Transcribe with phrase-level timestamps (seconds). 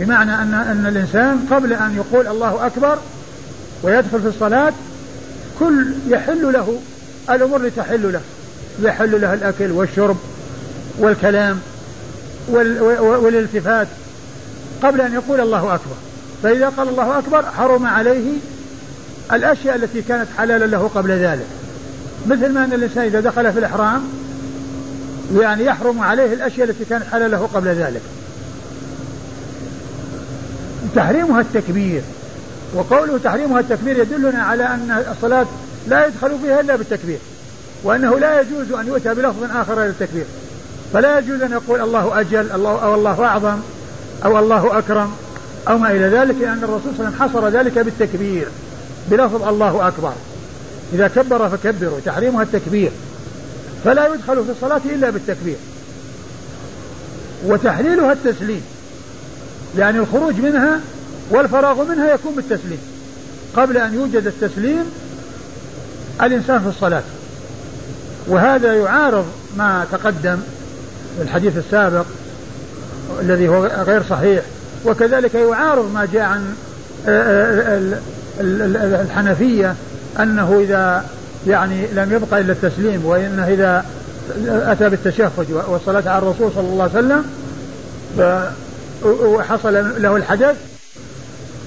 [0.00, 2.98] بمعنى أن أن الإنسان قبل أن يقول الله أكبر
[3.82, 4.72] ويدخل في الصلاة
[5.58, 6.80] كل يحل له
[7.30, 8.20] الأمور اللي تحل له.
[8.82, 10.16] يحل له الأكل والشرب
[10.98, 11.60] والكلام
[13.22, 13.88] والالتفات
[14.82, 15.96] قبل أن يقول الله أكبر.
[16.42, 18.32] فإذا قال الله أكبر حرم عليه
[19.32, 21.46] الأشياء التي كانت حلالا له قبل ذلك.
[22.26, 24.02] مثل ما أن الإنسان إذا دخل في الإحرام
[25.40, 28.02] يعني يحرم عليه الأشياء التي كانت حلالا له قبل ذلك.
[30.94, 32.02] تحريمها التكبير.
[32.74, 35.46] وقوله تحريمها التكبير يدلنا على أن الصلاة
[35.88, 37.18] لا يدخل فيها إلا بالتكبير
[37.82, 40.24] وأنه لا يجوز أن يؤتى بلفظ آخر غير التكبير.
[40.92, 43.58] فلا يجوز أن يقول الله أجل الله أو الله أعظم
[44.24, 45.12] أو الله أكرم
[45.68, 48.48] أو ما إلى ذلك لأن الرسول صلى الله عليه وسلم حصر ذلك بالتكبير
[49.10, 50.12] بلفظ الله أكبر.
[50.92, 52.90] إذا كبر فكبروا تحريمها التكبير.
[53.84, 55.56] فلا يدخل في الصلاة إلا بالتكبير.
[57.46, 58.62] وتحليلها التسليم.
[59.78, 60.80] يعني الخروج منها
[61.30, 62.78] والفراغ منها يكون بالتسليم.
[63.56, 64.84] قبل أن يوجد التسليم
[66.22, 67.02] الإنسان في الصلاة.
[68.26, 70.38] وهذا يعارض ما تقدم
[71.22, 72.04] الحديث السابق
[73.20, 74.42] الذي هو غير صحيح.
[74.84, 76.54] وكذلك يعارض ما جاء عن
[77.08, 77.80] آه،
[78.40, 79.74] آه، الحنفية
[80.20, 81.04] أنه إذا
[81.46, 83.84] يعني لم يبقى إلا التسليم وإنه إذا
[84.46, 85.30] أتى بالتشهد
[85.68, 87.24] والصلاة على الرسول صلى الله عليه وسلم
[89.04, 90.56] وحصل له الحدث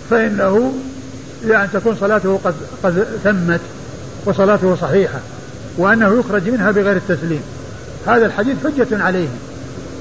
[0.09, 0.73] فإنه
[1.47, 2.53] يعني تكون صلاته قد
[2.83, 3.59] قد تمت
[4.25, 5.19] وصلاته صحيحة
[5.77, 7.41] وأنه يخرج منها بغير التسليم.
[8.07, 9.27] هذا الحديث حجة عليه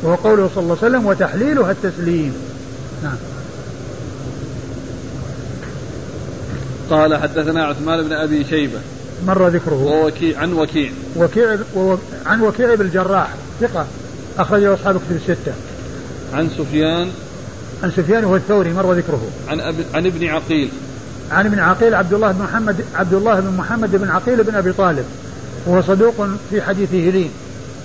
[0.02, 2.34] وهو قوله صلى الله عليه وسلم وتحليلها التسليم
[3.02, 3.16] نعم.
[6.90, 8.78] قال حدثنا عثمان بن أبي شيبة
[9.26, 9.74] مر ذكره.
[9.74, 10.92] ووكيع عن وكيع.
[11.16, 11.56] وكيع
[12.26, 13.28] عن وكيع بن الجراح
[13.60, 13.86] ثقة
[14.38, 15.52] أخرجه أصحاب كتب الستة.
[16.32, 17.08] عن سفيان.
[17.82, 19.22] عن سفيان هو الثوري مر ذكره.
[19.48, 19.74] عن أب...
[19.94, 20.68] عن ابن عقيل.
[21.30, 24.72] عن ابن عقيل عبد الله بن محمد عبد الله بن محمد بن عقيل بن أبي
[24.72, 25.04] طالب.
[25.66, 27.30] وهو صدوق في حديثه لين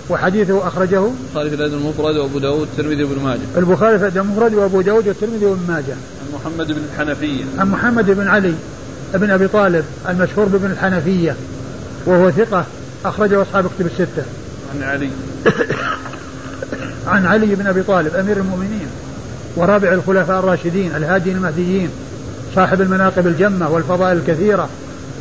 [0.09, 3.39] وحديثه أخرجه البخاري في الأدب المفرد وأبو داود والترمذي وابن ماجه.
[3.57, 5.94] البخاري في الأدب المفرد وأبو داود والترمذي وابن ماجه.
[5.94, 7.44] عن محمد بن الحنفية.
[7.57, 8.53] عن محمد بن علي
[9.13, 11.35] بن أبي طالب المشهور بابن الحنفية
[12.05, 12.66] وهو ثقة
[13.05, 14.23] أخرجه أصحاب كتب الستة.
[14.73, 15.09] عن علي.
[17.07, 18.88] عن علي بن أبي طالب أمير المؤمنين
[19.56, 21.90] ورابع الخلفاء الراشدين الهادي المهديين
[22.56, 24.69] صاحب المناقب الجمة والفضائل الكثيرة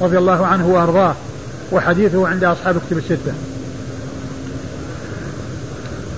[0.01, 1.15] رضي الله عنه وأرضاه
[1.73, 3.35] وحديثه عند أصحاب كتب الستة.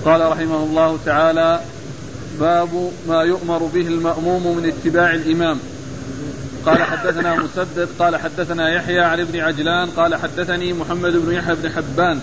[0.05, 1.59] قال رحمه الله تعالى
[2.39, 2.69] باب
[3.07, 5.59] ما يؤمر به المأموم من اتباع الإمام.
[6.65, 11.69] قال حدثنا مسدد قال حدثنا يحيى عن ابن عجلان قال حدثني محمد بن يحيى بن
[11.69, 12.19] حبان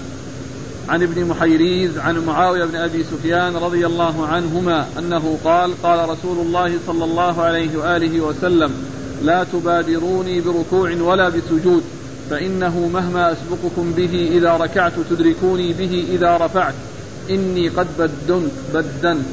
[0.89, 6.47] عن ابن محيريز عن معاوية بن أبي سفيان رضي الله عنهما أنه قال قال رسول
[6.47, 8.71] الله صلى الله عليه وآله وسلم
[9.23, 11.83] لا تبادروني بركوع ولا بسجود
[12.31, 16.75] فإنه مهما أسبقكم به إذا ركعت تدركوني به إذا رفعت
[17.31, 19.27] إني قد بدنت بدنت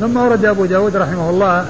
[0.00, 1.66] ثم ورد أبو داود رحمه الله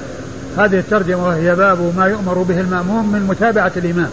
[0.57, 4.09] هذه الترجمة وهي باب ما يؤمر به المأموم من متابعة الإمام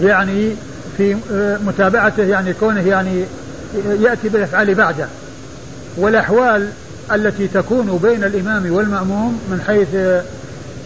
[0.00, 0.52] يعني
[0.96, 1.16] في
[1.66, 3.24] متابعته يعني كونه يعني
[4.00, 5.06] يأتي بالأفعال بعده.
[5.96, 6.68] والأحوال
[7.12, 9.94] التي تكون بين الإمام والمأموم من حيث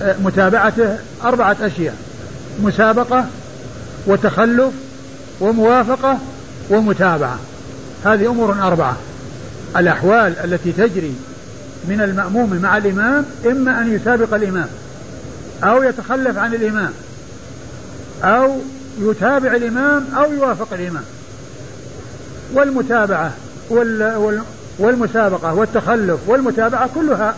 [0.02, 1.94] آه، متابعته أربعة أشياء
[2.62, 3.26] مسابقة
[4.06, 4.72] وتخلف
[5.40, 6.18] وموافقة
[6.70, 7.38] ومتابعة.
[8.04, 8.96] هذه أمور أربعة.
[9.76, 11.14] الأحوال التي تجري
[11.88, 14.68] من المأموم مع الإمام إما أن يسابق الإمام
[15.64, 16.92] أو يتخلف عن الإمام
[18.24, 18.58] أو
[19.00, 21.04] يتابع الإمام أو يوافق الإمام.
[22.54, 23.32] والمتابعة
[24.78, 27.34] والمسابقة والتخلف والمتابعة كلها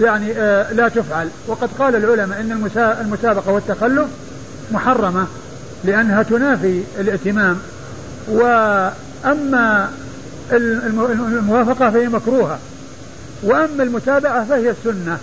[0.00, 1.28] يعني آه، لا تفعل.
[1.46, 2.70] وقد قال العلماء إن
[3.00, 4.06] المسابقة والتخلف
[4.72, 5.26] محرمة
[5.84, 7.58] لأنها تنافي الائتمام
[8.28, 9.90] وأما
[10.52, 12.58] الموافقة فهي مكروهة.
[13.42, 15.18] وأما المتابعة فهي السنة.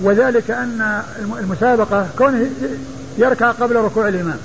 [0.00, 1.02] وذلك أن
[1.38, 2.50] المسابقة كونه
[3.18, 4.38] يركع قبل ركوع الإمام.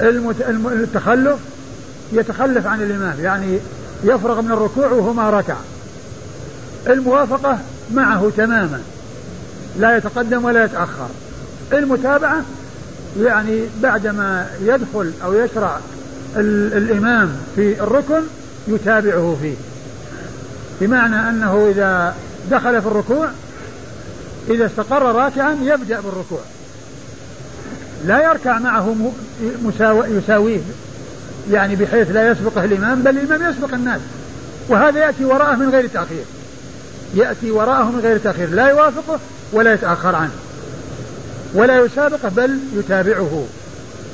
[0.00, 1.38] التخلف
[2.12, 3.58] يتخلف عن الإمام يعني
[4.04, 5.56] يفرغ من الركوع وهو ما ركع.
[6.86, 7.58] الموافقة
[7.94, 8.80] معه تماما
[9.78, 11.08] لا يتقدم ولا يتأخر.
[11.72, 12.42] المتابعة
[13.20, 15.78] يعني بعدما يدخل أو يشرع
[16.36, 18.20] الإمام في الركن
[18.68, 19.54] يتابعه فيه.
[20.80, 22.14] بمعنى أنه إذا
[22.50, 23.28] دخل في الركوع
[24.50, 26.40] إذا استقر راكعا يبدأ بالركوع.
[28.06, 29.12] لا يركع معه
[30.08, 30.60] يساويه.
[31.50, 34.00] يعني بحيث لا يسبقه الإمام بل الإمام يسبق الناس.
[34.68, 36.24] وهذا يأتي وراءه من غير تأخير.
[37.14, 38.50] يأتي وراءه من غير تأخير.
[38.50, 39.18] لا يوافقه
[39.52, 40.32] ولا يتأخر عنه.
[41.54, 43.44] ولا يسابقه بل يتابعه.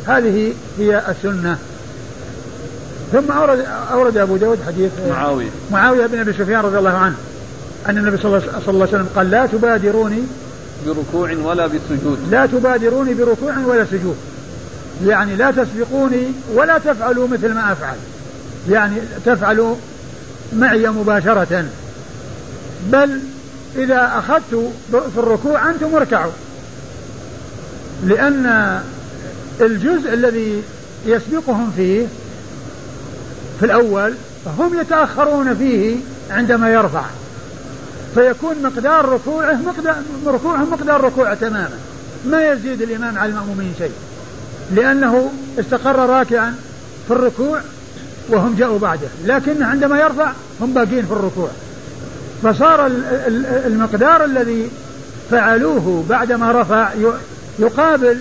[0.07, 1.59] هذه هي السنة.
[3.13, 5.49] ثم أورد, أورد أبو داود حديث معاوية.
[5.71, 7.17] معاوية بن أبي سفيان رضي الله عنه.
[7.89, 10.23] أن النبي صلى الله عليه وسلم قال لا تبادروني
[10.87, 12.19] بركوع ولا بسجود.
[12.31, 14.17] لا تبادروني بركوع ولا سجود.
[15.07, 17.97] يعني لا تسبقوني ولا تفعلوا مثل ما أفعل.
[18.71, 18.97] يعني
[19.27, 19.77] تفعلوا
[20.53, 21.65] معي مباشرة.
[22.93, 23.21] بل
[23.77, 26.33] إذا أخذت في الركوع أنتم اركعوا.
[28.05, 28.81] لأن
[29.61, 30.63] الجزء الذي
[31.07, 32.07] يسبقهم فيه
[33.61, 34.15] في الأول
[34.59, 35.97] هم يتأخرون فيه
[36.31, 37.05] عندما يرفع.
[38.15, 39.97] فيكون مقدار ركوعه مقدار
[40.27, 41.79] ركوعهم مقدار ركوعه تماما.
[42.27, 43.93] ما يزيد الإمام على المأمومين شيء.
[44.75, 46.55] لأنه استقر راكعا
[47.09, 47.61] في الركوع
[48.29, 49.09] وهم جاءوا بعده.
[49.25, 51.49] لكن عندما يرفع هم باقين في الركوع.
[52.43, 52.91] فصار
[53.67, 54.71] المقدار الذي
[55.31, 56.89] فعلوه بعدما رفع
[57.59, 58.19] يقابل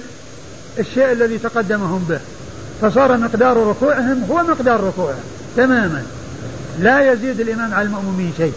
[0.80, 2.20] الشيء الذي تقدمهم به.
[2.82, 5.18] فصار مقدار ركوعهم هو مقدار ركوعه
[5.58, 6.04] تماما.
[6.80, 8.54] لا يزيد الإمام على المأمومين شيء.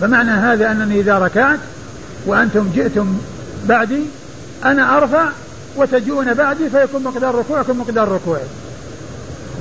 [0.00, 1.58] فمعنى هذا أنني إذا ركعت
[2.26, 3.18] وأنتم جئتم
[3.68, 4.02] بعدي
[4.64, 5.28] أنا أرفع
[5.76, 8.42] وتجون بعدي فيكون مقدار ركوعكم مقدار ركوعي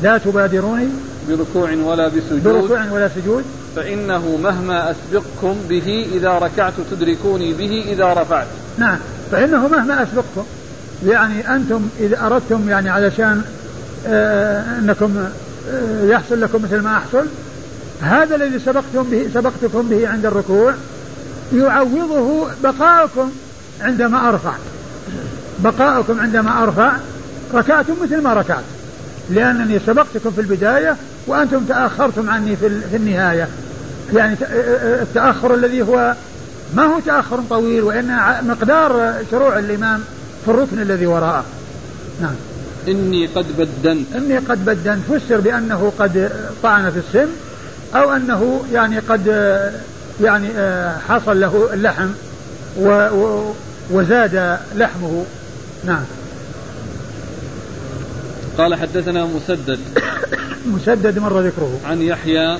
[0.03, 0.87] لا تبادروني
[1.29, 2.43] بركوع ولا بسجود.
[2.43, 3.43] بركوع ولا سجود.
[3.75, 8.47] فإنه مهما أسبقكم به إذا ركعت تدركوني به إذا رفعت.
[8.77, 8.97] نعم
[9.31, 10.45] فإنه مهما أسبقكم
[11.07, 13.41] يعني أنتم إذا أردتم يعني علشان
[14.07, 15.17] آه أنكم
[15.71, 17.25] آه يحصل لكم مثل ما أحصل
[18.01, 20.73] هذا الذي سبقتم به سبقتكم به عند الركوع
[21.53, 23.31] يعوضه بقاؤكم
[23.81, 24.53] عندما أرفع
[25.63, 26.91] بقاؤكم عندما أرفع
[27.53, 28.63] ركعتم مثل ما ركعت.
[29.29, 30.95] لأنني سبقتكم في البداية
[31.27, 33.47] وأنتم تأخرتم عني في النهاية.
[34.13, 34.35] يعني
[35.01, 36.13] التأخر الذي هو
[36.75, 40.03] ما هو تأخر طويل وإن مقدار شروع الإمام
[40.45, 41.43] في الركن الذي وراءه.
[42.21, 42.35] نعم.
[42.87, 44.05] إني قد بدنت.
[44.15, 44.99] إني قد بدنت.
[45.09, 46.31] فسر بأنه قد
[46.63, 47.27] طعن في السن
[47.95, 49.27] أو أنه يعني قد
[50.21, 50.47] يعني
[51.09, 52.07] حصل له اللحم
[53.91, 55.25] وزاد لحمه.
[55.83, 56.03] نعم
[58.57, 59.79] قال حدثنا مسدد
[60.75, 62.57] مسدد مر ذكره عن يحيى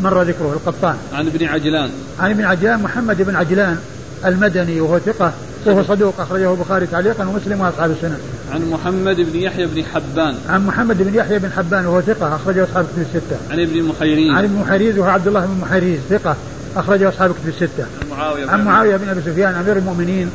[0.00, 3.78] مر ذكره القطان عن ابن عجلان عن ابن عجلان محمد بن عجلان
[4.24, 5.32] المدني وهو ثقة
[5.66, 8.18] وهو صدوق أخرجه البخاري تعليقا ومسلم وأصحاب السنة.
[8.52, 10.34] عن محمد بن يحيى بن حبان.
[10.48, 13.36] عن محمد بن يحيى بن حبان وهو ثقة أخرجه أصحاب الكتب الستة.
[13.50, 14.30] عن ابن المحيريز.
[14.30, 16.36] عن ابن المحيريز وهو عبد الله بن المحيريز ثقة
[16.76, 17.86] أخرجه أصحاب الكتب الستة.
[18.02, 20.30] عن معاوية عن معاوية بن أبي سفيان أمير المؤمنين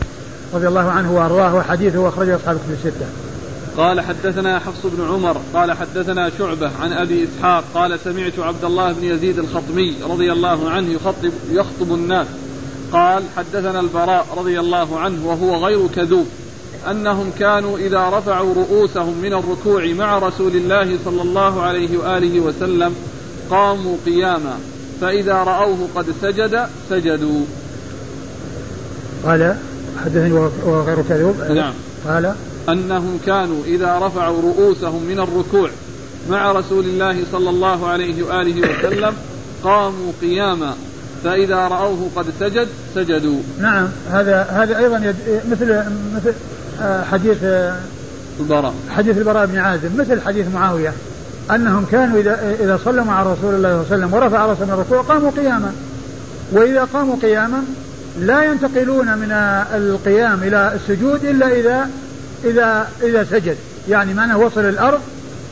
[0.53, 3.05] رضي الله عنه وأرضاه وحديثه أخرجه أصحاب الكتب الستة.
[3.77, 8.91] قال حدثنا حفص بن عمر قال حدثنا شعبة عن أبي إسحاق قال سمعت عبد الله
[8.91, 12.27] بن يزيد الخطمي رضي الله عنه يخطب, يخطب الناس
[12.91, 16.27] قال حدثنا البراء رضي الله عنه وهو غير كذوب
[16.91, 22.95] أنهم كانوا إذا رفعوا رؤوسهم من الركوع مع رسول الله صلى الله عليه وآله وسلم
[23.49, 24.57] قاموا قياما
[25.01, 27.45] فإذا رأوه قد سجد سجدوا
[29.25, 29.57] قال
[30.05, 31.73] حدثني وهو غير كذوب نعم.
[32.07, 32.33] قال
[32.69, 35.69] أنهم كانوا إذا رفعوا رؤوسهم من الركوع
[36.29, 39.13] مع رسول الله صلى الله عليه وآله وسلم
[39.63, 40.73] قاموا قياما
[41.23, 43.39] فإذا رأوه قد سجد سجدوا.
[43.59, 43.87] نعم.
[44.11, 45.15] هذا هذا أيضا يد
[45.51, 45.83] مثل
[46.15, 46.33] مثل
[47.11, 47.37] حديث
[48.39, 48.73] البراء.
[48.89, 50.93] حديث البراء بن عازب مثل حديث معاوية.
[51.51, 54.73] أنهم كانوا إذا إذا صلوا مع رسول الله صلى الله عليه وسلم ورفع رأسهم من
[54.73, 55.73] الركوع قاموا قياما.
[56.51, 57.63] وإذا قاموا قياما
[58.19, 59.31] لا ينتقلون من
[59.73, 61.89] القيام إلى السجود إلا إذا
[62.43, 63.57] إذا إذا سجد.
[63.89, 64.99] يعني معناه وصل الأرض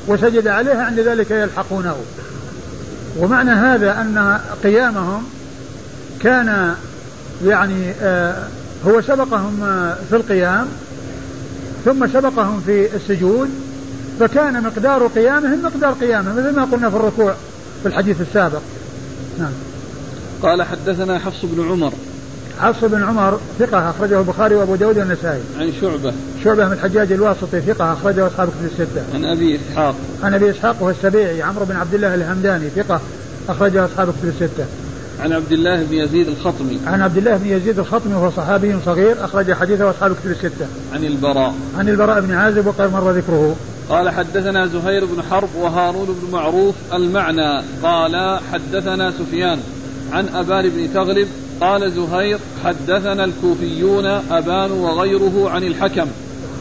[0.08, 1.96] وسجد عليها عند ذلك يلحقونه.
[3.18, 5.24] ومعنى هذا أن قيامهم
[6.20, 6.76] كان
[7.46, 8.48] يعني آه
[8.88, 9.60] هو سبقهم
[10.10, 10.68] في القيام
[11.86, 13.50] ثم سبقهم في السجود
[14.20, 17.34] فكان مقدار قيامهم مقدار قيامهم مثل ما قلنا في الركوع
[17.82, 18.62] في الحديث السابق.
[19.40, 19.52] نعم.
[20.42, 21.94] قال حدثنا حفص بن عمر
[22.62, 25.42] حفص بن عمر ثقة أخرجه البخاري وأبو داود والنسائي.
[25.60, 26.14] عن شعبة.
[26.44, 29.04] شعبة من الحجاج الواسطي ثقة أخرجه أصحاب كتب الستة.
[29.14, 29.96] عن أبي إسحاق.
[30.24, 33.02] عن أبي إسحاق وهو السبيعي عمرو بن عبد الله الهمداني ثقة
[33.50, 34.66] أخرجه أصحاب كتب الستة.
[35.20, 36.80] عن عبد الله بن يزيد الخطمي.
[36.88, 40.68] عن عبد الله بن يزيد الخطمي وهو صحابي صغير أخرج حديثه أصحاب كتب الستة.
[40.94, 41.54] عن البراء.
[41.78, 43.56] عن البراء بن عازب وقد مر ذكره.
[43.90, 49.60] قال حدثنا زهير بن حرب وهارون بن معروف المعنى قال حدثنا سفيان
[50.12, 51.28] عن أبان بن تغلب
[51.62, 56.08] قال زهير حدثنا الكوفيون أبان وغيره عن الحكم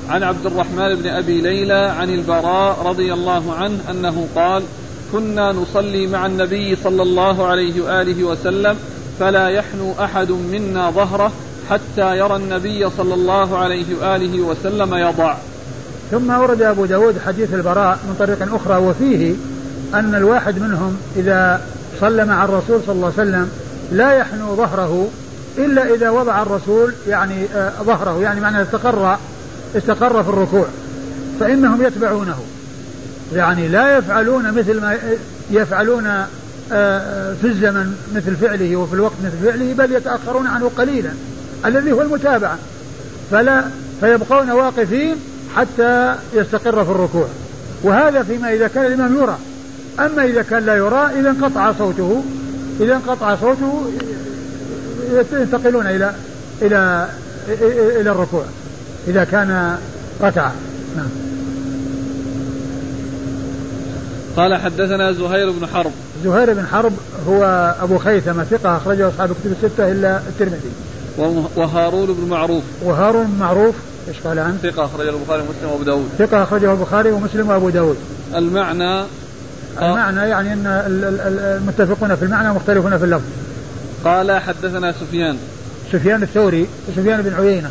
[0.08, 4.62] عن عبد الرحمن بن أبي ليلى عن البراء رضي الله عنه أنه قال
[5.12, 8.76] كنا نصلي مع النبي صلى الله عليه وآله وسلم
[9.20, 11.32] فلا يحنو أحد منا ظهره
[11.70, 15.34] حتى يرى النبي صلى الله عليه وآله وسلم يضع.
[16.10, 19.34] ثم ورد أبو داود حديث البراء من طريق أخرى وفيه
[19.94, 21.60] أن الواحد منهم إذا
[22.00, 23.50] صلى مع الرسول صلى الله عليه وسلم
[23.92, 25.08] لا يحنو ظهره
[25.58, 29.18] إلا إذا وضع الرسول يعني آه ظهره يعني معنى استقر
[29.76, 30.66] استقر في الركوع
[31.40, 32.38] فإنهم يتبعونه.
[33.34, 34.98] يعني لا يفعلون مثل ما
[35.50, 36.06] يفعلون
[36.72, 41.10] آه في الزمن مثل فعله وفي الوقت مثل فعله بل يتأخرون عنه قليلا
[41.66, 42.58] الذي هو المتابعة.
[43.30, 43.64] فلا
[44.00, 45.16] فيبقون واقفين
[45.56, 47.26] حتى يستقر في الركوع.
[47.82, 49.38] وهذا فيما إذا كان الإمام يرى.
[49.98, 52.24] أما إذا كان لا يرى إذا انقطع صوته.
[52.80, 53.90] إذا انقطع صوته
[55.32, 56.14] ينتقلون إلى
[56.62, 57.08] إلى
[58.00, 58.44] إلى الركوع
[59.08, 59.78] إذا كان
[60.22, 60.54] ركعة
[60.96, 61.08] نعم.
[64.36, 65.92] قال حدثنا زهير بن حرب.
[66.24, 66.92] زهير بن حرب
[67.28, 70.70] هو أبو خيثمة ثقة أخرجه أصحاب الكتب الستة إلا الترمذي.
[71.56, 72.62] وهارون بن معروف.
[72.84, 73.74] وهارون بن معروف
[74.08, 76.08] إيش قال عنه؟ ثقة أخرجه البخاري ومسلم وأبو داود.
[76.18, 77.96] ثقة أخرجه البخاري ومسلم وأبو داود.
[78.34, 79.04] المعنى
[79.82, 80.66] المعنى يعني أن
[81.56, 83.24] المتفقون في المعنى مختلفون في اللفظ.
[84.04, 85.36] قال حدثنا سفيان.
[85.92, 87.70] سفيان الثوري سفيان بن عيينة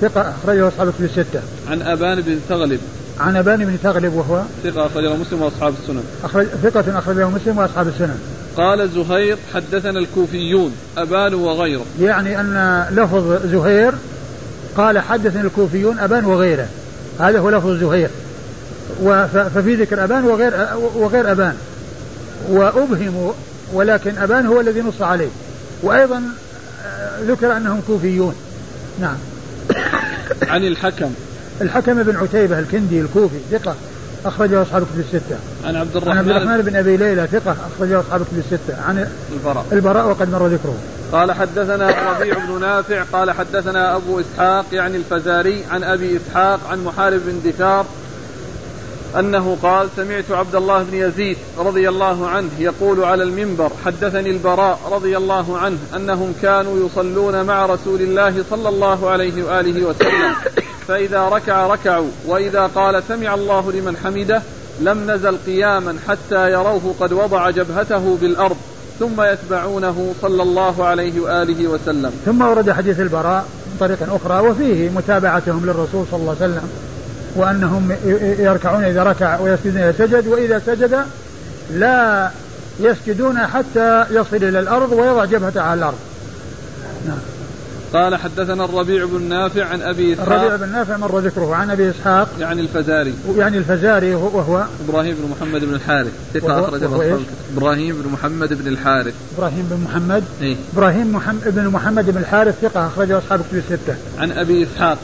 [0.00, 1.40] ثقة أخرجه أصحاب الكتب الستة.
[1.70, 2.80] عن أبان بن تغلب
[3.20, 6.04] عن أبان بن تغلب وهو؟ ثقة أخرجه مسلم وأصحاب السنن.
[6.24, 8.18] أخرج ثقة أخرجه مسلم وأصحاب السنن.
[8.56, 11.84] قال زهير حدثنا الكوفيون أبان وغيره.
[12.00, 13.92] يعني أن لفظ زهير
[14.76, 16.66] قال حدثنا الكوفيون أبان وغيره.
[17.20, 18.10] هذا هو لفظ زهير.
[19.54, 20.52] ففي ذكر أبان وغير
[20.94, 21.54] وغير أبان
[22.48, 23.32] وأبهموا
[23.72, 25.28] ولكن أبان هو الذي نص عليه
[25.82, 26.22] وأيضا
[27.20, 28.34] ذكر أنهم كوفيون
[29.00, 29.16] نعم
[30.42, 31.10] عن الحكم
[31.60, 33.74] الحكم بن عتيبة الكندي الكوفي ثقة
[34.24, 35.36] أخرجه أصحاب الكتب الستة.
[35.64, 38.82] عن عبد الرحمن عن عبد الرحمن بن أبي ليلى ثقة أخرجه أصحاب الكتب الستة.
[38.88, 40.76] عن البراء البراء وقد مر ذكره.
[41.12, 46.84] قال حدثنا ربيع بن نافع قال حدثنا أبو إسحاق يعني الفزاري عن أبي إسحاق عن
[46.84, 47.86] محارب بن دثار
[49.18, 54.78] أنه قال سمعت عبد الله بن يزيد رضي الله عنه يقول على المنبر حدثني البراء
[54.92, 60.34] رضي الله عنه أنهم كانوا يصلون مع رسول الله صلى الله عليه وآله وسلم.
[60.88, 64.42] فإذا ركع ركعوا وإذا قال سمع الله لمن حمده
[64.80, 68.56] لم نزل قياما حتى يروه قد وضع جبهته بالأرض
[68.98, 72.12] ثم يتبعونه صلى الله عليه وآله وسلم.
[72.26, 73.44] ثم ورد حديث البراء
[73.80, 76.68] من أخرى وفيه متابعتهم للرسول صلى الله عليه وسلم.
[77.34, 77.96] وأنهم
[78.38, 80.98] يركعون إذا ركع ويسجدون إذا سجد وإذا سجد
[81.74, 82.30] لا
[82.80, 85.98] يسجدون حتى يصل إلى الأرض ويضع جبهته على الأرض.
[87.06, 87.18] نعم.
[87.92, 90.28] قال حدثنا الربيع بن نافع عن أبي إسحاق.
[90.28, 92.28] الربيع بن نافع مر ذكره عن أبي إسحاق.
[92.40, 93.14] يعني الفزاري.
[93.36, 96.12] يعني الفزاري وهو إبراهيم بن محمد بن الحارث.
[96.34, 96.82] ثقة أخرج
[97.56, 99.14] إبراهيم بن محمد بن الحارث.
[99.38, 100.24] إبراهيم بن محمد.
[100.42, 103.94] إيه؟ إبراهيم محمد بن محمد بن الحارث ثقة أخرجه أصحاب كتب الستة.
[104.18, 104.98] عن أبي إسحاق.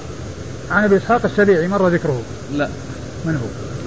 [0.71, 2.23] عن أبي إسحاق السبيعي مر ذكره.
[2.57, 2.69] لا.
[3.25, 3.47] من هو؟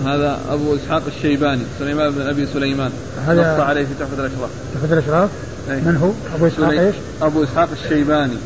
[0.10, 2.92] هذا أبو إسحاق الشيباني سليمان بن أبي سليمان.
[3.28, 4.50] هذا نص عليه في تحفة الأشراف.
[4.74, 5.30] تحفة الأشراف؟
[5.70, 5.76] أي.
[5.76, 6.88] من هو؟ أبو إسحاق سلي...
[6.88, 8.38] إيش؟ أبو إسحاق الشيباني.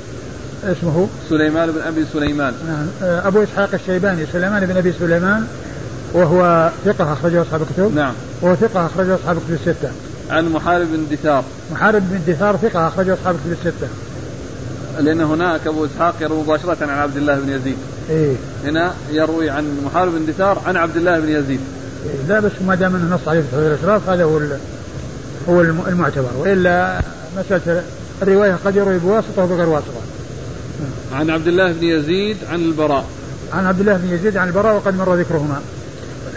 [0.64, 2.54] اسمه سليمان بن أبي سليمان.
[2.68, 2.88] نعم.
[3.02, 5.48] أبو إسحاق الشيباني سليمان بن أبي سليمان
[6.14, 7.96] وهو ثقة أخرجه أصحاب الكتب.
[7.96, 8.14] نعم.
[8.42, 9.92] وهو ثقة أخرجه أصحاب الكتب الستة.
[10.30, 11.44] عن محارب بن دثار.
[11.72, 13.88] محارب بن دثار ثقة أخرجه أصحاب الكتب الستة.
[15.00, 17.78] لأن هناك أبو إسحاق يروي مباشرة عن عبد الله بن يزيد.
[18.10, 21.60] إيه هنا يروي عن محارب بن دثار عن عبد الله بن يزيد
[22.06, 24.40] إيه لا بس ما دام إنه نص عليه في الاشراف هذا هو
[25.50, 27.02] هو المعتبر والا
[27.38, 27.84] مسألة
[28.22, 30.02] الرواية قد يروي بواسطة وبغير واسطة.
[31.14, 33.06] عن عبد الله بن يزيد عن البراء.
[33.54, 35.62] عن عبد الله بن يزيد عن البراء وقد مر ذكرهما.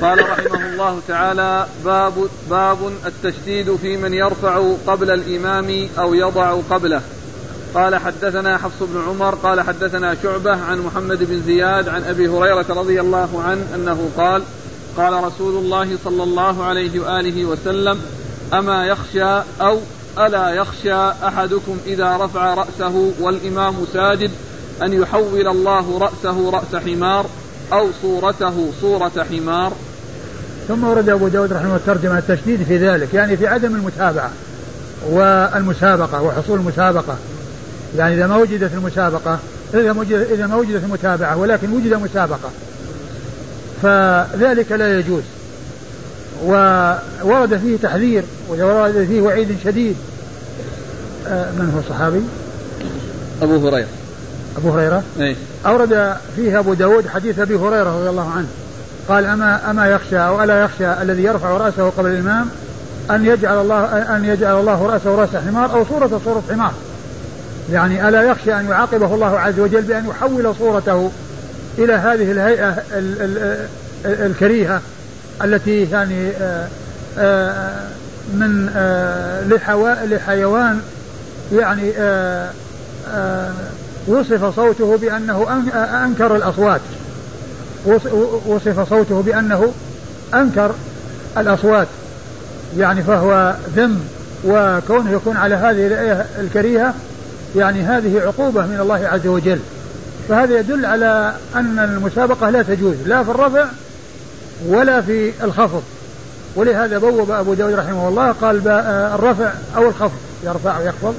[0.00, 2.12] قال رحمه الله تعالى باب
[2.50, 7.00] باب التشديد في من يرفع قبل الإمام أو يضع قبله.
[7.75, 12.66] قال حدثنا حفص بن عمر قال حدثنا شعبة عن محمد بن زياد عن أبي هريرة
[12.68, 14.42] رضي الله عنه أنه قال
[14.96, 18.00] قال رسول الله صلى الله عليه وآله وسلم
[18.52, 19.78] أما يخشى أو
[20.18, 24.30] ألا يخشى أحدكم إذا رفع رأسه والإمام ساجد
[24.82, 27.26] أن يحول الله رأسه رأس حمار
[27.73, 29.73] أو صورته صورة حمار.
[30.68, 34.30] ثم ورد أبو داود رحمه الله ترجمه التشديد في ذلك يعني في عدم المتابعة
[35.11, 37.16] والمسابقة وحصول المسابقة.
[37.96, 39.38] يعني إذا ما وجدت المسابقة
[39.74, 42.50] إذا ما وجدت إذا ما وجدت المتابعة ولكن وجد مسابقة.
[43.82, 45.22] فذلك لا يجوز.
[47.24, 49.96] وورد فيه تحذير وورد فيه وعيد شديد.
[51.30, 52.22] من هو الصحابي؟
[53.42, 53.88] أبو هريرة.
[54.56, 55.36] أبو هريرة؟ أي
[55.66, 58.48] أورد فيه أبو داود حديث أبي هريرة رضي الله عنه.
[59.08, 62.48] قال أما أما يخشى أو ألا يخشى الذي يرفع رأسه قبل الإمام
[63.10, 63.84] أن يجعل الله
[64.16, 66.72] أن يجعل الله رأسه رأس حمار أو صورة صورة حمار.
[67.73, 71.11] يعني ألا يخشى أن يعاقبه الله عز وجل بأن يحول صورته
[71.78, 72.76] إلى هذه الهيئة
[74.04, 74.80] الكريهة
[75.44, 76.68] التي يعني آه،
[77.18, 77.88] آه،
[78.35, 79.42] من آه،
[80.06, 80.80] لحيوان
[81.52, 81.92] يعني
[84.06, 85.62] وصف صوته بأنه
[86.04, 86.80] أنكر الأصوات.
[88.46, 89.73] وصف صوته بأنه
[90.35, 90.75] أنكر
[91.38, 91.87] الأصوات.
[92.78, 94.00] يعني فهو ذم
[94.44, 96.94] وكونه يكون على هذه الآية الكريهة
[97.56, 99.58] يعني هذه عقوبة من الله عز وجل.
[100.28, 103.64] فهذا يدل على أن المسابقة لا تجوز لا في الرفع
[104.66, 105.82] ولا في الخفض.
[106.56, 108.68] ولهذا بوب أبو داود رحمه الله قال
[109.14, 111.14] الرفع أو الخفض يرفع ويخفض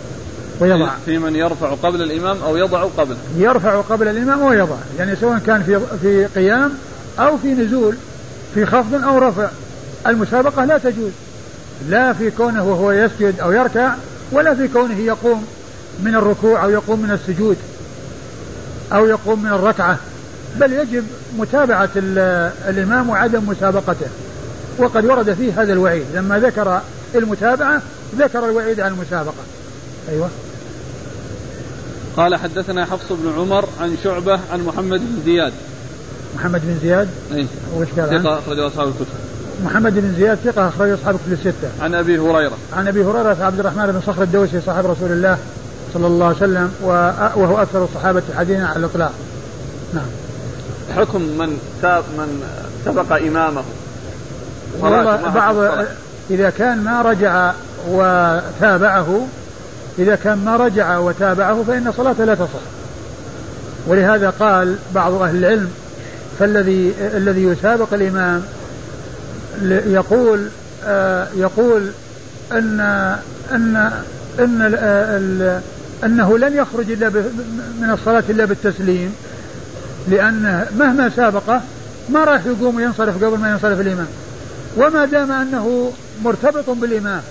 [0.59, 0.89] ويضع.
[1.05, 5.63] في من يرفع قبل الإمام أو يضع قبله يرفع قبل الإمام ويضع يعني سواء كان
[5.63, 6.71] في في قيام
[7.19, 7.95] أو في نزول
[8.53, 9.47] في خفض أو رفع.
[10.07, 11.11] المسابقة لا تجوز
[11.89, 13.93] لا في كونه وهو يسجد أو يركع
[14.31, 15.45] ولا في كونه يقوم.
[16.03, 17.57] من الركوع أو يقوم من السجود
[18.93, 19.97] أو يقوم من الركعة
[20.59, 21.03] بل يجب
[21.37, 21.89] متابعة
[22.69, 24.07] الإمام وعدم مسابقته.
[24.77, 26.81] وقد ورد فيه هذا الوعيد لما ذكر
[27.15, 27.81] المتابعة
[28.17, 29.43] ذكر الوعيد عن المسابقة.
[30.09, 30.29] أيوة.
[32.17, 35.53] قال حدثنا حفص بن عمر عن شعبة عن محمد بن زياد.
[36.35, 37.47] محمد بن زياد؟ أي.
[37.75, 39.07] وش قال ثقة أخرج أصحاب الكتب.
[39.65, 41.69] محمد بن زياد ثقة أخرج أصحاب الكتب الستة.
[41.81, 42.57] عن أبي هريرة.
[42.73, 45.37] عن أبي هريرة عبد الرحمن بن صخر الدوسي صاحب رسول الله.
[45.97, 49.11] صلى الله عليه وسلم وهو أكثر الصحابة حديثا على الإطلاق.
[49.93, 50.05] نعم.
[50.97, 52.43] حكم من ساب من
[52.85, 53.63] سبق إمامه.
[54.79, 55.55] والله بعض
[56.29, 57.51] إذا كان ما رجع
[57.89, 59.27] وتابعه
[59.99, 62.63] إذا كان ما رجع وتابعه فإن صلاته لا تصح.
[63.87, 65.71] ولهذا قال بعض أهل العلم
[66.39, 68.43] فالذي الذي يسابق الإمام
[69.87, 70.47] يقول
[70.85, 71.91] آه يقول
[72.51, 72.79] أن
[73.51, 73.91] أن
[74.39, 75.61] أن
[76.03, 77.09] أنه لن يخرج إلا
[77.79, 79.15] من الصلاة إلا بالتسليم
[80.07, 81.61] لأنه مهما سابقه
[82.09, 84.07] ما راح يقوم وينصرف قبل ما ينصرف الإمام.
[84.77, 85.91] وما دام أنه
[86.23, 87.21] مرتبط بالإمام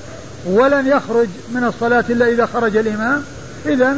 [0.47, 3.23] ولن يخرج من الصلاة إلا إذا خرج الإمام
[3.67, 3.97] إذا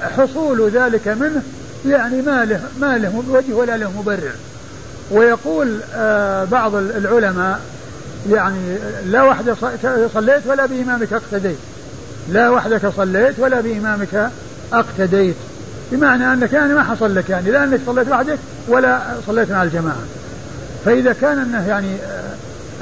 [0.00, 1.42] حصول ذلك منه
[1.86, 4.32] يعني ما له ما له وجه ولا له مبرر.
[5.10, 7.60] ويقول آه بعض العلماء
[8.30, 9.56] يعني لا وحدك
[10.14, 11.58] صليت ولا بإمامك اقتديت.
[12.28, 14.30] لا وحدك صليت ولا بإمامك
[14.72, 15.34] أقتديت.
[15.92, 20.02] بمعنى أنك يعني ما حصل لك يعني لا أنك صليت وحدك ولا صليت مع الجماعة.
[20.84, 22.32] فإذا كان أنه يعني آه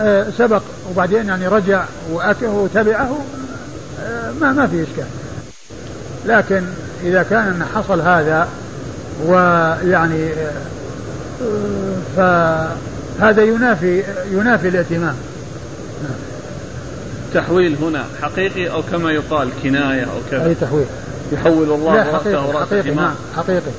[0.00, 1.84] آه، سبق وبعدين يعني رجع
[2.42, 3.18] وتبعه
[4.02, 5.06] آه، ما ما في إشكال.
[6.26, 6.62] لكن
[7.02, 8.48] إذا كان ان حصل هذا
[9.26, 10.30] ويعني
[12.16, 15.14] فهذا ينافي ينافي الائتمام
[17.34, 20.86] تحويل هنا حقيقي أو كما يقال كناية أو كذا؟ أي تحويل؟
[21.32, 23.70] يحول الله لا حقيقي حقيقي نعم حقيقي.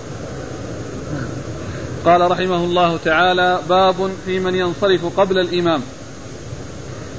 [2.05, 5.81] قال رحمه الله تعالى باب في من ينصرف قبل الإمام.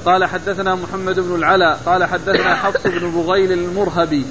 [0.05, 4.25] قال حدثنا محمد بن العلاء قال حدثنا حفص بن بغيل المرهبي.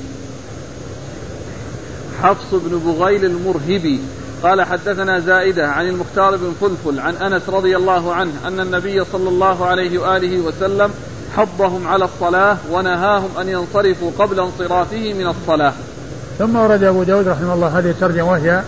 [2.23, 4.01] حفص بن بغيل المرهبي.
[4.43, 9.29] قال حدثنا زائدة عن المختار بن فلفل عن أنس رضي الله عنه أن النبي صلى
[9.29, 10.91] الله عليه وآله وسلم
[11.37, 15.73] حضهم على الصلاة ونهاهم أن ينصرفوا قبل انصرافه من الصلاة.
[16.38, 18.62] ثم ورد أبو داود رحمه الله هذه الترجمة وهي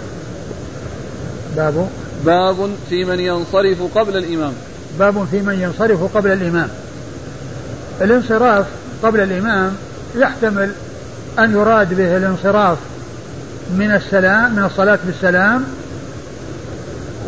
[1.56, 1.88] باب
[2.24, 4.52] باب في من ينصرف قبل الإمام.
[4.98, 6.68] باب في من ينصرف قبل الإمام.
[8.00, 8.66] الانصراف
[9.02, 9.76] قبل الإمام
[10.16, 10.72] يحتمل
[11.38, 12.78] أن يراد به الانصراف
[13.76, 15.64] من السلام من الصلاة بالسلام.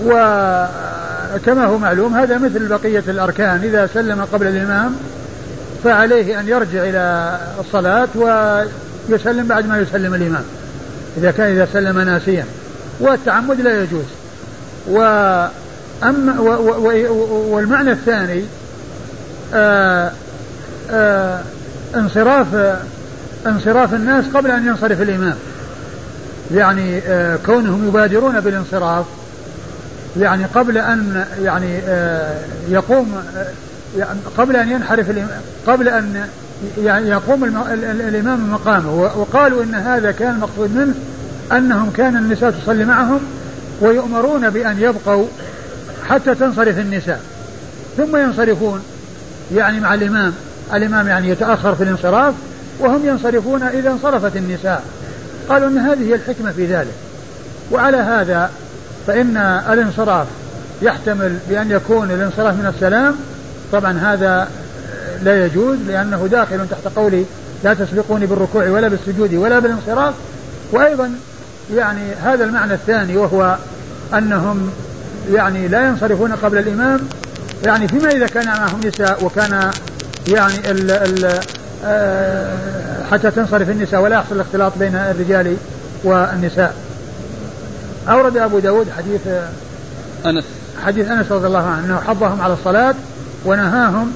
[0.05, 3.61] وكما هو معلوم هذا مثل بقية الأركان.
[3.64, 4.96] إذا سلم قبل الإمام
[5.85, 10.45] فعليه أن يرجع إلى الصلاة ويسلم بعد ما يسلم الإمام.
[11.17, 12.45] إذا كان إذا سلم ناسيا.
[13.01, 14.05] والتعمد لا يجوز.
[14.91, 16.41] وأما
[17.51, 18.43] والمعنى الثاني
[19.55, 20.11] آه
[20.91, 21.41] آه
[21.95, 22.79] انصراف آه
[23.47, 25.37] انصراف الناس قبل أن ينصرف الإمام.
[26.55, 29.05] يعني آه كونهم يبادرون بالانصراف
[30.21, 31.79] يعني قبل أن يعني
[32.69, 33.23] يقوم
[33.98, 35.06] يعني قبل أن ينحرف
[35.66, 36.28] قبل أن
[36.85, 37.44] يعني يقوم
[37.85, 40.94] الإمام مقامه وقالوا إن هذا كان المقصود منه
[41.52, 43.20] أنهم كان النساء تصلي معهم
[43.80, 45.26] ويؤمرون بأن يبقوا
[46.09, 47.20] حتى تنصرف النساء.
[47.96, 48.82] ثم ينصرفون
[49.54, 50.32] يعني مع الإمام
[50.74, 52.35] الإمام يعني يتأخر في الانصراف
[52.78, 54.85] وهم ينصرفون إذا انصرفت النساء.
[55.48, 56.94] قالوا أن هذه هي الحكمة في ذلك.
[57.70, 58.50] وعلى هذا
[59.06, 59.37] فإن
[59.70, 60.26] الانصراف
[60.82, 63.14] يحتمل بأن يكون الانصراف من السلام
[63.72, 64.48] طبعا هذا
[65.22, 67.24] لا يجوز لأنه داخل تحت قولي
[67.64, 70.14] لا تسبقوني بالركوع ولا بالسجود ولا بالانصراف.
[70.72, 71.14] وأيضا
[71.74, 73.57] يعني هذا المعنى الثاني وهو
[74.14, 74.70] أنهم
[75.33, 77.00] يعني لا ينصرفون قبل الإمام.
[77.64, 79.70] يعني فيما إذا كان معهم نساء وكان
[80.29, 81.40] يعني ال ال
[81.85, 82.57] آه،
[83.12, 85.57] حتى تنصرف النساء ولا يحصل الاختلاط بين الرجال
[86.05, 86.74] والنساء.
[88.09, 89.20] أورد أبو داود حديث
[90.26, 90.44] أنس.
[90.85, 92.94] حديث أنس رضي الله عنه أنه حضهم على الصلاة
[93.46, 94.12] ونهاهم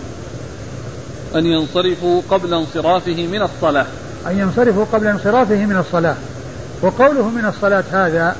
[1.34, 3.86] أن ينصرفوا قبل انصرافه من الصلاة.
[4.26, 6.14] أن ينصرفوا قبل انصرافه من الصلاة.
[6.82, 8.36] وقوله من الصلاة هذا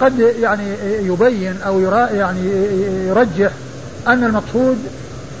[0.00, 1.80] قد يعني يبين أو
[2.14, 2.40] يعني
[3.08, 3.50] يرجح
[4.06, 4.76] أن المقصود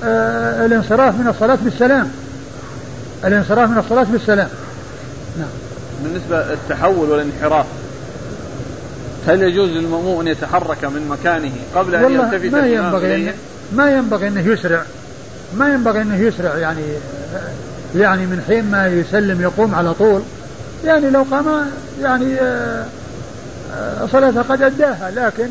[0.04, 2.10] آه، الانصراف من الصلاة بالسلام.
[3.24, 4.48] الانصراف من الصلاة بالسلام.
[5.38, 5.48] نعم.
[6.04, 7.66] بالنسبة للتحول والانحراف
[9.28, 13.32] هل يجوز للمأموم أن يتحرك من مكانه قبل أن يلتفت ما ينبغي
[13.72, 14.82] ما ينبغي أنه يسرع
[15.56, 16.82] ما ينبغي أنه يسرع يعني
[17.96, 20.22] يعني من حين ما يسلم يقوم على طول.
[20.84, 21.44] يعني لو قام
[22.02, 22.84] يعني آه،
[23.74, 25.48] آه، صلاته قد أداها لكن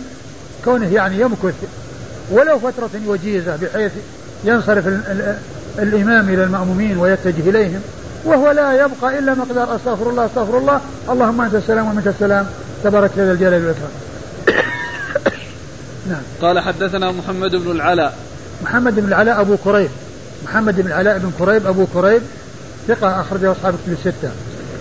[0.65, 1.53] كونه يعني يمكث
[2.31, 3.91] ولو فترة وجيزة بحيث
[4.43, 4.87] ينصرف
[5.79, 7.81] الإمام إلى المأمومين ويتجه إليهم
[8.25, 10.81] وهو لا يبقى إلا مقدار أستغفر الله أستغفر الله.
[11.09, 12.45] اللهم أنت السلام ومنك السلام.
[12.83, 14.04] تبارك ذا الجلال والإكرام.
[16.09, 16.21] نعم.
[16.41, 18.17] قال حدثنا محمد بن العلاء.
[18.63, 19.89] محمد بن العلاء أبو كريب
[20.43, 22.21] محمد بن العلاء بن كريب أبو كريب
[22.87, 24.31] ثقة أخرجه أصحاب كتب الستة.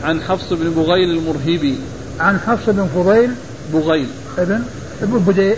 [0.05, 1.79] عن حفص بن بغيل المرهبي
[2.21, 3.31] عن حفص بن فضيل
[3.73, 4.09] بغيل.
[4.39, 4.63] ابن
[5.03, 5.55] ابن بدي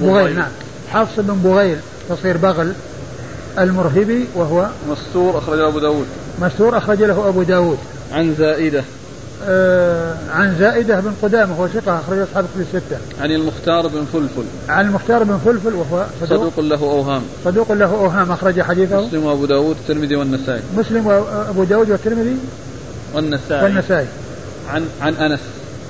[0.00, 0.36] بغيل.
[0.36, 0.50] نعم.
[0.92, 2.72] حفص بن بغيل تصير بغل
[3.58, 6.06] المرهبي وهو مستور أخرج أبو داود.
[6.40, 7.78] مستور أخرج له أبو داود.
[8.12, 8.84] عن زائدة.
[10.34, 12.96] عن زائدة بن قدامة وهو ثقة أخرج أصحاب الكتب الستة.
[13.22, 14.44] عن المختار بن فلفل.
[14.68, 17.22] عن المختار بن فلفل وهو صدوق, صدوق له أوهام.
[17.44, 19.06] صدوق له أوهام أخرج حديثه.
[19.06, 20.62] مسلم وأبو داود والترمذي والنسائي.
[20.76, 22.36] مسلم وأبو داود والترمذي
[23.14, 23.64] والنسائي.
[23.64, 24.06] والنسائي.
[24.72, 25.40] عن عن أنس.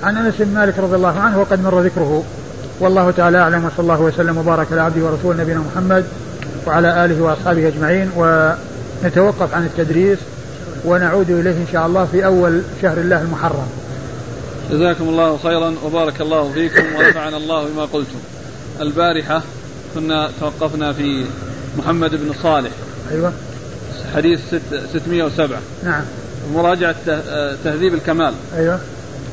[0.03, 2.25] عن أنس بن مالك رضي الله عنه وقد مر ذكره.
[2.81, 6.05] والله تعالى أعلم وصلى الله وسلم وبارك على عبده ورسوله نبينا محمد
[6.67, 10.19] وعلى آله وأصحابه أجمعين ونتوقف عن التدريس
[10.87, 13.69] ونعود إليه إن شاء الله في أول شهر الله المحرم.
[14.71, 18.19] جزاكم الله خيرا وبارك الله فيكم ونفعنا الله بما قلتم.
[18.81, 19.43] البارحة
[19.95, 21.25] كنا توقفنا في
[21.79, 22.71] محمد بن صالح.
[23.13, 23.33] أيوة.
[24.15, 24.61] حديث ست
[24.93, 26.03] 607 نعم.
[26.55, 26.97] مراجعة
[27.65, 28.35] تهذيب الكمال.
[28.57, 28.81] أيوة.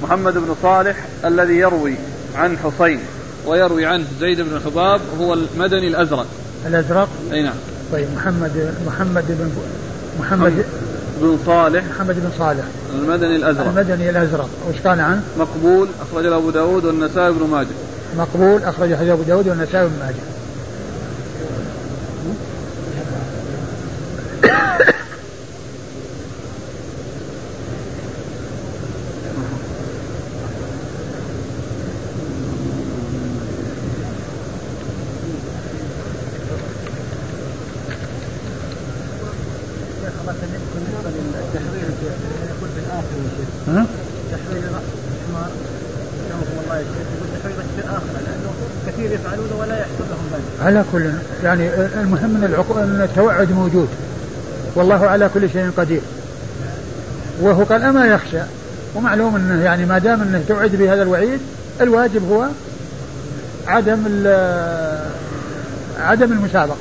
[0.04, 1.96] محمد بن صالح الذي يروي
[2.36, 3.00] عن حسين
[3.46, 6.26] ويروي عنه زيد بن حباب هو المدني الأزرق.
[6.68, 7.56] الأزرق؟ أي نعم.
[7.92, 9.52] طيب محمد محمد بن
[10.20, 10.66] محمد.
[11.24, 11.84] بن صالح.
[11.96, 12.64] محمد بن صالح.
[12.96, 13.68] المدني الأزرق.
[13.68, 14.50] المدني الأزرق.
[14.70, 17.68] وش قال عنه؟ مقبول أخرج له أبو داود والنسائي بن ماجه.
[18.18, 20.16] مقبول أخرج له أبو داود والنسائي بن ماجه.
[50.62, 51.12] على كل
[51.44, 51.70] يعني
[52.02, 52.80] المهم إن العقو...
[52.80, 53.88] إن التوعد موجود.
[54.76, 56.02] والله على كل شيء قدير.
[57.42, 58.42] وهو قال أما يخشى؟
[58.96, 61.40] ومعلوم إنه يعني ما دام إنه توعد بهذا الوعيد
[61.82, 62.48] الواجب هو
[63.68, 64.00] عدم
[66.00, 66.78] عدم المسابقة.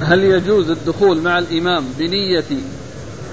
[0.00, 2.44] هل يجوز الدخول مع الإمام بنية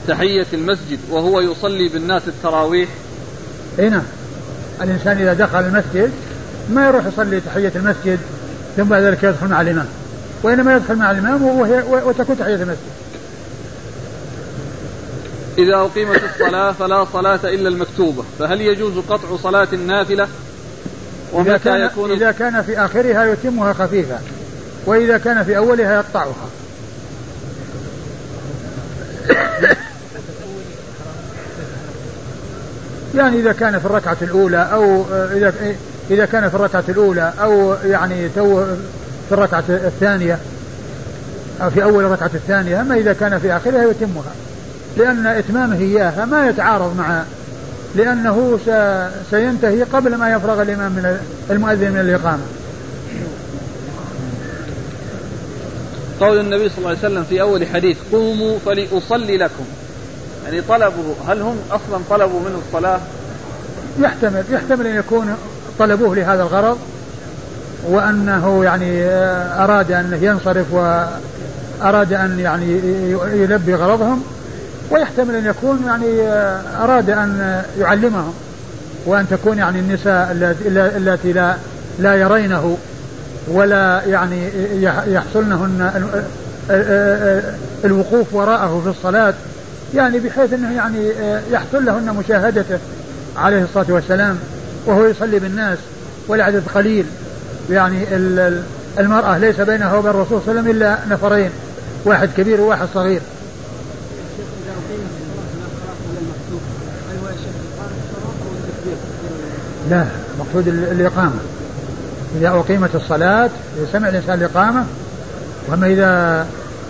[0.08, 2.90] تحيه المسجد وهو يصلي بالناس التراويح؟
[3.80, 4.04] إي نعم.
[4.82, 6.12] الإنسان إذا دخل المسجد
[6.70, 8.20] ما يروح يصلي تحية المسجد
[8.78, 9.88] ثم بعد ذلك يدخل مع الإمام.
[10.44, 12.96] وإنما يدخل مع الإمام وهي وتكون تحية المسجد.
[15.58, 20.28] إذا أقيمت الصلاة فلا صلاة إلا المكتوبة فهل يجوز قطع صلاة النافلة؟
[21.34, 24.20] ومتى إذا كان يكون إذا كان في آخرها يتمها خفيفة
[24.86, 26.50] وإذا كان في أولها يقطعها.
[33.16, 35.54] يعني إذا كان في الركعة الأولى أو إذا
[36.12, 38.66] إذا كان في الركعة الأولى أو يعني تو
[39.30, 40.38] في الركعة الثانية
[41.62, 44.32] أو في أول الركعة الثانية أما إذا كان في آخرها يتمها
[44.98, 47.24] لأن إتمامه إياها ما يتعارض مع
[47.96, 48.60] لأنه
[49.32, 52.44] سينتهي قبل ما يفرغ الإمام من المؤذن من الإقامة.
[56.20, 59.66] قول النبي صلى الله عليه وسلم في أول حديث قوموا فلأصلي لكم.
[60.46, 63.00] يعني طلبوا هل هم أصلا طلبوا منه الصلاة؟
[64.00, 65.36] يحتمل يحتمل أن يكون
[65.80, 66.78] طلبوه لهذا الغرض
[67.90, 69.06] وأنه يعني
[69.64, 72.80] أراد أن ينصرف وأراد أن يعني
[73.34, 74.24] يلبي غرضهم
[74.92, 76.22] ويحتمل أن يكون يعني
[76.84, 78.34] أراد أن يعلمهم
[79.06, 80.30] وأن تكون يعني النساء
[80.98, 81.56] التي لا
[82.00, 82.78] لا يرينه
[83.48, 84.50] ولا يعني
[85.08, 85.92] يحصلنهن
[87.86, 89.34] الوقوف وراءه في الصلاة
[89.96, 91.12] يعني بحيث إنه يعني
[91.52, 92.80] يحصل لهن مشاهدته
[93.38, 94.40] عليه الصلاة والسلام
[94.86, 95.78] وهو يصلي بالناس
[96.28, 97.06] والعدد قليل.
[97.70, 98.06] يعني
[99.00, 101.50] المرأة ليس بينها وبين الرسول صلى الله عليه وسلم إلا نفرين
[102.06, 103.22] واحد كبير وواحد صغير.
[109.90, 110.06] لا
[110.40, 111.40] مقصود الإقامة.
[112.40, 114.86] إذا أقيمت الصلاة إذا سمع الإنسان الإقامة
[115.68, 116.46] وأما إذا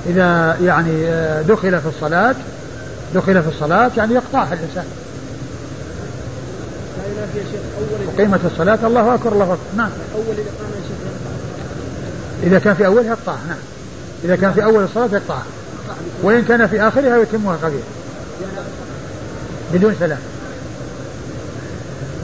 [0.10, 1.06] إذا يعني
[1.48, 2.36] دخل في الصلاة
[3.16, 4.86] دخل في الصلاة يعني يقطعها الإنسان.
[8.16, 9.58] أقيمت الصلاة الله أكبر الله أكبر.
[9.78, 9.90] نعم.
[10.16, 10.76] أول الإقامة
[12.44, 13.58] إذا كان في أولها يقطعها نعم.
[14.24, 15.46] إذا كان في أول الصلاة يقطعها.
[16.24, 17.84] وإن كان في آخرها يتمها قليلا.
[19.74, 20.20] بدون سلام.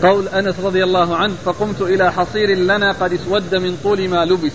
[0.04, 4.52] قول أنس رضي الله عنه فقمت إلى حصير لنا قد اسود من طول ما لبس.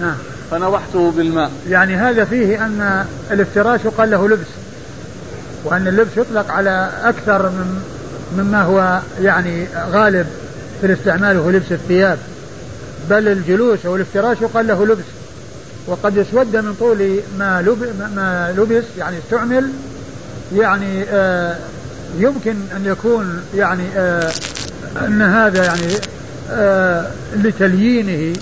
[0.00, 0.16] نعم.
[0.50, 1.50] فنضحته بالماء.
[1.68, 4.61] يعني هذا فيه أن الافتراش يقال له لبس.
[5.64, 7.82] وأن اللبس يطلق على أكثر من
[8.36, 10.26] مما هو يعني غالب
[10.80, 12.18] في الاستعمال وهو لبس الثياب.
[13.10, 15.04] بل الجلوس أو الافتراش يقال له لبس.
[15.86, 17.60] وقد اسود من طول ما,
[18.16, 19.70] ما لبس يعني استعمل
[20.56, 21.56] يعني آه
[22.18, 24.32] يمكن أن يكون يعني آه
[25.06, 25.94] أن هذا يعني
[26.50, 28.36] آه لتليينه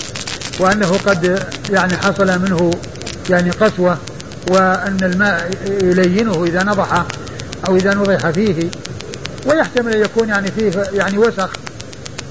[0.59, 2.71] وأنه قد يعني حصل منه
[3.31, 3.99] يعني قسوة.
[4.49, 5.51] وأن الماء
[5.83, 7.05] يلينه إذا نضح
[7.69, 8.71] أو إذا نضح فيه.
[9.47, 11.51] ويحتمل أن يكون يعني فيه يعني وسخ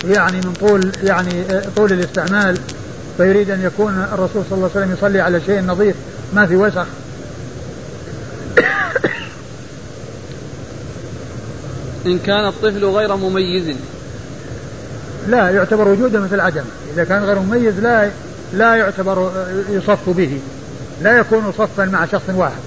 [0.10, 1.44] يعني من طول يعني
[1.76, 2.58] طول الاستعمال.
[3.18, 5.96] فيريد أن يكون الرسول صلى الله عليه وسلم يصلي على شيء نظيف
[6.34, 6.86] ما في وسخ.
[12.06, 13.76] إن كان الطفل غير مميز.
[15.28, 18.10] لا يعتبر وجوده مثل عدم إذا كان غير مميز لا
[18.54, 19.32] لا يعتبر
[19.70, 20.40] يصف به.
[21.02, 22.62] لا يكون صفا مع شخص واحد.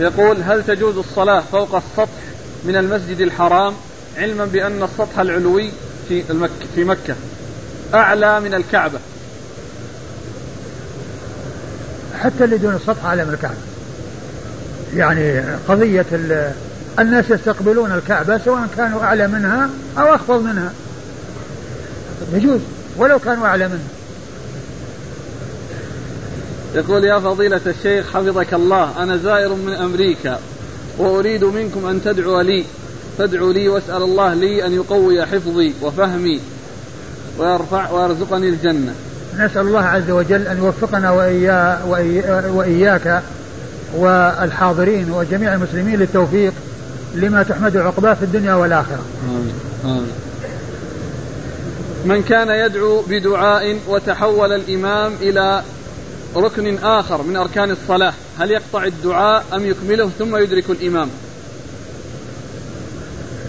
[0.00, 2.20] يقول هل تجوز الصلاة فوق السطح
[2.64, 3.74] من المسجد الحرام
[4.16, 5.70] علما بأن السطح العلوي
[6.08, 7.14] في المك في مكة
[7.94, 8.98] أعلى من الكعبة؟
[12.20, 13.54] حتى اللي دون السطح أعلى من الكعبة.
[14.94, 16.06] يعني قضية
[16.98, 20.72] الناس يستقبلون الكعبة سواء كانوا أعلى منها أو أخفض منها.
[22.32, 22.60] يجوز
[22.96, 23.99] ولو كانوا أعلى منها.
[26.74, 30.38] يقول يا فضيلة الشيخ حفظك الله أنا زائر من أمريكا
[30.98, 32.64] وأريد منكم أن تدعو لي
[33.18, 36.40] تدعو لي واسأل الله لي أن يقوي حفظي وفهمي
[37.38, 38.94] ويرفع ويرزقني الجنة
[39.38, 41.80] نسأل الله عز وجل أن يوفقنا وإيا
[42.54, 43.22] وإياك
[43.96, 46.52] والحاضرين وجميع المسلمين للتوفيق
[47.14, 49.54] لما تحمد عقباه في الدنيا والآخرة آمين.
[49.84, 50.12] آمين.
[52.04, 55.62] من كان يدعو بدعاء وتحول الإمام إلى
[56.36, 58.12] ركن آخر من أركان الصلاة.
[58.38, 61.08] هل يقطع الدعاء أم يكمله ثم يدرك الإمام؟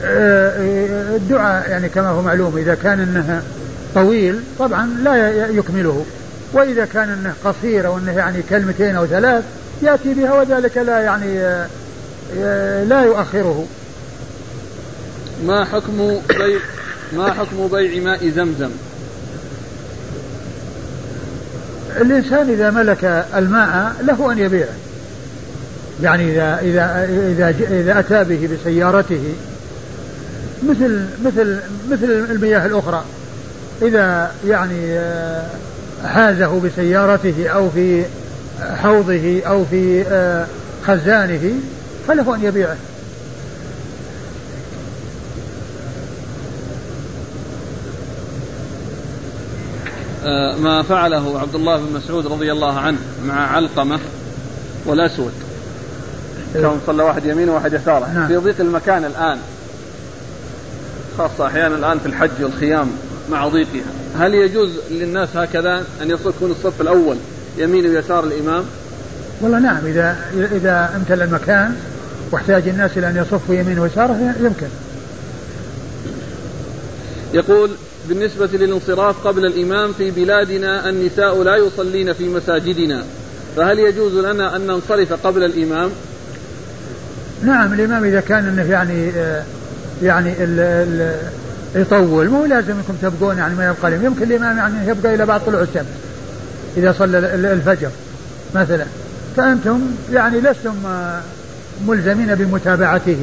[0.03, 3.43] آه، الدعاء يعني كما هو معلوم إذا كان أنه
[3.95, 6.05] طويل طبعا لا يكمله.
[6.53, 9.43] وإذا كان أنه قصير أو أنه يعني كلمتين أو ثلاث
[9.81, 11.39] يأتي بها وذلك لا يعني
[12.37, 13.65] آه، لا يؤخره.
[15.45, 16.59] ما حكم بيع
[17.13, 18.69] ما حكم بيع ماء زمزم؟
[22.01, 24.75] الإنسان إذا ملك الماء له أن يبيعه.
[26.03, 29.33] يعني إذا إذا إذا إذا أتى به بسيارته
[30.69, 31.59] مثل مثل
[31.91, 33.03] مثل المياه الأخرى.
[33.81, 35.45] إذا يعني آه،
[36.05, 38.03] حازه بسيارته أو في
[38.83, 40.45] حوضه أو في آه،
[40.87, 41.51] خزانه
[42.07, 42.75] فله أن يبيعه.
[50.59, 53.99] ما فعله عبد الله بن مسعود رضي الله عنه مع علقمة
[54.85, 55.31] والأسود.
[56.53, 58.11] كان صلى واحد يمينه وواحد يساره.
[58.13, 58.27] نعم.
[58.27, 59.37] في ضيق المكان الآن
[61.17, 62.91] خاصة أحيانا الآن في الحج والخيام
[63.31, 63.91] مع ضيقها.
[64.19, 67.17] هل يجوز للناس هكذا أن يكون الصف الأول
[67.57, 68.63] يمين ويسار الإمام؟
[69.41, 71.75] والله نعم إذا إذا امتلأ المكان
[72.31, 74.67] واحتاج الناس إلى أن يصفوا يمينه ويساره يمكن.
[77.33, 77.71] يقول
[78.09, 83.03] بالنسبة للانصراف قبل الإمام في بلادنا النساء لا يصلين في مساجدنا.
[83.57, 85.89] فهل يجوز لنا أن ننصرف قبل الإمام؟
[87.43, 89.43] نعم الإمام إذا كان أنه يعني آه،
[90.03, 91.15] يعني ال ال
[91.75, 95.45] يطول مو لازم إنكم تبقون يعني ما يبقى لهم يمكن الإمام يعني يبقى إلى بعد
[95.45, 95.85] طلوع الشمس
[96.77, 97.17] إذا صلى
[97.53, 97.89] الفجر
[98.55, 98.85] مثلا.
[99.37, 99.81] فأنتم
[100.13, 101.21] يعني لستم آه،
[101.87, 103.17] ملزمين بمتابعته.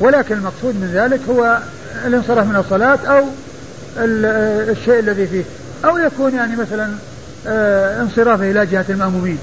[0.00, 1.58] ولكن المقصود من ذلك هو
[2.06, 3.24] الانصراف من الصلاة أو
[3.96, 5.44] الشيء الذي فيه.
[5.84, 6.94] أو يكون يعني مثلا
[7.46, 9.38] آه، انصرافه إلى جهة المأمومين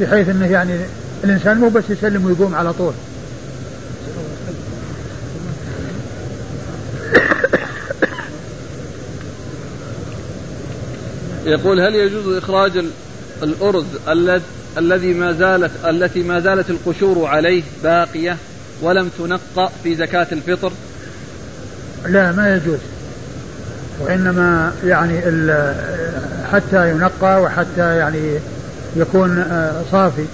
[0.00, 0.72] بحيث أنه يعني
[1.24, 2.92] الإنسان مو بس يسلم ويقوم على طول.
[11.46, 12.84] يقول هل يجوز إخراج
[13.42, 13.84] الأرز
[14.78, 18.36] الذي ما زالت التي ما زالت القشور عليه باقية
[18.82, 20.72] ولم تنقى في زكاة الفطر؟
[22.06, 22.78] لا ما يجوز.
[24.00, 25.20] وإنما يعني
[26.52, 28.38] حتى ينقى وحتى يعني
[28.96, 30.24] يكون آه، صافي.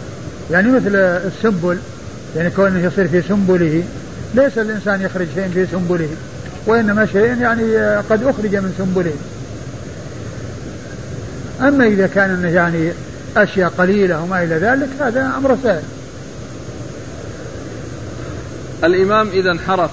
[0.51, 1.79] يعني مثل السنبل
[2.37, 3.83] يعني كونه يصير في سنبله
[4.35, 6.09] ليس الإنسان يخرج شيء في سنبله
[6.67, 9.15] وإنما شيء يعني آه، قد أخرج من سنبله.
[11.69, 12.93] أما إذا كان يعني
[13.37, 15.83] أشياء قليلة وما إلى ذلك هذا أمر سهل.
[18.85, 19.91] الإمام إذا انحرف.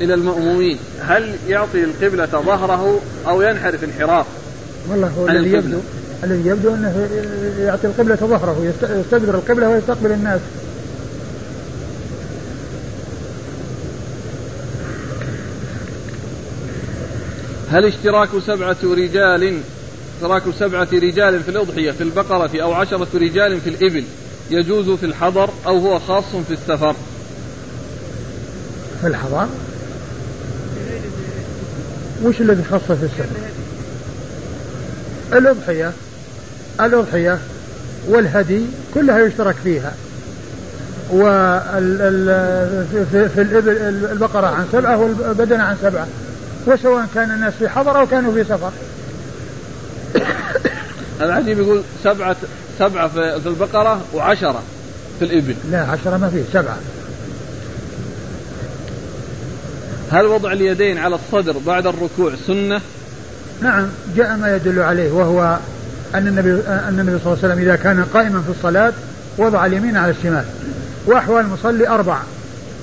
[0.00, 0.78] إلى المأمومين.
[1.00, 4.26] هل يعطي القبلة ظهره أو ينحرف انحراف؟
[4.90, 5.78] والله هو الذي يبدو
[6.24, 7.08] الذي يبدو أنه
[7.58, 10.40] يعطي القبلة ظهره يستدبر القبلة ويستقبل الناس.
[17.70, 19.60] هل اشتراك سبعة رجال
[20.14, 24.04] اشتراك سبعة رجال في الأضحية في البقرة أو عشرة رجال في الإبل
[24.50, 26.94] يجوز في الحضر أو هو خاص في السفر؟
[29.00, 29.46] في الحضر؟
[32.22, 33.24] وش الذي خص في السفر
[35.32, 35.92] الأضحية
[36.80, 37.38] الأضحية
[38.08, 38.62] والهدي
[38.94, 39.94] كلها يشترك فيها.
[41.10, 41.98] وال
[43.12, 43.76] في, في الإبل
[44.12, 46.06] البقرة عن سبعة والبدنة عن سبعة.
[46.66, 48.72] وسواء كان الناس في حضر أو كانوا في سفر.
[51.20, 52.36] العجيب يقول سبعة
[52.78, 54.62] سبعة في البقرة وعشرة
[55.18, 55.54] في الإبل.
[55.70, 56.78] لا عشرة ما فيه سبعة.
[60.12, 62.80] هل وضع اليدين على الصدر بعد الركوع سنة؟
[63.62, 65.58] نعم جاء ما يدل عليه وهو
[66.14, 68.92] أن النبي أن النبي صلى الله عليه وسلم إذا كان قائما في الصلاة
[69.38, 70.44] وضع اليمين على الشمال
[71.06, 72.22] وأحوال المصلي أربعة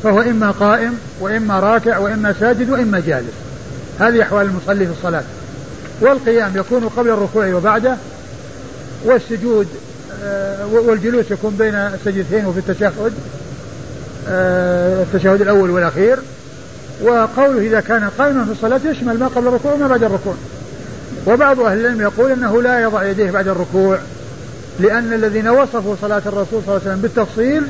[0.03, 3.33] فهو إما قائم وإما راكع وإما ساجد وإما جالس
[3.99, 5.23] هذه أحوال المصلي في الصلاة
[6.01, 7.95] والقيام يكون قبل الركوع وبعده
[9.05, 9.67] والسجود
[10.23, 13.13] آه، والجلوس يكون بين السجدتين وفي التشهد
[14.29, 16.17] آه، التشهد الأول والأخير
[17.01, 20.35] وقوله إذا كان قائما في الصلاة يشمل ما قبل الركوع وما بعد الركوع.
[21.27, 23.99] وبعض أهل العلم يقول أنه لا يضع يديه بعد الركوع
[24.79, 27.63] لأن الذين وصفوا صلاة الرسول صلى الله عليه وسلم بالتفصيل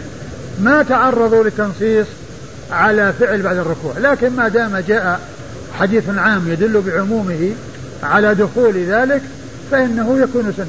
[0.61, 2.07] ما تعرضوا للتنصيص
[2.71, 3.93] على فعل بعد الركوع.
[3.97, 5.19] لكن ما دام جاء
[5.79, 7.51] حديث عام يدل بعمومه
[8.03, 9.21] على دخول ذلك
[9.71, 10.67] فإنه يكون سنة.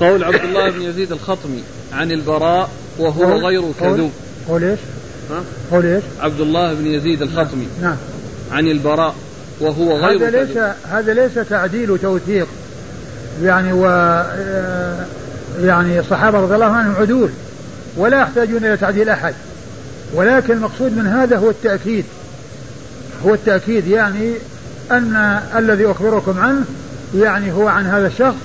[0.00, 4.10] قول عبد الله بن يزيد الخطمي عن البراء وهو غير كذوب.
[4.48, 4.78] قول إيش؟
[5.30, 7.68] ها؟ قول إيش؟ عبد الله بن يزيد الخطمي.
[7.82, 7.96] نعم, نعم.
[8.52, 9.14] عن البراء
[9.60, 10.58] وهو غير هذا ليس
[10.90, 12.46] هذا ليس تعديل وتوثيق.
[13.42, 13.84] يعني و
[15.60, 17.30] يعني الصحابة رضي الله عنهم عدول
[17.96, 19.34] ولا يحتاجون إلى تعديل أحد.
[20.14, 22.04] ولكن المقصود من هذا هو التأكيد.
[23.26, 24.32] هو التأكيد يعني
[24.90, 26.64] أن الذي أخبركم عنه
[27.16, 28.36] يعني هو عن هذا الشخص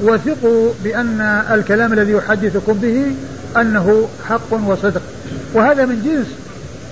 [0.00, 1.20] وثقوا بأن
[1.50, 3.12] الكلام الذي يحدثكم به
[3.60, 5.02] أنه حق وصدق.
[5.54, 6.26] وهذا من جنس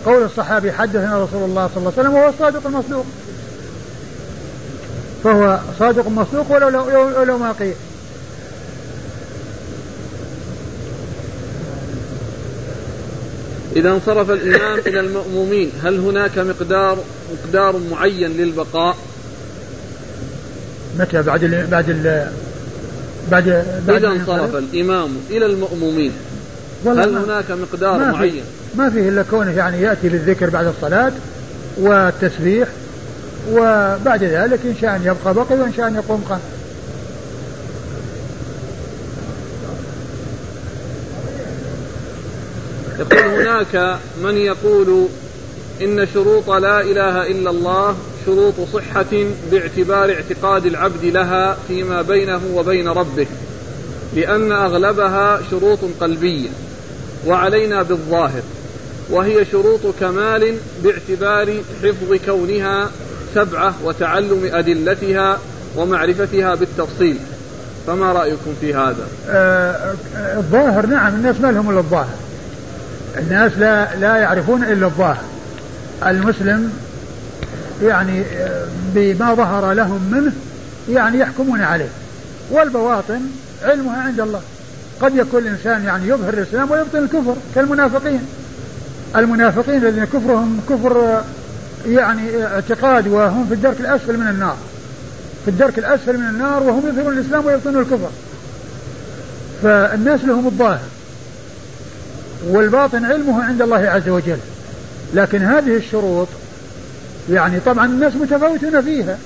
[0.06, 3.04] قول الصحابي حدثنا رسول الله صلى الله عليه وسلم وهو الصادق المصدوق.
[5.24, 7.74] فهو صادق مصدوق ولو لو, لو ما قيل.
[13.76, 16.98] إذا انصرف الإمام إلى المأمومين هل هناك مقدار
[17.32, 18.96] مقدار معين للبقاء؟
[20.98, 22.32] متى؟ بعد ال بعد ال
[23.30, 26.12] بعد, بعد إذا انصرف الإمام إلى المأمومين.
[26.86, 28.42] هل هناك مقدار ما معين؟
[28.74, 31.12] ما فيه إلا كونه يعني يأتي بالذكر بعد الصلاة
[31.76, 32.68] والتسبيح
[33.52, 36.40] وبعد ذلك إن شاء أن يبقى بقي وإن شاء أن يقوم قام
[42.98, 45.06] يقول هناك من يقول
[45.82, 47.96] إن شروط لا إله إلا الله
[48.26, 53.26] شروط صحة باعتبار اعتقاد العبد لها فيما بينه وبين ربه
[54.14, 56.48] لأن أغلبها شروط قلبية
[57.26, 58.42] وعلينا بالظاهر
[59.10, 62.90] وهي شروط كمال باعتبار حفظ كونها
[63.34, 65.38] سبعة وتعلم أدلتها
[65.76, 67.18] ومعرفتها بالتفصيل.
[67.86, 69.94] فما رأيكم في هذا؟ آه
[70.36, 72.16] الظاهر نعم الناس ما لهم إلا الظاهر.
[73.18, 75.24] الناس لا لا يعرفون إلا الظاهر.
[76.06, 76.72] المسلم
[77.82, 80.32] يعني آه، بما ظهر لهم منه
[80.90, 81.88] يعني يحكمون عليه.
[82.50, 83.20] والبواطن
[83.62, 84.40] علمها عند الله.
[85.00, 88.20] قد يكون الإنسان يعني يظهر الإسلام ويبطن الكفر كالمنافقين.
[89.16, 91.22] المنافقين الذين كفرهم كفر
[91.86, 94.56] يعني اعتقاد وهم في الدرك الأسفل من النار.
[95.44, 98.10] في الدرك الأسفل من النار وهم يظهرون الإسلام ويبطنون الكفر.
[99.62, 100.80] فالناس لهم الظاهر.
[102.48, 104.38] والباطن علمه عند الله عز وجل.
[105.14, 106.28] لكن هذه الشروط
[107.30, 109.18] يعني طبعا الناس متفاوتون فيها.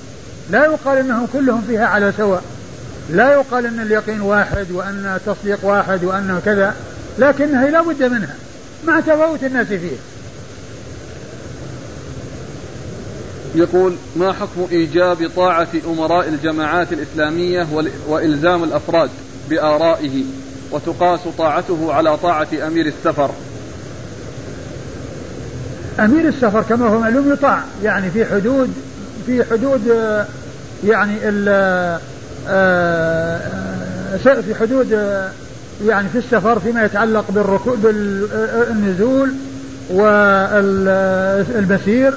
[0.51, 2.43] لا يقال إنهم كلهم فيها على سواء.
[3.09, 6.75] لا يقال أن اليقين واحد وأن التصديق واحد وأن كذا
[7.19, 8.35] لكنها لا بد منها
[8.87, 9.99] مع تفاوت الناس فيها.
[13.55, 17.67] يقول ما حكم إيجاب طاعة أمراء الجماعات الإسلامية
[18.07, 19.09] وإلزام الأفراد
[19.49, 20.23] بآرائه
[20.71, 23.31] وتقاس طاعته على طاعة أمير السفر؟
[25.99, 28.73] أمير السفر كما هو معلوم يطاع يعني في حدود
[29.25, 29.87] في حدود
[30.87, 31.99] يعني ال آه،
[34.41, 34.91] في حدود
[35.85, 39.31] يعني في السفر فيما يتعلق بالركوب بالنزول
[41.49, 42.13] والمسير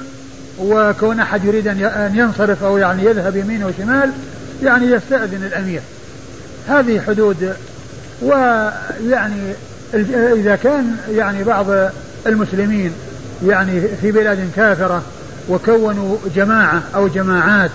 [0.59, 4.11] وكون أحد يريد أن ينصرف أو يعني يذهب يمين وشمال
[4.63, 5.81] يعني يستأذن الأمير.
[6.67, 7.53] هذه حدود.
[8.21, 9.53] ويعني
[10.33, 11.65] إذا كان يعني بعض
[12.27, 12.91] المسلمين
[13.47, 15.01] يعني في بلاد كافرة
[15.49, 17.71] وكونوا جماعة أو جماعات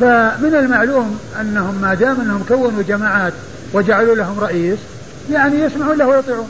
[0.00, 3.32] فمن المعلوم أنهم ما دام أنهم كونوا جماعات
[3.72, 4.78] وجعلوا لهم رئيس
[5.32, 6.48] يعني يسمعون له ويطيعون.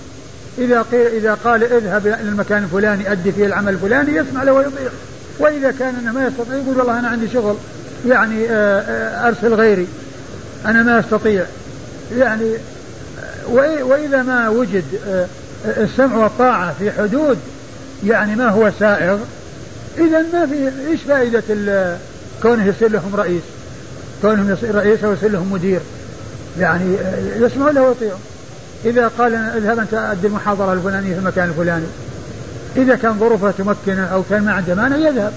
[0.59, 4.91] إذا قيل إذا قال اذهب إلى المكان الفلاني أدي فيه العمل الفلاني يسمع له ويطيع.
[5.39, 7.57] وإذا كان أنه ما يستطيع يقول والله أنا عندي شغل
[8.07, 9.87] يعني آه، آه، أرسل غيري.
[10.67, 11.45] أنا ما أستطيع.
[12.17, 14.85] يعني آه، وإذا ما وجد
[15.65, 17.39] السمع والطاعة في حدود
[18.07, 19.19] يعني ما هو سائغ
[19.99, 21.43] إذا ما في إيش فائدة
[22.43, 23.43] كونه يصير لهم رئيس
[24.23, 25.81] كونهم يصير رئيس أو يصير لهم مدير.
[26.61, 26.97] يعني
[27.37, 28.21] يسمعون له ويطيعون.
[28.85, 31.87] إذا قال اذهب أنت أدي المحاضرة الفلانية في المكان الفلاني.
[32.77, 35.33] إذا كان ظروفه تمكنه أو كان ما عنده مانع يذهب.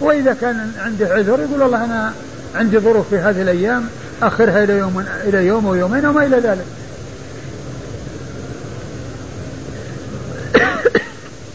[0.00, 2.12] وإذا كان عنده عذر يقول والله أنا
[2.54, 3.84] عندي ظروف في هذه الأيام
[4.22, 6.66] أخرها إلى يوم إلى يوم ويومين وما إلى ذلك.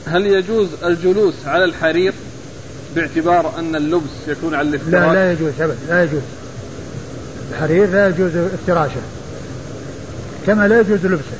[0.07, 2.13] هل يجوز الجلوس على الحرير؟
[2.95, 6.21] باعتبار أن اللبس يكون على الافتراش لا لا يجوز أبدا لا يجوز.
[7.51, 9.01] الحرير لا يجوز افتراشه
[10.47, 11.37] كما لا يجوز لبسه.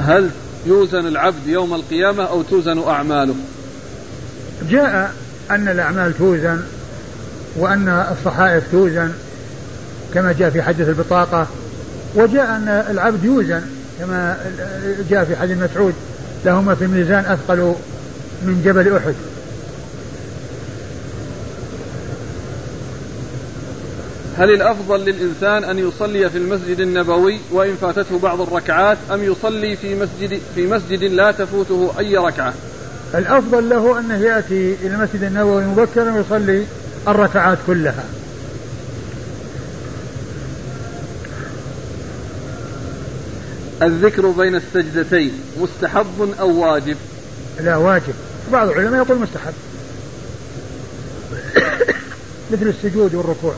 [0.00, 0.30] هل
[0.66, 3.34] يوزن العبد يوم القيامة أو توزن أعماله؟
[4.70, 5.12] جاء
[5.50, 6.60] أن الأعمال توزن
[7.56, 9.12] وأن الصحائف توزن
[10.14, 11.46] كما جاء في حديث البطاقة
[12.14, 13.62] وجاء أن العبد يوزن
[14.00, 14.36] كما
[15.10, 15.94] جاء في حديث مسعود.
[16.44, 17.74] لهما في الميزان أثقل
[18.42, 19.14] من جبل أحد
[24.38, 29.94] هل الأفضل للإنسان أن يصلي في المسجد النبوي وإن فاتته بعض الركعات أم يصلي في
[29.94, 32.54] مسجد في مسجد لا تفوته أي ركعة؟
[33.14, 36.64] الأفضل له أنه يأتي إلى المسجد النبوي مبكرا ويصلي
[37.08, 38.04] الركعات كلها.
[43.82, 46.96] الذكر بين السجدتين مستحب أو واجب؟
[47.60, 48.14] لا واجب،
[48.52, 49.54] بعض العلماء يقول مستحب.
[52.50, 53.54] مثل السجود والركوع.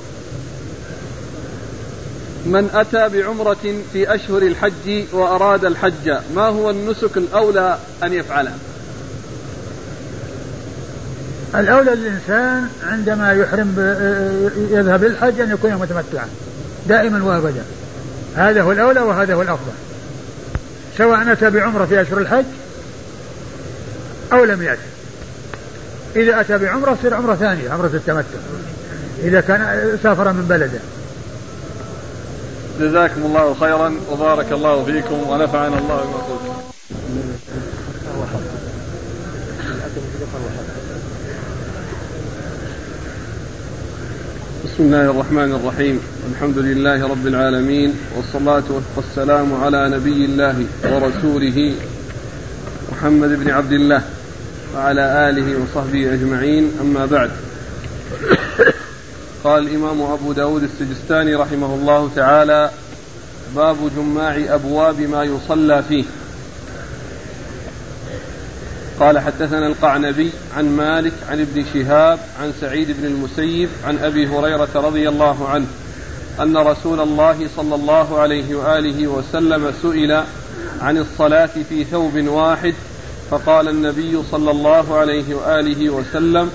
[2.46, 8.52] من أتى بعمرة في أشهر الحج وأراد الحج ما هو النسك الأولى أن يفعله
[11.54, 13.74] الأولى للإنسان عندما يحرم
[14.70, 16.28] يذهب للحج أن يكون متمتعا
[16.88, 17.62] دائما وأبدا
[18.36, 19.72] هذا هو الأولى وهذا هو الأفضل
[20.99, 22.45] سواء أتى بعمرة في أشهر الحج
[24.32, 24.80] أو لم يأتي.
[26.16, 28.38] إذا أتى بعمرة تصير عمرة ثانية عمرة التمتع.
[29.22, 30.80] إذا كان سافر من بلده.
[32.80, 36.55] جزاكم الله خيرا وبارك الله فيكم ونفعنا الله بما قلتم.
[44.81, 46.01] بسم الله الرحمن الرحيم.
[46.33, 48.64] الحمد لله رب العالمين والصلاة
[48.97, 51.74] والسلام على نبي الله ورسوله
[52.93, 54.03] محمد بن عبد الله
[54.74, 56.72] وعلى آله وصحبه أجمعين.
[56.81, 57.31] أما بعد
[59.45, 62.70] قال الإمام أبو داود السجستاني رحمه الله تعالى
[63.57, 66.05] باب جماع أبواب ما يصلى فيه.
[69.01, 74.68] قال حدثنا القعنبي عن مالك عن ابن شهاب عن سعيد بن المسيب عن أبي هريرة
[74.74, 75.66] رضي الله عنه
[76.40, 80.22] أن رسول الله صلى الله عليه وآله وسلم سئل
[80.80, 82.74] عن الصلاة في ثوب واحد
[83.30, 86.51] فقال النبي صلى الله عليه وآله وسلم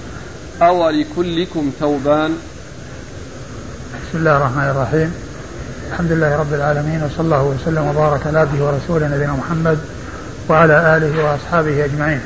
[0.62, 2.38] أو لكلكم ثوبان
[4.10, 5.14] بسم الله الرحمن الرحيم
[5.92, 9.80] الحمد لله رب العالمين وصلى الله وسلم وبارك على عبده ورسوله نبينا محمد
[10.50, 12.22] وعلى آله وأصحابه أجمعين.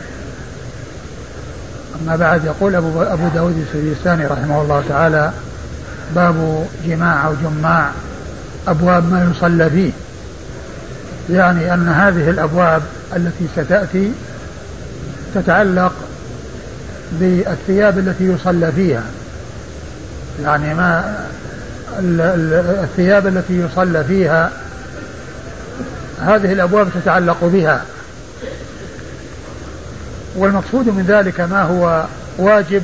[2.01, 5.31] أما بعد يقول ابو أبو داود السجستاني رحمه الله تعالى
[6.15, 7.89] باب جماع أو جماع
[8.67, 9.91] أبواب ما يصلى فيه.
[11.29, 12.81] يعني أن هذه الأبواب
[13.15, 14.11] التي ستأتي
[15.35, 15.93] تتعلق
[17.11, 19.03] بالثياب التي يصلى فيها.
[20.43, 21.15] يعني ما
[22.83, 24.51] الثياب التي يصلى فيها
[26.25, 27.81] هذه الأبواب تتعلق بها
[30.35, 32.05] والمقصود من ذلك ما هو
[32.37, 32.83] واجب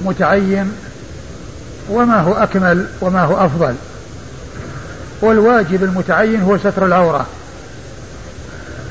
[0.00, 0.72] متعين
[1.90, 3.74] وما هو أكمل وما هو أفضل.
[5.20, 7.26] والواجب المتعين هو ستر العورة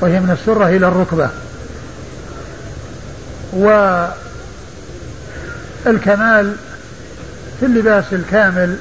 [0.00, 1.28] وهي من السرة إلى الركبة.
[5.86, 6.56] والكمال
[7.60, 8.76] في اللباس الكامل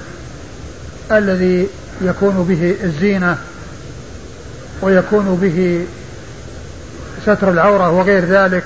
[1.12, 1.68] الذي
[2.02, 3.38] يكون به الزينة
[4.82, 5.86] ويكون به
[7.26, 8.64] ستر العورة وغير ذلك.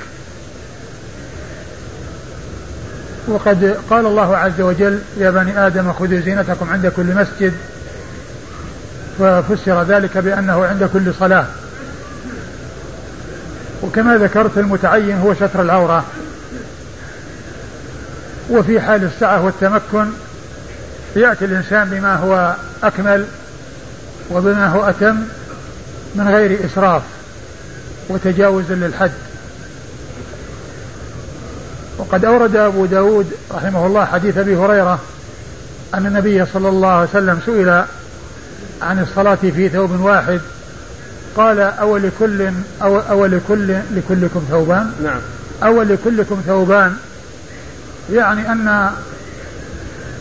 [3.28, 7.54] وقد قال الله عز وجل يا بني آدم خذوا زينتكم عند كل مسجد.
[9.20, 11.46] ففسر ذلك بأنه عند كل صلاة.
[13.82, 16.06] وكما ذكرت المتعين هو ستر العورة.
[18.50, 20.06] وفي حال السعة والتمكن
[21.16, 23.26] يأتي الإنسان بما هو أكمل
[24.32, 25.16] وبما هو أتم
[26.16, 27.02] من غير إسراف.
[28.10, 29.12] وتجاوز للحد.
[31.98, 35.00] وقد أورد أبو داود رحمه الله حديث أبي هريرة
[35.94, 37.84] أن النبي صلى الله عليه وسلم سئل
[38.82, 40.42] عن الصلاة في ثوب واحد
[41.38, 42.50] قال أو لكل
[42.82, 45.20] أو, أو لكل لكلكم ثوبان؟ نعم.
[45.64, 46.98] أو لكلكم ثوبان.
[48.14, 48.92] يعني أن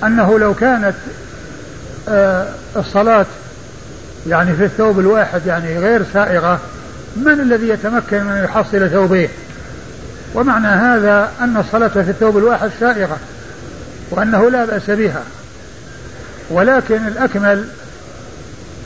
[0.05, 0.95] أنه لو كانت
[2.09, 3.27] آه، الصلاة
[4.27, 6.61] يعني في الثوب الواحد يعني غير سائغة
[7.17, 9.29] من الذي يتمكن من يحصل ثوبين
[10.35, 13.19] ومعنى هذا أن الصلاة في الثوب الواحد سائغة
[14.11, 15.23] وأنه لا بأس بها.
[16.51, 17.69] ولكن الأكمل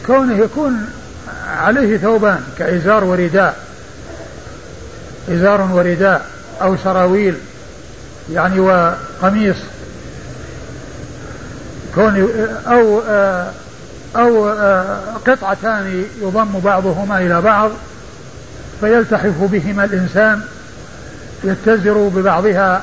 [0.07, 0.87] كونه يكون
[1.57, 3.57] عليه ثوبان كإزار ورداء.
[5.31, 6.27] إزار ورداء
[6.63, 7.35] أو سراويل
[8.33, 9.57] يعني وقميص.
[11.95, 12.29] كون
[12.67, 13.03] أو
[14.17, 14.51] أو
[15.27, 17.71] قطعتان يضم بعضهما إلى بعض.
[18.81, 20.41] فيلتحف بهما الإنسان
[21.45, 22.83] يتزر ببعضها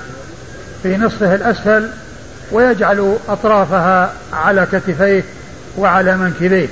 [0.83, 1.89] في نصفه الأسفل
[2.51, 5.23] ويجعل أطرافها على كتفيه
[5.77, 6.67] وعلى منكبيه.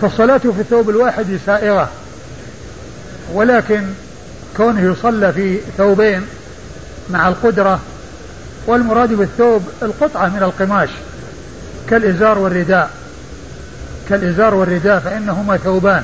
[0.00, 1.88] فالصلاة في الثوب الواحد سائغة
[3.32, 3.82] ولكن
[4.56, 6.22] كونه يصلى في ثوبين
[7.10, 7.80] مع القدرة
[8.66, 10.88] والمراد بالثوب القطعة من القماش
[11.90, 12.90] كالإزار والرداء.
[14.08, 16.02] كالإزار والرداء فإنهما ثوبان.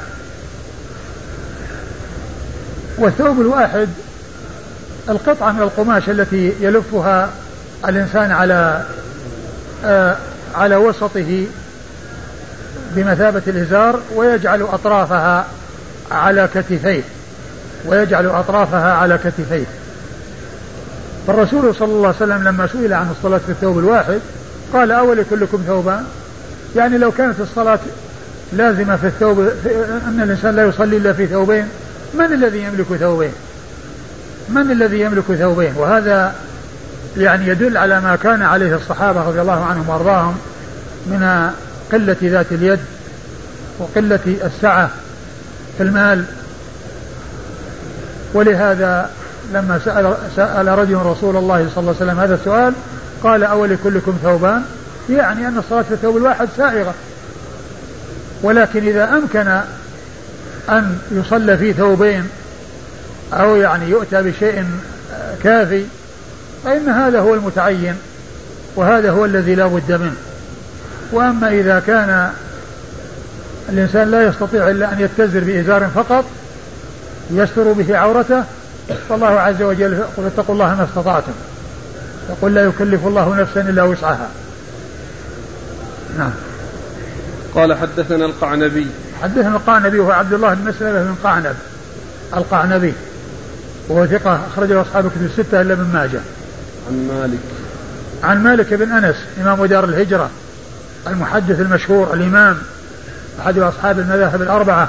[2.98, 3.88] والثوب الواحد
[5.08, 7.30] القطعة من القماش التي يلفها
[7.88, 8.82] الإنسان على
[9.84, 10.16] آه
[10.54, 11.46] على وسطه
[12.96, 15.46] بمثابة الإزار ويجعل أطرافها
[16.10, 17.02] على كتفيه
[17.86, 19.64] ويجعل أطرافها على كتفيه.
[21.26, 24.20] فالرسول صلى الله عليه وسلم لما سئل عن الصلاة في الثوب الواحد
[24.72, 26.04] قال أول كلكم ثوبان؟
[26.76, 27.78] يعني لو كانت الصلاة
[28.52, 29.40] لازمة في الثوب
[30.08, 31.68] أن الإنسان لا يصلي إلا في ثوبين
[32.14, 33.32] من الذي يملك ثوبين؟
[34.48, 36.34] من الذي يملك ثوبين؟ وهذا
[37.16, 40.38] يعني يدل على ما كان عليه الصحابة رضي الله عنهم وأرضاهم
[41.06, 41.50] من
[41.92, 42.78] قلة ذات اليد
[43.78, 44.90] وقلة السعة
[45.76, 46.24] في المال.
[48.34, 49.10] ولهذا
[49.52, 52.72] لما سأل, سأل رجل رسول الله صلى الله عليه وسلم هذا السؤال
[53.22, 54.62] قال أول كلكم ثوبان؟
[55.10, 56.94] يعني أن الصلاة في الثوب الواحد سائغة.
[58.42, 59.60] ولكن إذا أمكن
[60.68, 62.28] أن يصلى في ثوبين
[63.32, 64.64] أو يعني يؤتى بشيء
[65.42, 65.84] كافي
[66.64, 67.94] فإن هذا هو المتعين
[68.76, 70.16] وهذا هو الذي لا بد منه.
[71.12, 72.30] وأما إذا كان
[73.68, 76.24] الإنسان لا يستطيع إلا أن يتزر بإزار فقط
[77.30, 78.44] يستر به عورته
[79.08, 81.32] فالله عز وجل يقول اتقوا الله ما استطعتم.
[82.30, 84.28] يقول لا يكلف الله نفسا إلا وسعها.
[86.18, 86.30] نعم.
[87.54, 88.86] قال حدثنا القعنبي.
[89.22, 91.54] حدثنا القعنبي وهو عبد الله بن مسلمة بن قعنب
[92.36, 92.92] القعنبي.
[93.88, 96.20] وهو ثقة أخرجه أصحاب كتب الستة إلا ابن ماجه.
[96.88, 97.38] عن مالك.
[98.24, 100.30] عن مالك بن أنس إمام دار الهجرة
[101.06, 102.58] المحدث المشهور الإمام
[103.40, 104.88] أحد أصحاب المذاهب الأربعة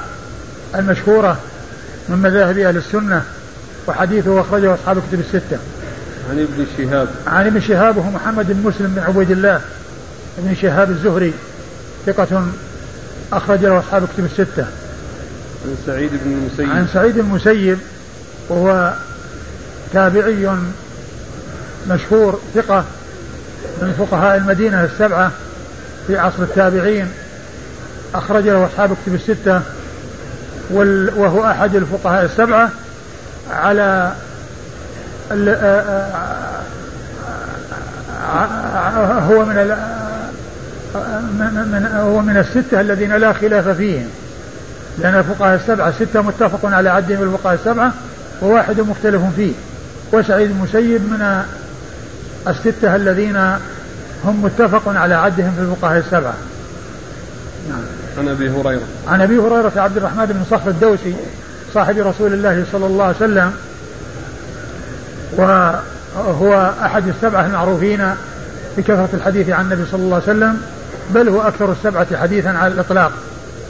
[0.75, 1.37] المشهورة
[2.09, 3.23] من مذاهب أهل السنة
[3.87, 5.57] وحديثه أخرجه أصحاب الكتب الستة.
[6.29, 7.07] عن ابن شهاب.
[7.27, 9.61] عن ابن شهاب وهو محمد بن مسلم بن عبيد الله.
[10.37, 11.33] ابن شهاب الزهري
[12.05, 12.45] ثقة
[13.33, 14.65] أخرج له أصحاب كتب الستة.
[15.65, 16.69] عن سعيد بن المسيب.
[16.69, 17.77] عن سعيد المسيب
[18.49, 18.93] وهو
[19.93, 20.49] تابعي
[21.89, 22.85] مشهور ثقة
[23.81, 25.31] من فقهاء المدينة السبعة
[26.07, 27.07] في عصر التابعين.
[28.15, 29.61] أخرج له أصحاب كتب الستة
[31.17, 32.69] وهو أحد الفقهاء السبعة
[33.51, 34.13] على
[39.21, 39.57] هو من
[41.39, 44.07] من هو من الستة الذين لا خلاف فيهم.
[44.97, 47.93] لأن الفقهاء السبعة ستة متفق على عدهم الفقهاء السبعة
[48.41, 49.53] وواحد مختلف فيه.
[50.13, 51.43] وسعيد المسيب من
[52.47, 53.37] الستة الذين
[54.25, 56.33] هم متفق على عدهم في الفقهاء السبعة.
[57.69, 57.81] نعم.
[58.17, 58.81] عن أبي هريرة.
[59.07, 61.15] عن أبي هريرة عبد الرحمن بن صخر الدوسي
[61.73, 63.51] صاحب رسول الله صلى الله عليه وسلم
[65.37, 68.09] وهو أحد السبعة المعروفين
[68.77, 70.61] بكثره الحديث عن النبي صلى الله عليه وسلم.
[71.09, 73.11] بل هو أكثر السبعة حديثا على الإطلاق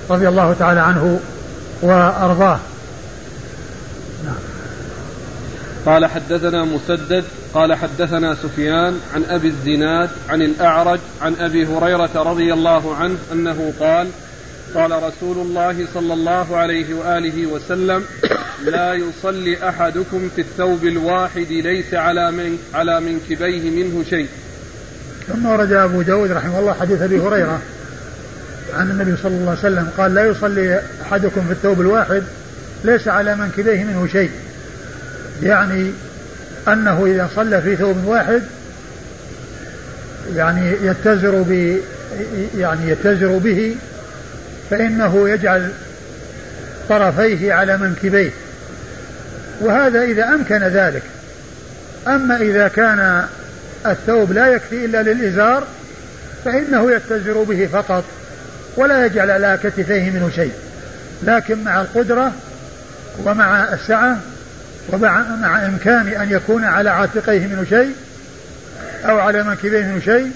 [0.09, 1.19] رضي الله تعالى عنه
[1.81, 2.59] وأرضاه
[4.25, 4.35] نعم.
[5.85, 7.23] قال حدثنا مسدد
[7.53, 13.73] قال حدثنا سفيان عن أبي الزناد عن الأعرج عن أبي هريرة رضي الله عنه أنه
[13.79, 14.07] قال
[14.75, 18.03] قال رسول الله صلى الله عليه وآله وسلم
[18.65, 24.27] لا يصلي أحدكم في الثوب الواحد ليس على من على منكبيه منه شيء.
[25.27, 27.61] ثم ورد أبو داود رحمه الله حديث أبي هريرة
[28.73, 32.23] عن النبي صلى الله عليه وسلم قال لا يصلي أحدكم في الثوب الواحد
[32.83, 34.31] ليس على منكبيه منه شيء.
[35.43, 35.91] يعني
[36.67, 38.41] أنه إذا صلى في ثوب واحد
[40.35, 41.77] يعني يتزر ب
[42.57, 43.75] يعني يتزر به
[44.69, 45.71] فإنه يجعل
[46.89, 48.31] طرفيه على منكبيه
[49.61, 51.01] وهذا إذا أمكن ذلك
[52.07, 53.25] أما إذا كان
[53.91, 55.63] الثوب لا يكفي إلا للإزار
[56.45, 58.03] فإنه يتزر به فقط
[58.77, 60.51] ولا يجعل على كتفيه منه شيء.
[61.23, 62.31] لكن مع القدرة
[63.23, 64.17] ومع السعة
[64.93, 67.95] ومع مع إمكان أن يكون على عاتقيه منه شيء
[69.05, 70.31] أو على منكبيه منه شيء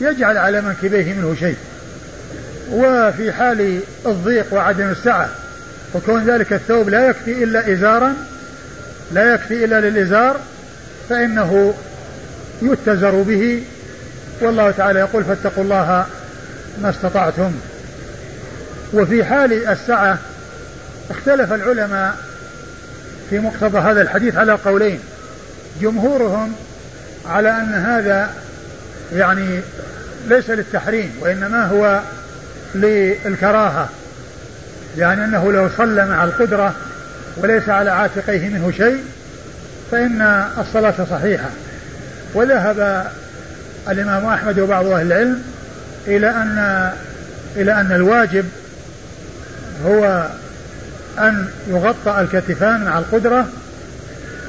[0.00, 1.56] يجعل على منكبيه منه شيء.
[2.70, 5.28] وفي حال الضيق وعدم السعة
[5.94, 8.14] وكون ذلك الثوب لا يكفي إلا إزارا
[9.12, 10.40] لا يكفي إلا للإزار
[11.08, 11.74] فإنه
[12.62, 13.62] يتزر به.
[14.40, 16.06] والله تعالى يقول فاتقوا الله
[16.82, 17.52] ما استطعتم.
[18.92, 20.18] وفي حال السعة
[21.10, 22.14] اختلف العلماء
[23.30, 25.00] في مقتضى هذا الحديث على قولين.
[25.80, 26.52] جمهورهم
[27.26, 28.30] على أن هذا
[29.14, 29.60] يعني
[30.28, 32.00] ليس للتحريم وإنما هو
[32.74, 33.88] للكراهة.
[34.98, 36.74] يعني أنه لو صلى مع القدرة
[37.36, 39.04] وليس على عاتقيه منه شيء
[39.90, 41.48] فإن الصلاة صحيحة.
[42.34, 43.06] وذهب
[43.88, 45.42] الإمام أحمد وبعض أهل العلم
[46.06, 46.90] إلى أن
[47.56, 48.44] إلى أن الواجب
[49.86, 50.26] هو
[51.18, 53.48] أن يغطى الكتفان مع القدرة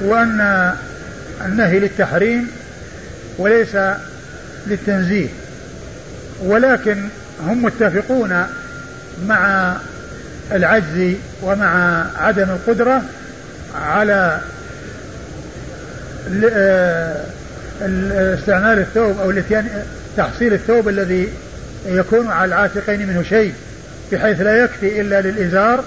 [0.00, 0.72] وأن
[1.46, 2.50] النهي للتحريم
[3.38, 3.76] وليس
[4.66, 5.28] للتنزيه.
[6.42, 7.08] ولكن
[7.46, 8.46] هم متفقون
[9.26, 9.76] مع
[10.52, 13.02] العجز ومع عدم القدرة
[13.74, 14.40] على
[16.52, 17.24] آه،
[17.82, 19.32] استعمال الثوب أو
[20.16, 21.28] تحصيل الثوب الذي
[21.86, 23.52] يكون على العاتقين منه شيء
[24.12, 25.84] بحيث لا يكفي إلا للإزار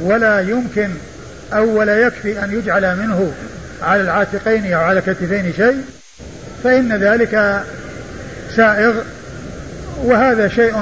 [0.00, 0.90] ولا يمكن
[1.52, 3.32] أو ولا يكفي أن يجعل منه
[3.82, 5.80] على العاتقين أو على كتفين شيء
[6.64, 7.62] فإن ذلك
[8.56, 8.94] سائغ
[10.04, 10.74] وهذا شيء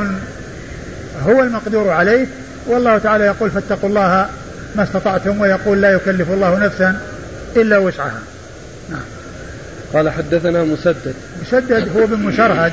[1.23, 2.27] هو المقدور عليه.
[2.67, 4.29] والله تعالى يقول فاتقوا الله
[4.77, 7.01] ما استطعتم ويقول لا يكلف الله نفسا
[7.57, 8.21] إلا وسعها.
[8.91, 9.20] نعم.
[9.93, 11.15] قال حدثنا مسدد.
[11.43, 12.73] مسدد هو بن مشرهد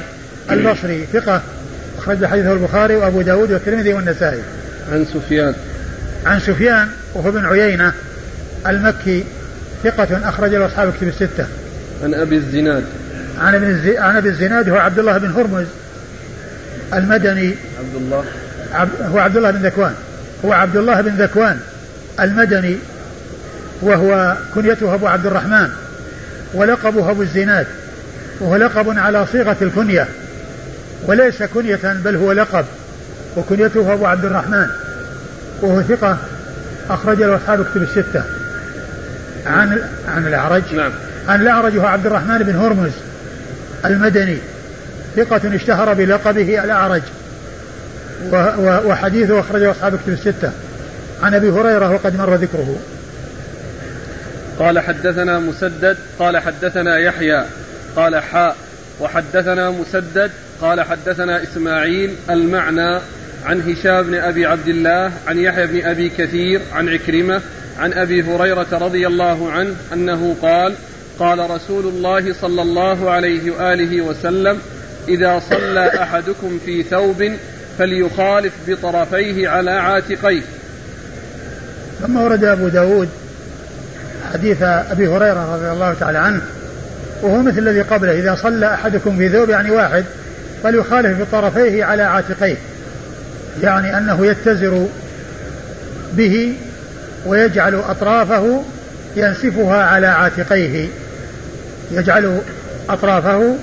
[0.51, 1.41] البصري ثقة
[1.97, 4.41] أخرج حديثه البخاري وأبو داود والترمذي والنسائي.
[4.91, 5.53] عن سفيان.
[6.26, 7.93] عن سفيان وهو بن عيينة
[8.68, 9.24] المكي
[9.84, 11.45] ثقة أخرج له أصحاب كتب الستة.
[12.03, 12.84] عن أبي الزناد.
[13.39, 13.97] عن ابن الزي...
[13.97, 15.65] عن أبي الزناد هو عبد الله بن هرمز
[16.93, 17.55] المدني.
[17.80, 18.24] عبد الله.
[18.74, 18.89] عب...
[19.01, 19.93] هو عبد الله بن ذكوان.
[20.45, 21.59] هو عبد الله بن ذكوان
[22.20, 22.78] المدني
[23.82, 25.70] وهو كنيته أبو عبد الرحمن.
[26.53, 27.67] ولقبه ابو الزناد
[28.39, 30.07] وهو لقب على صيغة الكنية
[31.05, 32.65] وليس كنية بل هو لقب
[33.37, 34.67] وكنيته ابو عبد الرحمن
[35.61, 36.17] وهو ثقة
[36.89, 38.23] أخرج له أصحاب كتب الستة.
[39.45, 40.91] عن عن الأعرج؟ نعم.
[41.27, 42.91] عن الأعرج هو عبد الرحمن بن هرمز
[43.85, 44.37] المدني
[45.15, 47.01] ثقة اشتهر بلقبه الأعرج
[48.85, 50.51] وحديثه أخرجه أصحاب كتب الستة.
[51.23, 52.75] عن أبي هريرة وقد مر ذكره.
[54.60, 57.45] قال حدثنا مسدد قال حدثنا يحيى
[57.95, 58.55] قال حاء
[58.99, 60.32] وحدثنا مسدد
[60.62, 62.99] قال حدثنا إسماعيل المعنى
[63.45, 67.41] عن هشام بن أبي عبد الله عن يحيى بن أبي كثير عن عكرمة
[67.80, 70.74] عن أبي هريرة رضي الله عنه أنه قال
[71.20, 74.60] قال رسول الله صلى الله عليه وآله وسلم
[75.08, 77.32] إذا صلى أحدكم في ثوب
[77.78, 80.41] فليخالف بطرفيه على عاتقيه.
[82.01, 83.10] ثم ورد أبو داود
[84.34, 86.41] حديث أبي هريرة رضي الله تعالى عنه
[87.22, 90.03] وهو مثل الذي قبله إذا صلى أحدكم في ثوب يعني واحد
[90.63, 92.57] فليخالف بطرفيه على عاتقيه
[93.63, 94.88] يعني أنه يتزر
[96.13, 96.53] به
[97.26, 98.63] ويجعل أطرافه
[99.15, 100.88] ينسفها على عاتقيه
[101.91, 102.41] يجعل
[102.89, 103.55] أطرافه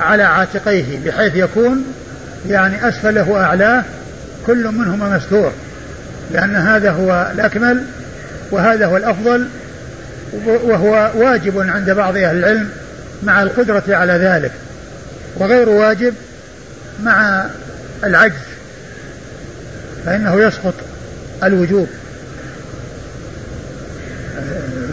[0.00, 1.84] على عاتقيه بحيث يكون
[2.48, 3.84] يعني أسفله أعلاه
[4.46, 5.52] كل منهما مستور
[6.32, 7.84] لأن هذا هو الأكمل
[8.50, 9.46] وهذا هو الأفضل
[10.44, 12.68] وهو واجب عند بعض أهل العلم
[13.22, 14.52] مع القدرة على ذلك
[15.36, 16.14] وغير واجب
[17.02, 17.44] مع
[18.04, 18.34] العجز
[20.06, 20.74] فإنه يسقط
[21.44, 21.88] الوجوب.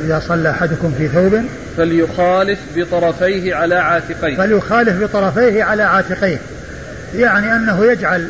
[0.06, 1.42] إذا صلى أحدكم في ثوب
[1.78, 4.38] فليخالف بطرفيه على عاتقيه.
[4.38, 6.38] فليخالف بطرفيه على عاتقيه
[7.16, 8.28] يعني أنه يجعل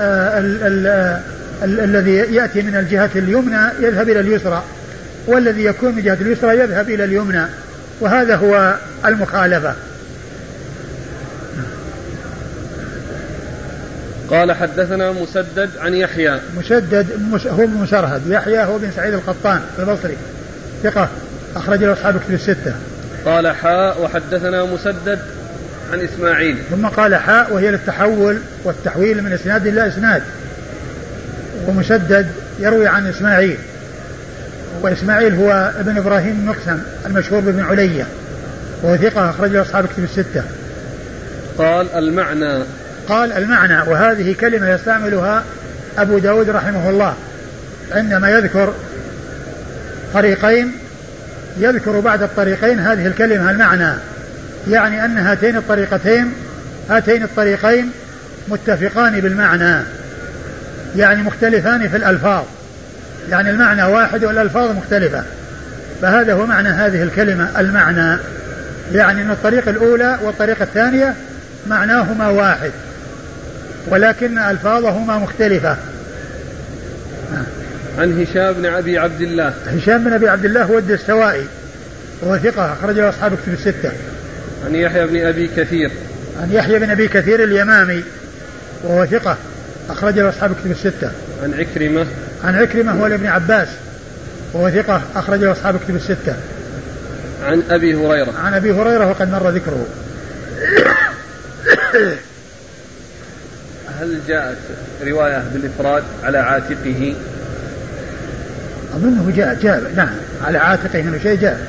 [0.00, 1.20] آه
[1.62, 4.64] الذي يأتي من الجهة اليمنى يذهب إلى اليسرى.
[5.30, 7.44] والذي يكون من جهة اليسرى يذهب إلى اليمنى
[8.00, 8.74] وهذا هو
[9.06, 9.74] المخالفة.
[14.30, 16.40] قال حدثنا مسدد عن يحيى.
[16.56, 17.06] مسدد
[17.46, 20.16] هو مسرهد يحيى هو بن سعيد القطان البصري
[20.82, 21.08] ثقة
[21.56, 22.74] أخرج له أصحاب كتب الستة.
[23.24, 25.18] قال حاء وحدثنا مسدد
[25.92, 26.58] عن إسماعيل.
[26.70, 30.22] ثم قال حاء وهي للتحول والتحويل من إسناد إلى إسناد.
[31.66, 32.26] ومسدد
[32.58, 33.58] يروي عن إسماعيل.
[34.82, 38.06] وإسماعيل هو ابن إبراهيم مقسم المشهور بابن علية
[38.82, 40.42] وهو ثقة أخرج له أصحاب كتب الستة.
[41.58, 42.64] قال المعنى.
[43.08, 45.44] قال المعنى وهذه كلمة يستعملها
[45.98, 47.14] أبو داود رحمه الله
[47.92, 48.72] عندما يذكر
[50.14, 50.72] طريقين
[51.58, 53.92] يذكر بعد الطريقين هذه الكلمة المعنى
[54.70, 56.32] يعني أن هاتين الطريقتين
[56.90, 57.90] هاتين الطريقين
[58.48, 59.82] متفقان بالمعنى
[60.96, 62.44] يعني مختلفان في الألفاظ.
[63.30, 65.24] يعني المعنى واحد والألفاظ مختلفة.
[66.02, 68.18] فهذا هو معنى هذه الكلمة المعنى.
[68.92, 71.14] يعني أن الطريقة الأولى والطريقة الثانية
[71.66, 72.70] معناهما واحد
[73.88, 75.76] ولكن ألفاظهما مختلفة.
[77.98, 79.52] عن هشام بن أبي عبد الله.
[79.66, 81.44] هشام بن أبي عبد الله هو الدستوائي
[82.20, 83.92] وهو ثقة أخرج له أصحاب كتب الستة.
[84.66, 85.90] عن يحيى بن أبي كثير.
[86.42, 88.04] عن يحيى بن أبي كثير اليمامي
[88.84, 89.36] وهو ثقة.
[89.92, 91.10] أخرج له أصحاب كتب الستة.
[91.42, 92.06] عن عكرمة.
[92.44, 93.68] عن عكرمة هو لابن عباس
[94.52, 96.34] وهو ثقة أخرج له أصحاب كتب الستة.
[97.44, 98.32] عن أبي هريرة.
[98.44, 99.86] عن أبي هريرة وقد مر ذكره.
[104.00, 104.56] هل جاءت
[105.06, 107.14] رواية بالإفراد على عاتقه؟
[108.94, 110.14] أظنه جاء جاء نعم
[110.44, 111.66] على عاتقه إنه شيء جاء.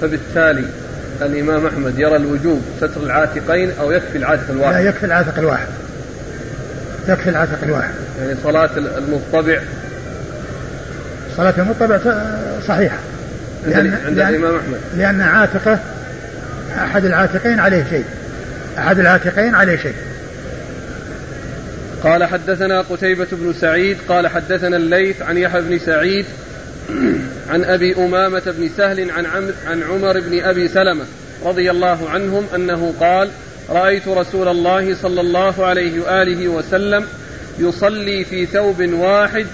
[0.00, 0.64] فبالتالي
[1.22, 4.74] الإمام أحمد يرى الوجوب ستر العاتقين أو يكفي العاتق الواحد.
[4.74, 5.66] لا يكفي العاتق الواحد.
[7.10, 7.94] يكفي العاتق الواحد.
[8.20, 9.60] يعني صلاة المضطبع.
[11.36, 11.98] صلاة المضطبع
[12.68, 12.98] صحيحة.
[13.66, 14.80] عند, لأن عند لأن الإمام أحمد.
[14.96, 15.78] لأن عاتقه
[16.76, 18.04] أحد العاتقين عليه شيء.
[18.78, 19.94] أحد العاتقين عليه شيء.
[22.02, 26.24] قال حدثنا قتيبة بن سعيد قال حدثنا الليث عن يحيى بن سعيد
[27.50, 29.26] عن أبي أمامة بن سهل عن,
[29.66, 31.04] عن عمر بن أبي سلمة
[31.44, 33.28] رضي الله عنهم أنه قال
[33.70, 37.04] رأيت رسول الله صلى الله عليه وآله وسلم
[37.58, 39.46] يصلي في ثوب واحد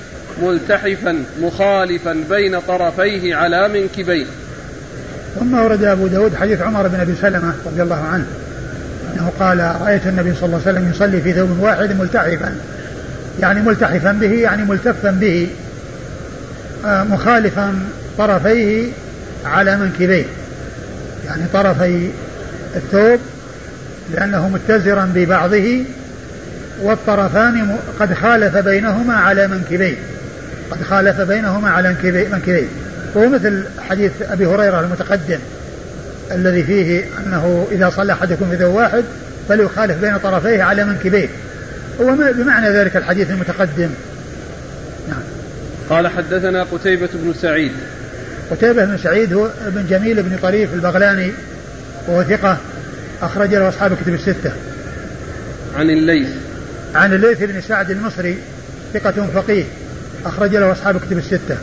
[0.43, 4.27] ملتحفا مخالفا بين طرفيه على منكبيه.
[5.41, 8.27] ثم ورد أبو داود حديث عمر بن أبي سلمة رضي الله عنه
[9.15, 12.57] أنه قال رأيت النبي صلى الله عليه وسلم يصلي في ثوب واحد ملتحفا.
[13.41, 15.49] يعني ملتحفا به يعني ملتفا به
[16.87, 17.79] آه، مخالفا
[18.19, 18.87] طرفيه
[19.45, 20.25] على منكبيه.
[21.27, 22.11] يعني طرفي
[22.77, 23.21] الثوب
[24.15, 25.85] لأنه متزرا ببعضه
[26.83, 29.97] والطرفان قد خالف بينهما على منكبيه.
[30.71, 31.89] قد خالف بينهما على
[32.33, 32.67] منكبيه.
[33.15, 35.39] وهو مثل حديث أبي هريرة المتقدم
[36.33, 39.05] الذي فيه أنه إذا صلى أحدكم في ذو واحد
[39.49, 41.29] فليخالف بين طرفيه على منكبيه.
[42.01, 43.91] هو بمعنى ذلك الحديث المتقدم.
[45.09, 45.23] نعم.
[45.91, 47.73] قال حدثنا قتيبة بن سعيد.
[48.51, 51.33] قتيبة بن سعيد هو ابن جميل بن طريف البغلاني
[52.09, 52.59] وهو ثقة.
[53.23, 54.53] أخرج له أصحاب الكتب الستة.
[55.77, 56.29] عن الليث.
[56.95, 58.39] عن الليث بن سعد المصري
[58.95, 59.65] ثقة فقيه
[60.27, 61.57] أخرج له أصحاب الكتب الستة.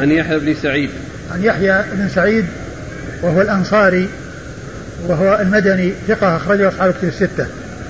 [0.00, 0.90] عن يحيى بن سعيد.
[1.32, 2.44] عن يحيى بن سعيد
[3.22, 4.08] وهو الأنصاري
[5.06, 7.46] وهو المدني ثقة أخرجه أصحاب الكتب الستة.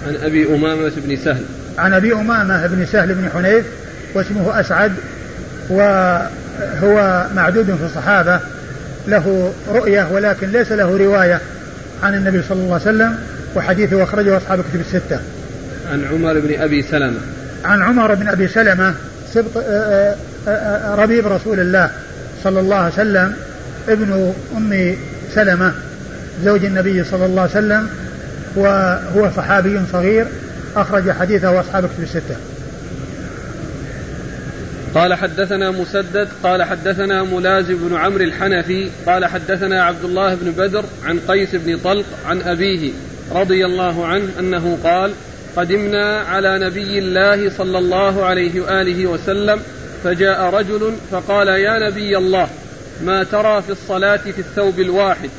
[0.06, 1.44] عن أبي أمامة بن سهل.
[1.78, 3.64] عن أبي أمامة بن سهل بن حنيف
[4.14, 4.92] واسمه أسعد
[5.68, 8.40] وهو معدود في الصحابة
[9.08, 11.40] له رؤية ولكن ليس له رواية.
[12.02, 13.18] عن النبي صلى الله عليه وسلم
[13.56, 15.20] وحديثه أخرجه أصحاب الكتب الستة.
[15.92, 17.20] عن عمر بن أبي سلمة.
[17.64, 18.94] عن عمر بن أبي سلمة
[19.34, 20.16] سبط آه،
[20.48, 21.90] آه، آه، ربيب رسول الله
[22.44, 23.34] صلى الله عليه وسلم
[23.88, 24.96] ابن أم
[25.34, 25.72] سلمة
[26.44, 27.88] زوج النبي صلى الله عليه وسلم
[28.56, 30.26] وهو صحابي صغير
[30.76, 32.36] أخرج حديثه أصحاب كتب الستة
[34.94, 40.84] قال حدثنا مسدد قال حدثنا ملازم بن عمرو الحنفي قال حدثنا عبد الله بن بدر
[41.04, 42.92] عن قيس بن طلق عن أبيه
[43.32, 45.12] رضي الله عنه أنه قال
[45.56, 49.60] قدمنا على نبي الله صلى الله عليه وآله وسلم
[50.04, 52.48] فجاء رجل فقال يا نبي الله
[53.04, 55.30] ما ترى في الصلاة في الثوب الواحد؟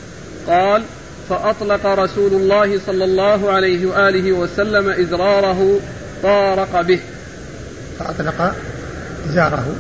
[0.48, 0.84] قال
[1.30, 5.80] فأطلق رسول الله صلى الله عليه وآله وسلم إزراره
[6.24, 7.00] طارق به.
[8.00, 8.56] فأطلق
[9.30, 9.76] إزاره.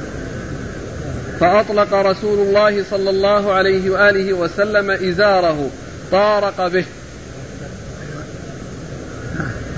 [1.39, 5.70] فأطلق رسول الله صلى الله عليه وآله وسلم إزاره
[6.12, 6.86] طارق به.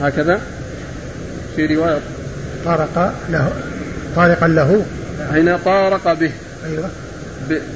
[0.02, 0.42] هكذا؟
[1.56, 2.00] في رواية.
[2.66, 3.52] طارق له
[4.16, 4.86] طارقا له.
[5.32, 6.32] هنا طارق به.
[6.66, 6.90] أيوه.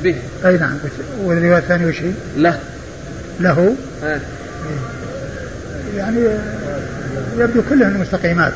[0.04, 0.16] به.
[0.46, 0.78] أي نعم.
[1.24, 2.60] والرواية الثانية وش هي؟ له.
[3.39, 3.76] له.
[4.04, 4.20] آه.
[5.98, 6.20] يعني
[7.38, 8.54] يبدو كلهن مستقيمات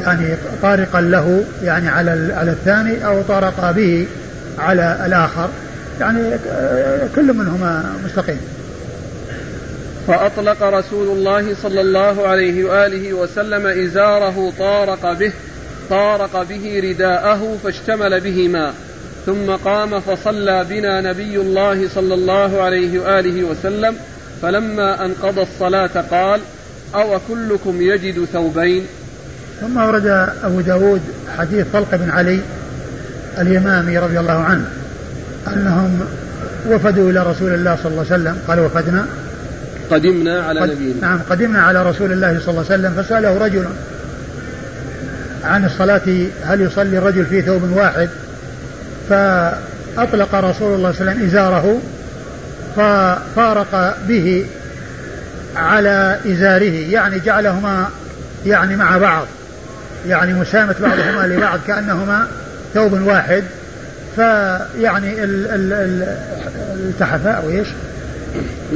[0.00, 4.06] يعني طارقا له يعني على على الثاني أو طارق به
[4.58, 5.48] على الآخر.
[6.00, 6.30] يعني
[7.14, 8.40] كل منهما مستقيم.
[10.06, 15.32] فأطلق رسول الله صلى الله عليه وآله وسلم إزاره طارق به
[15.90, 18.74] طارق به رداءه فاشتمل به ماء
[19.26, 23.96] ثم قام فصلى بنا نبي الله صلى الله عليه وآله وسلم
[24.42, 26.40] فلما أن قضى الصلاة قال
[26.94, 28.86] أو كلكم يجد ثوبين؟
[29.60, 31.00] ثم ورد أبو داود
[31.38, 32.40] حديث طلق بن علي
[33.38, 34.64] اليمامي رضي الله عنه
[35.48, 36.00] أنهم
[36.70, 39.06] وفدوا إلى رسول الله صلى الله عليه وسلم قال وفدنا.
[39.90, 41.00] قدمنا على قد نبينا.
[41.00, 43.64] نعم قدمنا على رسول الله صلى الله عليه وسلم فسأله رجل
[45.44, 48.08] عن الصلاة هل يصلي الرجل في ثوب واحد؟
[49.08, 51.80] فأطلق رسول الله صلى الله عليه وسلم إزاره
[52.76, 54.46] ففارق به
[55.56, 57.88] على إزاره يعني جعلهما
[58.46, 59.26] يعني مع بعض.
[60.08, 62.26] يعني مسامة بعضهما لبعض كأنهما
[62.74, 63.42] ثوب واحد.
[64.16, 65.14] فيعني
[66.78, 67.68] التحفا أو إيش؟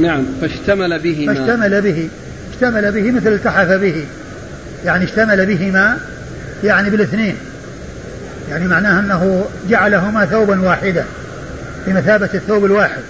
[0.01, 2.09] نعم فاشتمل به فاشتمل به
[2.53, 4.05] اشتمل به مثل التحف به.
[4.85, 5.97] يعني اشتمل بهما
[6.63, 7.35] يعني بالاثنين.
[8.49, 11.05] يعني معناها أنه جعلهما ثوبا واحدا
[11.87, 13.01] بمثابة الثوب الواحد.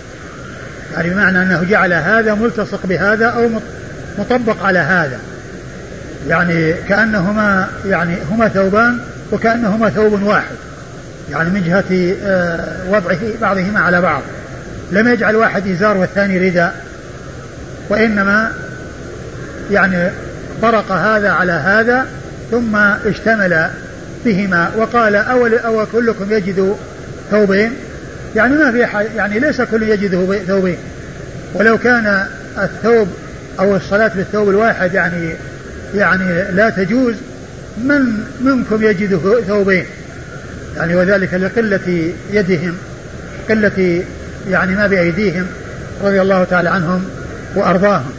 [0.93, 3.49] يعني بمعنى أنه جعل هذا ملتصق بهذا أو
[4.19, 5.19] مطبق على هذا.
[6.27, 8.99] يعني كأنهما يعني هما ثوبان
[9.31, 10.55] وكأنهما ثوب واحد.
[11.31, 12.59] يعني من جهة آه،
[12.89, 14.21] وضعه بعضهما على بعض.
[14.91, 16.75] لم يجعل واحد إزار والثاني رداء.
[17.89, 18.51] وإنما
[19.71, 20.09] يعني
[20.61, 22.05] طرق هذا على هذا
[22.51, 23.67] ثم اشتمل
[24.25, 26.75] بهما وقال أول أو كلكم يجد
[27.31, 27.71] ثوبين.
[28.35, 30.77] يعني ما في يعني ليس كل يجد ثوبين.
[31.53, 32.25] ولو كان
[32.57, 33.07] الثوب
[33.59, 35.33] أو الصلاة بالثوب الواحد يعني
[35.95, 37.15] يعني لا تجوز
[37.77, 39.85] من منكم يجد ثوبين.
[40.77, 42.75] يعني وذلك لقلة يدهم
[43.49, 44.03] قلة
[44.49, 45.45] يعني ما بأيديهم
[46.03, 47.05] رضي الله تعالى عنهم
[47.55, 48.11] وأرضاهم.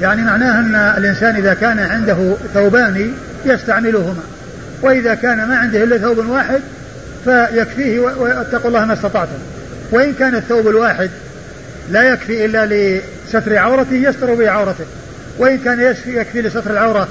[0.00, 3.12] يعني معناه أن الإنسان إذا كان عنده ثوبان
[3.46, 4.22] يستعملهما
[4.82, 6.60] وإذا كان ما عنده إلا ثوب واحد
[7.24, 9.38] فيكفيه واتقوا الله ما استطعتم.
[9.90, 11.10] وإن كان الثوب الواحد
[11.90, 14.84] لا يكفي إلا لستر عورته يستر به عورته
[15.38, 17.08] وإن كان يكفي, يكفي لستر العورة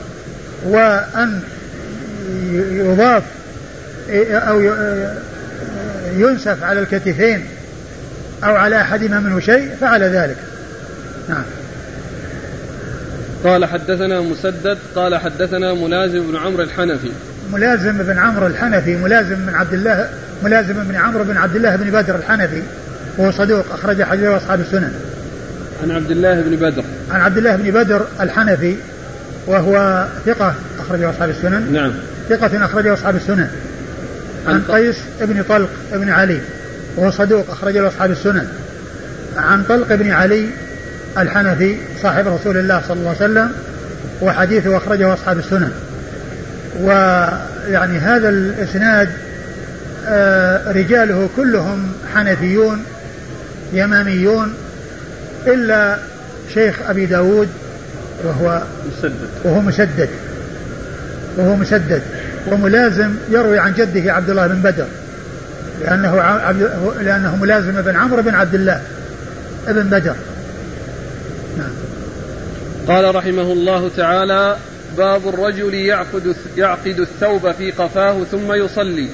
[0.64, 1.40] وأن
[2.72, 3.24] يضاف
[4.10, 4.62] أو
[6.18, 7.46] ينسف على الكتفين
[8.44, 10.38] أو على أحدهما منه شيء فعل ذلك.
[11.30, 11.44] نعم.
[13.44, 17.12] قال حدثنا مسدد قال حدثنا ملازم بن عمرو الحنفي.
[17.54, 20.10] ملازم بن عمرو الحنفي ملازم بن عبد الله
[20.44, 22.62] ملازم بن عمرو بن عبد الله بن بدر الحنفي
[23.18, 24.94] وهو صدوق أخرج حديثه أصحاب السنن.
[25.84, 26.84] عن عبد الله بن بدر.
[27.12, 28.76] عن عبد الله بن بدر الحنفي
[29.48, 31.74] وهو ثقة أخرجه أصحاب السنن.
[31.74, 31.92] نعم.
[32.30, 33.48] ثقة أخرجه أصحاب السنن.
[34.48, 36.40] عن قيس بن طلق بن علي
[36.96, 38.48] وهو صدوق أخرج له أصحاب السنن.
[39.38, 40.46] عن طلق بن علي
[41.18, 43.52] الحنفي صاحب رسول الله صلى الله عليه وسلم
[44.22, 45.72] وحديثه أخرجه أصحاب السنن.
[46.82, 49.10] ويعني هذا الإسناد
[50.08, 52.84] آه، رجاله كلهم حنفيون
[53.74, 54.54] يماميون
[55.48, 55.98] إلا
[56.54, 57.50] شيخ أبي داود
[58.24, 58.62] وهو
[58.98, 60.10] مسدد وهو مسدد
[61.38, 62.02] وهو مسدد
[62.48, 64.86] وملازم يروي عن جده عبد الله بن بدر
[65.82, 66.70] لأنه عبد
[67.02, 68.82] لأنه ملازم بن عمرو بن عبد الله
[69.68, 70.16] ابن بدر.
[71.58, 71.72] نعم.
[72.88, 74.58] قال رحمه الله تعالى
[74.98, 79.08] باب الرجل يعقد يعقد الثوب في قفاه ثم يصلي.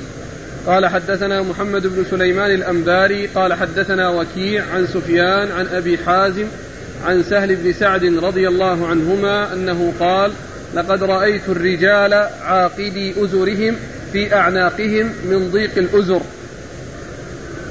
[0.68, 6.46] قال حدثنا محمد بن سليمان الأنباري قال حدثنا وكيع عن سفيان عن أبي حازم
[7.06, 10.32] عن سهل بن سعد رضي الله عنهما أنه قال
[10.76, 12.14] لقد رأيت الرجال
[12.44, 13.76] عاقدي أزرهم
[14.14, 16.22] في أعناقهم من ضيق الأزر.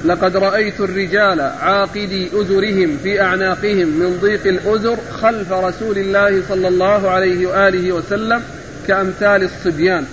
[0.05, 7.11] لقد رأيت الرجال عاقدي أزرهم في أعناقهم من ضيق الأزر خلف رسول الله صلى الله
[7.11, 8.43] عليه وآله وسلم
[8.89, 10.07] كأمثال الصبيان.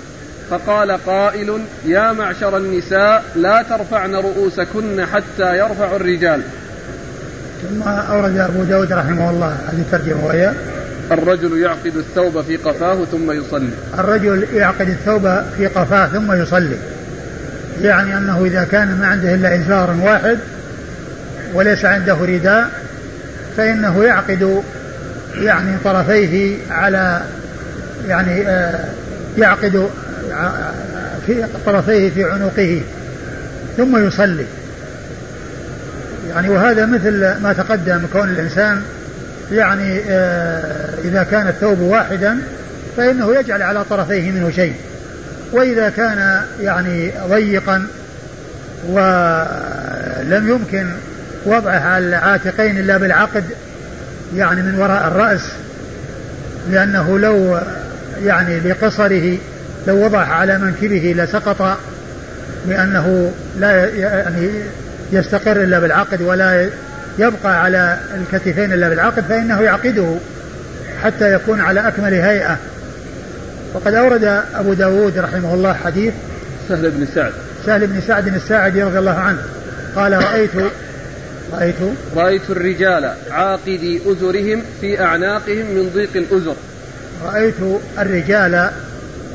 [0.49, 6.41] فقال قائل يا معشر النساء لا ترفعن رؤوسكن حتى يرفع الرجال.
[7.61, 10.53] ثم أورد أبو داود رحمه الله هذه الترجمة وهي
[11.11, 13.73] الرجل يعقد الثوب في قفاه ثم يصلي.
[13.99, 16.77] الرجل يعقد الثوب في قفاه ثم يصلي.
[17.81, 20.37] يعني أنه إذا كان ما عنده إلا إزار واحد
[21.53, 22.69] وليس عنده رداء
[23.57, 24.63] فإنه يعقد
[25.35, 27.21] يعني طرفيه على
[28.07, 28.79] يعني آه،
[29.37, 29.89] يعقد
[31.25, 32.81] في طرفيه في عنقه
[33.77, 34.45] ثم يصلي.
[36.29, 38.81] يعني وهذا مثل ما تقدم كون الإنسان
[39.51, 42.37] يعني آه، إذا كان الثوب واحدا
[42.97, 44.73] فإنه يجعل على طرفيه منه شيء.
[45.51, 47.87] وإذا كان يعني ضيقا
[48.89, 50.89] ولم يمكن
[51.45, 53.43] وضعه على العاتقين إلا بالعقد
[54.35, 55.41] يعني من وراء الرأس
[56.71, 57.59] لأنه لو
[58.25, 59.37] يعني لقصره
[59.87, 61.77] لو وضعه على منكبه لسقط
[62.67, 64.49] لأنه لا يعني
[65.11, 66.69] يستقر إلا بالعقد ولا
[67.19, 70.15] يبقى على الكتفين إلا بالعقد فإنه يعقده
[71.03, 72.57] حتى يكون على أكمل هيئة.
[73.73, 76.13] وقد أورد أبو داود رحمه الله حديث
[76.69, 77.31] سهل بن سعد.
[77.65, 79.41] سهل بن سعد الساعدي رضي الله عنه.
[79.95, 80.49] قال رأيت
[81.53, 81.75] رأيت
[82.15, 86.55] رأيت الرجال عاقدي أزرهم في أعناقهم من ضيق الأزر.
[87.25, 87.55] رأيت
[87.99, 88.69] الرجال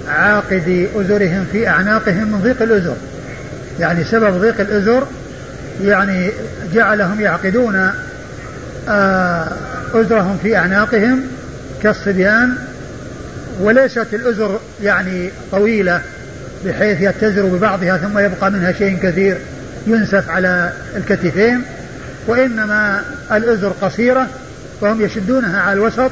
[0.08, 2.96] عاقدي أزرهم في أعناقهم من ضيق الأزر
[3.80, 5.06] يعني سبب ضيق الأزر
[5.82, 6.30] يعني
[6.74, 7.90] جعلهم يعقدون
[8.88, 9.48] آه،
[9.94, 11.20] أزرهم في أعناقهم
[11.82, 12.54] كالصبيان.
[13.60, 16.00] وليست الأزر يعني طويلة
[16.66, 19.38] بحيث يتزر ببعضها ثم يبقى منها شيء كثير
[19.86, 21.62] ينسف على الكتفين.
[22.26, 23.02] وإنما
[23.32, 24.26] الأزر قصيرة
[24.80, 26.10] فهم يشدونها على الوسط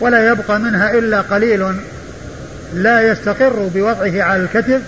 [0.00, 1.74] ولا يبقى منها إلا قليل
[2.74, 4.80] لا يستقر بوضعه على الكتف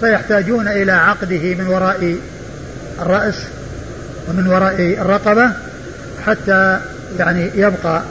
[0.00, 2.16] فيحتاجون إلى عقده من وراء
[3.02, 3.34] الرأس
[4.28, 5.50] ومن وراء الرقبة
[6.26, 6.78] حتى
[7.18, 8.02] يعني يبقى.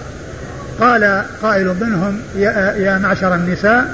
[0.80, 3.86] قال قائل منهم يا, يا معشر النساء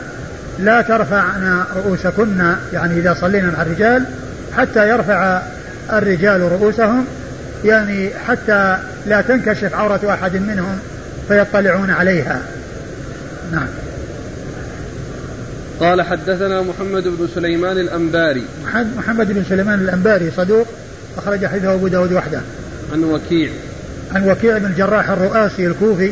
[0.59, 4.05] لا ترفعن رؤوسكن يعني إذا صلينا مع الرجال
[4.57, 5.41] حتى يرفع
[5.93, 7.05] الرجال رؤوسهم
[7.65, 10.79] يعني حتى لا تنكشف عورة أحد منهم
[11.27, 12.39] فيطلعون عليها.
[13.51, 13.67] نعم.
[15.80, 18.43] قال حدثنا محمد بن سليمان الأنباري.
[18.97, 20.67] محمد بن سليمان الأنباري صدوق
[21.17, 22.41] أخرج حديثه أبو داود وحده.
[22.93, 23.49] عن وكيع.
[24.15, 26.11] عن وكيع بن الجراح الرؤاسي الكوفي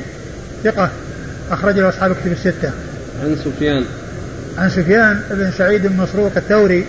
[0.64, 0.90] ثقة
[1.52, 2.72] أخرج له أصحاب كتب الستة.
[3.24, 3.86] عن سفيان.
[4.58, 6.86] عن سفيان بن سعيد بن مسروق الثوري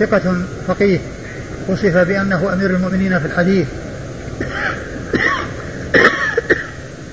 [0.00, 0.98] ثقة فقيه
[1.68, 3.66] وصف بأنه أمير المؤمنين في الحديث.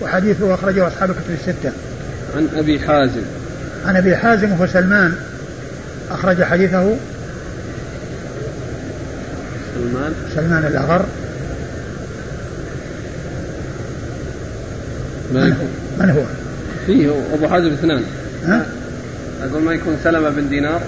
[0.01, 1.71] وحديثه أخرجه أصحاب كتب الستة.
[2.35, 3.21] عن أبي حازم.
[3.85, 5.15] عن أبي حازم وهو سلمان.
[6.11, 6.95] أخرج حديثه.
[9.75, 10.13] سلمان.
[10.35, 11.05] سلمان الأغر.
[15.31, 15.65] من هو؟
[16.03, 16.21] من هو؟
[16.85, 18.03] فيه أبو حازم اثنان.
[18.45, 18.65] ها؟
[19.43, 20.81] أقول ما يكون سلمة بن دينار.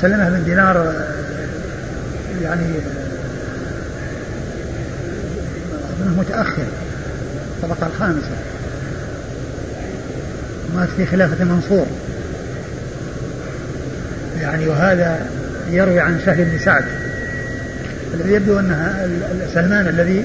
[0.00, 0.94] سلمة بن دينار
[2.42, 2.66] يعني
[6.18, 6.66] متأخر.
[7.62, 8.49] الطبقة الخامسة.
[10.80, 11.86] مات في خلافة منصور
[14.40, 15.26] يعني وهذا
[15.70, 16.84] يروي عن سهل بن سعد.
[18.14, 19.08] الذي يبدو أنها
[19.54, 20.24] سلمان الذي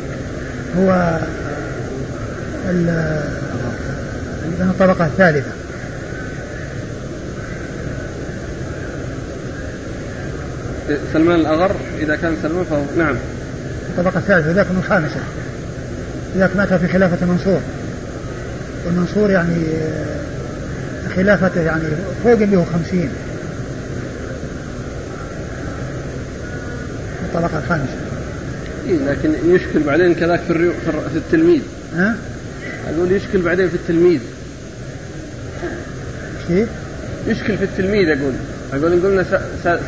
[0.78, 1.20] هو
[4.60, 5.52] من الطبقة الثالثة.
[11.14, 13.16] سلمان الأغر إذا كان سلمان فهو نعم.
[13.90, 15.20] الطبقة الثالثة ذاك من الخامسة
[16.38, 17.60] ذاك مات في خلافة منصور
[18.86, 19.64] والمنصور يعني
[21.16, 21.84] خلافته يعني
[22.24, 23.10] فوق 150
[27.26, 27.96] الطبقة الخامسة
[28.88, 31.62] إيه لكن يشكل بعدين كذاك في, الريو في التلميذ.
[31.96, 32.16] ها؟
[32.90, 34.20] أقول يشكل بعدين في التلميذ.
[36.48, 36.70] كيف؟
[37.28, 38.34] يشكل في التلميذ أقول.
[38.74, 39.26] أقول إن قلنا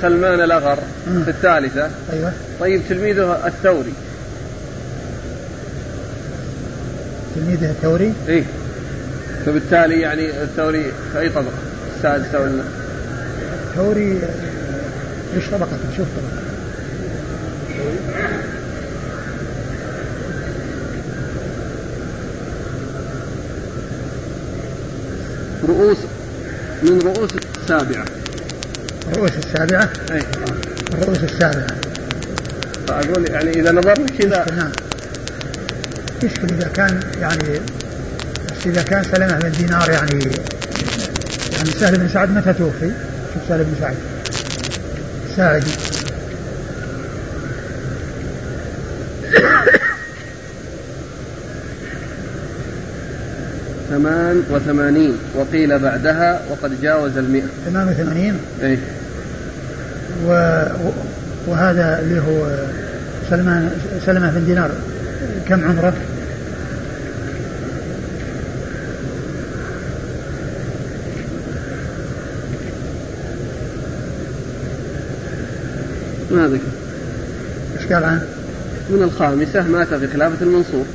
[0.02, 0.80] سلمان الأغر
[1.26, 1.90] في الثالثة.
[2.14, 2.34] أيوه.
[2.60, 3.94] طيب تلميذه الثوري.
[7.36, 8.44] تلميذه الثوري؟ إيه.
[9.48, 11.54] فبالتالي يعني الثوري في أي طبقة؟
[11.98, 12.64] السادسة ولا؟
[13.70, 14.20] الثوري
[15.36, 16.48] إيش طبقة شوف طبقة
[25.68, 25.98] رؤوس
[26.84, 27.30] من رؤوس
[27.62, 28.06] السابعة
[29.16, 30.22] رؤوس السابعة؟ أي
[30.93, 31.68] الرؤوس السابعة
[32.88, 34.72] فأقول يعني إذا نظرنا كذا نعم
[36.24, 37.60] يشكل إذا كان يعني
[38.68, 40.24] إذا كان سلمة بن دينار يعني
[41.53, 42.91] يعني سهل بن سعد متى توفي؟
[43.34, 43.95] شوف سهل بن سعد.
[45.38, 45.72] ساعدي
[53.89, 55.18] ثمان وثمانين.
[55.36, 57.47] وقيل بعدها وقد جاوز المئة.
[57.65, 58.78] ثمان وثمانين؟ إيه.
[60.28, 60.63] و...
[61.47, 62.65] وهذا اللي هو
[63.30, 63.72] سلمان
[64.05, 64.72] سلمة بن دينار.
[65.47, 65.93] كم عمره؟
[76.38, 76.64] ما ذكر.
[77.80, 78.22] إيش قال عنه؟
[78.90, 80.86] من الخامسة مات في خلافة المنصور.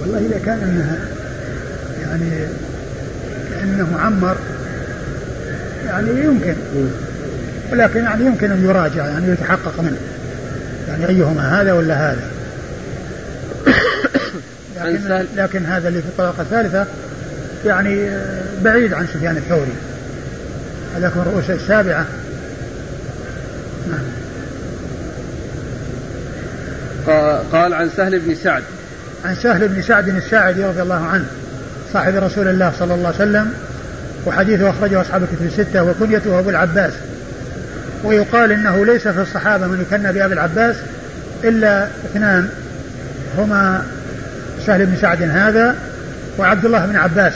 [0.00, 0.98] والله إذا كان أنها
[2.02, 2.30] يعني
[3.50, 4.36] كأنه عمر
[5.86, 6.54] يعني يمكن.
[7.72, 9.98] ولكن يعني يمكن أن يراجع يعني يتحقق منه.
[10.88, 12.30] يعني أيهما هذا ولا هذا؟
[14.84, 16.86] لكن, لكن هذا اللي في الطبقة الثالثة
[17.66, 18.10] يعني
[18.64, 19.72] بعيد عن سفيان الثوري.
[20.96, 22.06] هذاك من رؤوس السابعة.
[23.90, 24.00] نعم.
[27.52, 28.62] قال عن سهل بن سعد.
[29.24, 31.24] عن سهل بن سعد الساعدي رضي الله عنه
[31.92, 33.52] صاحب رسول الله صلى الله عليه وسلم
[34.26, 36.92] وحديثه أخرجه أصحاب الكتب الستة وكنيته أبو العباس.
[38.04, 40.76] ويقال إنه ليس في الصحابة من يكنى بأبي العباس
[41.44, 42.48] إلا اثنان
[43.38, 43.82] هما
[44.66, 45.76] سهل بن سعد هذا
[46.38, 47.32] وعبد الله بن عباس.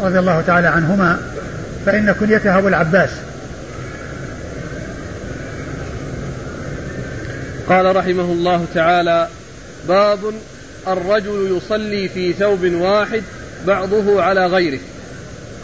[0.00, 1.20] رضي الله تعالى عنهما
[1.86, 3.10] فإن كنيته أبو العباس.
[7.68, 9.28] قال رحمه الله تعالى
[9.88, 10.18] باب
[10.88, 13.22] الرجل يصلي في ثوب واحد
[13.66, 14.78] بعضه على غيره.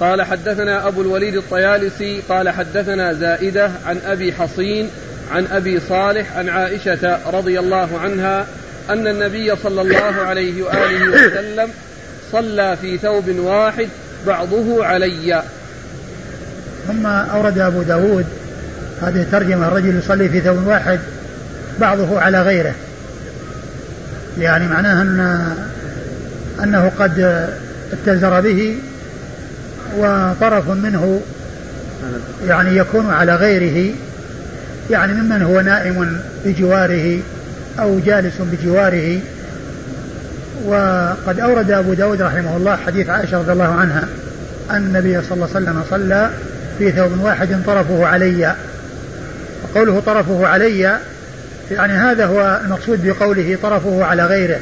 [0.00, 4.90] قال حدثنا أبو الوليد الطيالسي قال حدثنا زائدة عن أبي حصين
[5.32, 8.46] عن أبي صالح عن عائشة رضي الله عنها
[8.90, 11.70] أن النبي صلى الله عليه وآله وسلم
[12.32, 13.88] صلى في ثوب واحد
[14.26, 15.42] بعضه علي.
[16.88, 18.26] ثم أورد أبو داود
[19.02, 21.00] هذه ترجمة الرجل يصلي في ثوب واحد
[21.80, 22.74] بعضه على غيره.
[24.38, 25.46] يعني معناها أن
[26.62, 27.48] أنه قد
[27.92, 28.76] اتزر به
[29.98, 31.20] وطرف منه
[32.48, 33.94] يعني يكون على غيره
[34.90, 37.18] يعني ممن هو نائم بجواره
[37.78, 39.20] أو جالس بجواره.
[40.66, 44.04] وقد أورد أبو داود رحمه الله حديث عائشة رضي الله عنها
[44.70, 46.30] أن النبي صلى الله عليه وسلم صلى
[46.78, 48.54] في ثوب واحد طرفه علي.
[49.64, 50.98] وقوله طرفه علي
[51.70, 54.58] يعني هذا هو المقصود بقوله طرفه على غيره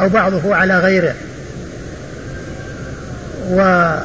[0.00, 1.14] أو بعضه على غيره.
[3.50, 4.04] وجاء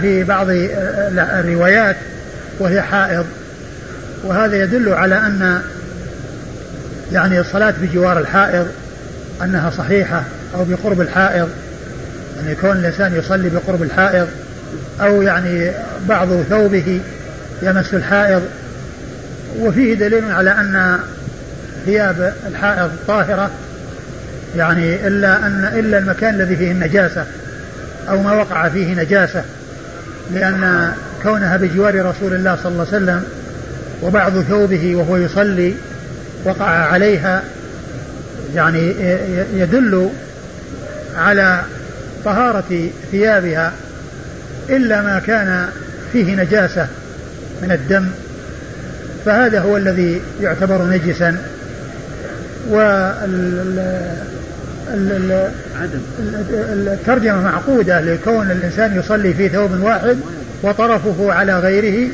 [0.00, 1.96] في بعض الروايات
[2.58, 3.26] وهي حائض.
[4.24, 5.62] وهذا يدل على أن
[7.12, 8.66] يعني الصلاة بجوار الحائض
[9.44, 10.22] أنها صحيحة
[10.54, 11.48] أو بقرب الحائض
[12.36, 14.26] يعني كون الإنسان يصلي بقرب الحائض
[15.00, 15.70] أو يعني
[16.08, 17.00] بعض ثوبه
[17.62, 18.42] يمس الحائض.
[19.58, 20.98] وفيه دليل على أن
[21.86, 23.50] ثياب الحائض طاهرة
[24.56, 27.24] يعني إلا أن إلا المكان الذي فيه النجاسة
[28.08, 29.42] أو ما وقع فيه نجاسة.
[30.34, 30.92] لأن
[31.22, 33.24] كونها بجوار رسول الله صلى الله عليه وسلم
[34.02, 35.74] وبعض ثوبه وهو يصلي
[36.44, 37.42] وقع عليها
[38.54, 38.94] يعني
[39.54, 40.10] يدل
[41.16, 41.62] على
[42.24, 43.72] طهارة ثيابها
[44.70, 45.68] إلا ما كان
[46.12, 46.86] فيه نجاسة
[47.62, 48.06] من الدم
[49.24, 51.36] فهذا هو الذي يعتبر نجسا.
[56.92, 60.16] الترجمة معقودة لكون الإنسان يصلي في ثوب واحد
[60.62, 62.08] وطرفه على غيره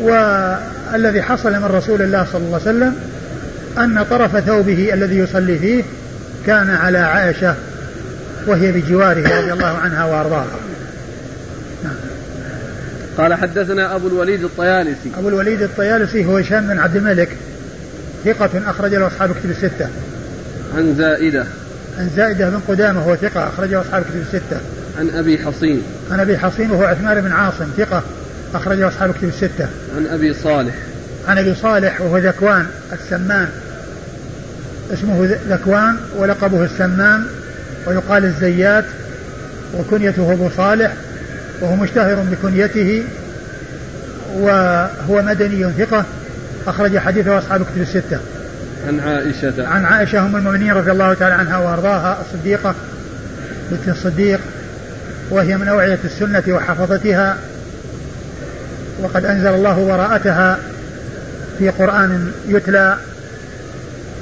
[0.00, 2.94] والذي حصل من رسول الله صلى الله عليه وسلم
[3.78, 5.84] أن طرف ثوبه الذي يصلي فيه
[6.46, 7.54] كان على عائشة
[8.46, 10.46] وهي بجواره رضي الله عنها وأرضاها.
[11.84, 11.94] نعم.
[13.18, 15.10] قال حدثنا أبو الوليد الطيالسي.
[15.18, 17.28] أبو الوليد الطيالسي هو هشام بن عبد الملك
[18.24, 19.88] ثقة أخرج له أصحاب كتب الستة.
[20.76, 21.44] عن زائدة.
[21.98, 24.60] عن زائدة بن قدامة هو ثقة أخرجه أصحاب كتب الستة.
[24.98, 25.82] عن أبي حصين.
[26.10, 28.02] عن أبي حصين وهو عثمان بن عاصم ثقة
[28.54, 29.68] أخرجه أصحاب كتب الستة.
[29.96, 30.74] عن أبي صالح.
[31.28, 33.48] عن أبي صالح وهو ذكوان السمان
[34.94, 37.26] اسمه ذكوان ولقبه السمان
[37.86, 38.84] ويقال الزيات
[39.74, 40.92] وكنيته أبو صالح
[41.60, 43.04] وهو مشتهر بكنيته
[44.34, 46.04] وهو مدني ثقة
[46.66, 48.18] أخرج حديثه أصحاب كتب الستة.
[48.88, 52.74] عن عائشة عن عائشة أم المؤمنين رضي الله تعالى عنها وأرضاها الصديقة
[53.70, 54.40] بنت الصديق
[55.30, 57.36] وهي من أوعية السنة وحفظتها
[59.02, 60.58] وقد أنزل الله براءتها
[61.58, 62.96] في قرآن يتلى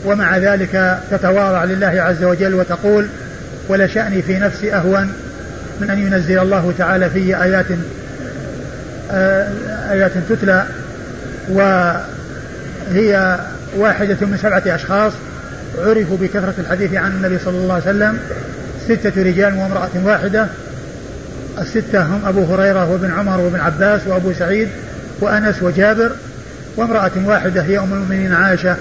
[0.05, 3.07] ومع ذلك تتواضع لله عز وجل وتقول
[3.69, 5.13] ولشأني في نفسي أهون
[5.81, 7.67] من أن ينزل الله تعالى في آيات
[9.13, 9.49] آه،
[9.91, 10.65] آيات تتلى
[11.49, 13.39] وهي
[13.77, 15.13] واحدة من سبعة أشخاص
[15.79, 18.19] عرفوا بكثرة الحديث عن النبي صلى الله عليه وسلم.
[18.89, 20.47] ستة رجال وامرأة واحدة.
[21.59, 24.69] الستة هم أبو هريرة وابن عمر وابن عباس وأبو سعيد
[25.21, 26.11] وأنس وجابر.
[26.77, 28.77] وامرأة واحدة هي أم المؤمنين عائشة.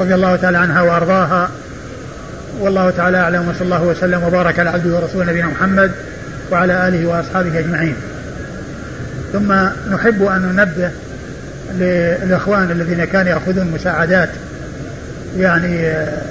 [0.00, 1.50] رضي الله تعالى عنها وأرضاها.
[2.60, 5.90] والله تعالى أعلم وصلى الله وسلم وبارك على عبده ورسوله نبينا محمد
[6.52, 7.94] وعلى آله وأصحابه أجمعين.
[9.32, 9.52] ثم
[9.94, 10.90] نحب أن ننبه
[11.74, 14.28] للإخوان الذين كانوا يأخذون مساعدات
[15.38, 16.22] يعني آه،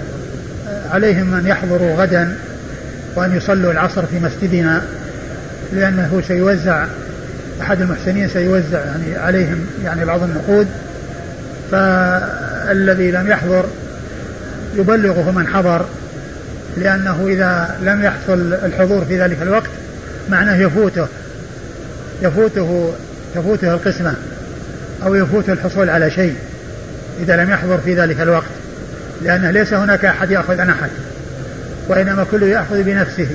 [0.91, 2.35] عليهم أن يحضروا غدا
[3.15, 4.81] وأن يصلوا العصر في مسجدنا
[5.73, 6.85] لأنه سيوزع
[7.61, 10.67] أحد المحسنين سيوزع يعني عليهم يعني بعض النقود.
[12.67, 13.65] فالذي لم يحضر
[14.75, 15.85] يبلغه من حضر
[16.77, 19.69] لأنه إذا لم يحصل الحضور في ذلك الوقت
[20.29, 21.07] معناه يفوته
[22.21, 22.93] يفوته
[23.35, 24.13] تفوته القسمة
[25.03, 26.35] أو يفوته الحصول على شيء
[27.21, 28.49] إذا لم يحضر في ذلك الوقت
[29.21, 30.89] لأنه ليس هناك أحد يأخذ عن أحد
[31.87, 33.27] وإنما كل يأخذ بنفسه.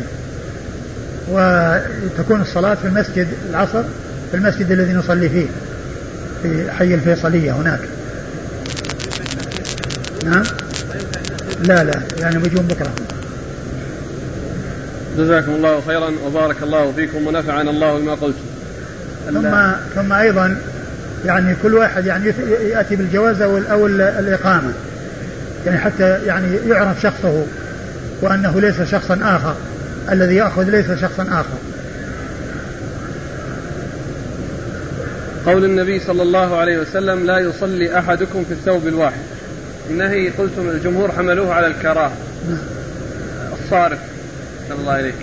[1.31, 3.83] وتكون الصلاة في المسجد العصر
[4.31, 5.47] في المسجد الذي نصلي فيه
[6.43, 7.81] في حي الفيصلية هناك.
[10.25, 10.43] نعم.
[11.63, 12.91] لا لا يعني بيجون بكرة
[15.19, 18.45] جزاكم الله خيرا وبارك الله فيكم ونفعنا الله بما قلتم
[19.27, 20.57] ثم ثم أيضا
[21.25, 24.73] يعني كل واحد يعني يأتي بالجواز أو أو الإقامة.
[25.67, 27.47] يعني حتى يعني يعرف شخصه
[28.23, 29.55] وأنه ليس شخصا آخر.
[30.13, 31.59] الذي يأخذ ليس شخصا آخر.
[35.47, 39.34] قول النبي صلى الله عليه وسلم لا يصلي أحدكم في الثوب الواحد.
[39.91, 42.13] النهي قلتم الجمهور حملوه على الكراهة.
[43.65, 43.99] الصارف.
[44.81, 45.15] الله عليك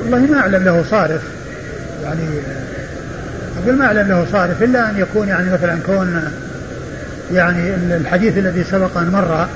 [0.00, 1.22] والله ما أعلم له صارف.
[2.04, 2.22] يعني
[3.62, 6.30] أقول ما أعلم له صارف إلا أن يكون يعني مثلا كون
[7.32, 9.46] يعني الحديث الذي سبق أن مر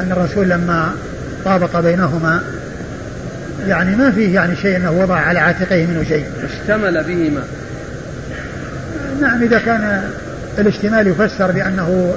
[0.00, 0.94] أن الرسول لما
[1.44, 2.42] طابق بينهما
[3.68, 6.26] يعني ما فيه يعني شيء أنه وضع على عاتقيه منه شيء.
[6.44, 7.42] اشتمل بهما.
[9.20, 10.10] نعم إذا كان
[10.58, 12.14] الاشتمال يفسر بأنه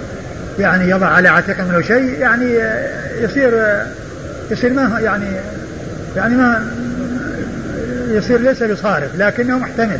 [0.60, 2.60] يعني يضع على عاتقه منه شيء يعني
[3.22, 3.84] يصير
[4.52, 5.26] يصير ما يعني
[6.16, 6.68] يعني ما
[8.08, 10.00] يصير ليس بصارف لكنه محتمل.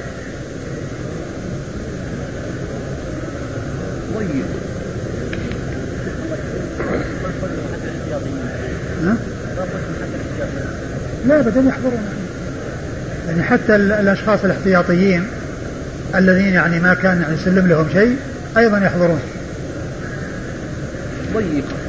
[4.16, 4.46] طيب.
[11.28, 12.04] لا ابدا يحضرون.
[13.28, 15.28] يعني حتى الأشخاص الاحتياطيين
[16.16, 18.18] الذين يعني ما كان يعني يسلم لهم شيء
[18.58, 19.20] أيضا يحضرون.
[21.34, 21.88] ضيقة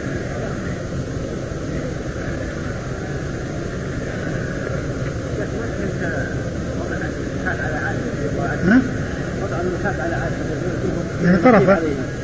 [11.25, 11.79] يعني طرفة.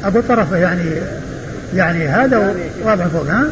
[0.04, 0.82] أقول طرفة يعني
[1.74, 3.46] يعني هذا واضح فوق ها؟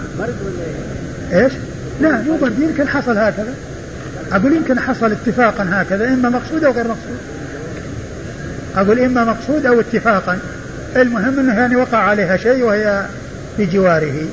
[1.33, 1.53] إيش؟
[2.01, 3.55] لا مو برد يمكن حصل هكذا.
[4.33, 7.19] أقول يمكن حصل اتفاقا هكذا إما مقصود أو غير مقصود.
[8.77, 10.39] أقول إما مقصود أو اتفاقا.
[10.97, 13.07] المهم أنه يعني وقع عليها شيء وهي
[13.59, 14.27] بجواره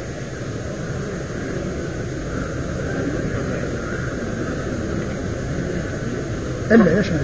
[6.71, 7.19] إلا يشمل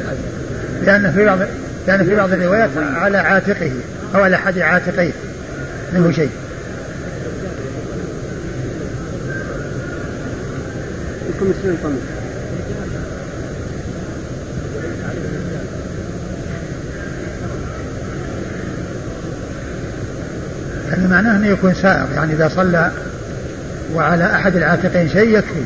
[0.86, 1.40] لأن في بعض
[1.88, 3.72] لأن في بعض الروايات على عاتقه
[4.16, 5.12] أو على أحد عاتقيه
[5.94, 6.30] منه شيء.
[11.30, 12.25] الكوميسيون يعني
[21.08, 22.92] معناه أنه يكون سائق يعني إذا صلى
[23.94, 25.64] وعلى أحد العاتقين شيء يكفي.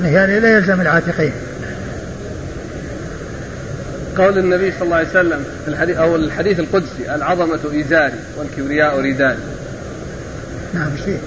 [0.00, 1.32] أنه يعني لا يلزم العاتقين.
[4.16, 9.38] قول النبي صلى الله عليه وسلم في الحديث أو الحديث القدسي العظمة إزاري والكبرياء ردائي
[10.74, 11.20] نعم شيء.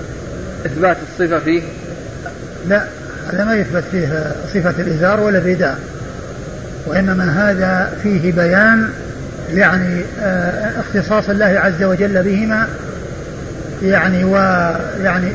[0.66, 1.62] إثبات الصفة فيه؟
[2.68, 2.84] لا
[3.34, 5.80] هذا ما يثبت فيه صفة الإزار ولا الرداء
[6.86, 8.90] وإنما هذا فيه بيان
[9.54, 12.68] يعني آه اختصاص الله عز وجل بهما
[13.84, 15.28] يعني ويعني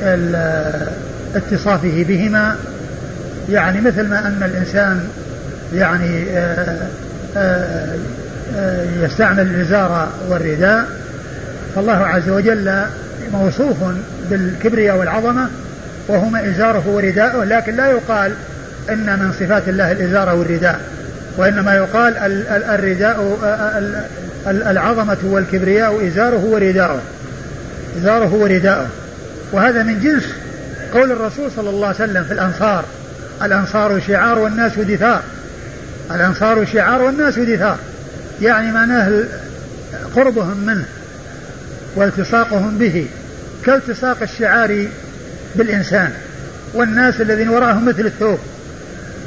[1.34, 2.56] اتصافه بهما.
[3.50, 5.08] يعني مثل ما أن الإنسان
[5.74, 6.78] يعني آه
[7.36, 7.96] آه
[9.02, 10.84] يستعمل الإزار والرداء
[11.74, 12.82] فالله عز وجل
[13.32, 13.76] موصوف
[14.30, 15.48] بالكبرياء والعظمة
[16.08, 18.32] وهما إزاره ورداءه لكن لا يقال
[18.90, 20.80] إن من صفات الله الإزار والرداء
[21.36, 22.16] وإنما يقال
[22.70, 23.38] الرداء
[24.46, 27.00] العظمة والكبرياء إزاره ورداءه.
[27.98, 28.88] إزاره ورداءه.
[29.52, 30.24] وهذا من جنس
[30.94, 32.84] قول الرسول صلى الله عليه وسلم في الأنصار.
[33.42, 35.22] الأنصار شعار والناس دثار.
[36.10, 37.78] الأنصار شعار والناس دثار.
[38.42, 39.24] يعني معناه
[40.16, 40.84] قربهم منه
[41.96, 43.06] والتصاقهم به
[43.64, 44.86] كالتصاق الشعار
[45.54, 46.10] بالإنسان
[46.74, 48.38] والناس الذين وراءهم مثل الثوب.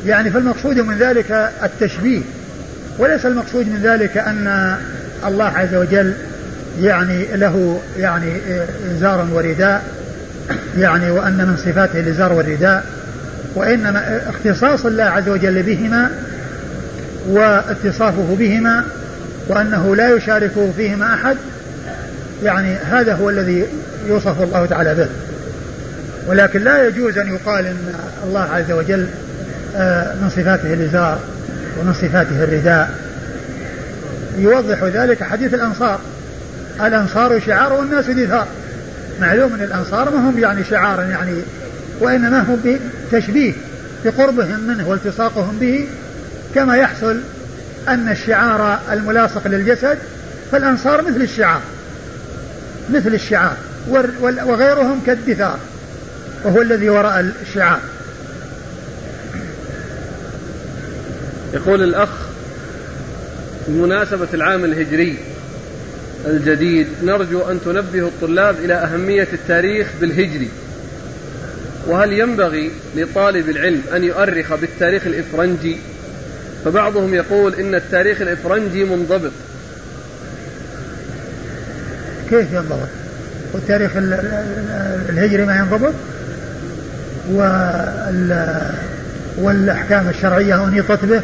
[0.05, 2.21] يعني فالمقصود من ذلك التشبيه
[2.97, 4.77] وليس المقصود من ذلك أن
[5.27, 6.13] الله عز وجل
[6.81, 8.33] يعني له يعني
[8.91, 9.83] إزار ورداء.
[10.77, 12.83] يعني وأن من صفاته الإزار والرداء.
[13.55, 16.11] وإنما اختصاص الله عز وجل بهما
[17.27, 18.83] واتصافه بهما
[19.47, 21.37] وأنه لا يشاركه فيهما أحد
[22.43, 23.65] يعني هذا هو الذي
[24.07, 25.07] يوصف الله تعالى به.
[26.27, 27.93] ولكن لا يجوز أن يقال أن
[28.23, 29.07] الله عز وجل
[29.75, 31.19] آه، من صفاته الإزار
[31.79, 32.89] ومن صفاته الرداء.
[34.37, 35.99] يوضح ذلك حديث الأنصار.
[36.81, 38.47] الأنصار شعار والناس دثار
[39.21, 41.41] معلوم أن الأنصار ما هم يعني شعارا يعني
[41.99, 42.79] وإنما هم
[43.11, 43.53] بتشبيه
[44.05, 45.87] بقربهم منه والتصاقهم به
[46.55, 47.21] كما يحصل
[47.87, 49.97] أن الشعار الملاصق للجسد
[50.51, 51.61] فالأنصار مثل الشعار
[52.93, 53.57] مثل الشعار
[54.21, 55.59] وغيرهم كالدثار
[56.43, 57.79] وهو الذي وراء الشعار.
[61.53, 62.09] يقول الأخ
[63.67, 65.17] بمناسبة العام الهجري
[66.25, 66.87] الجديد.
[67.03, 70.49] نرجو أن تنبه الطلاب إلى أهمية التاريخ بالهجري.
[71.87, 75.77] وهل ينبغي لطالب العلم أن يؤرخ بالتاريخ الإفرنجي؟
[76.65, 79.31] فبعضهم يقول إن التاريخ الإفرنجي منضبط.
[82.29, 82.87] كيف ينضبط؟
[83.53, 83.91] والتاريخ
[85.09, 85.93] الهجري ما ينضبط؟
[89.37, 91.21] والأحكام الشرعية أنيطت به؟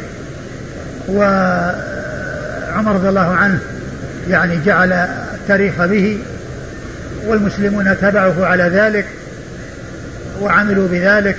[1.08, 3.60] وعمر رضي الله عنه
[4.30, 6.18] يعني جعل التاريخ به
[7.26, 9.06] والمسلمون تبعه على ذلك
[10.40, 11.36] وعملوا بذلك.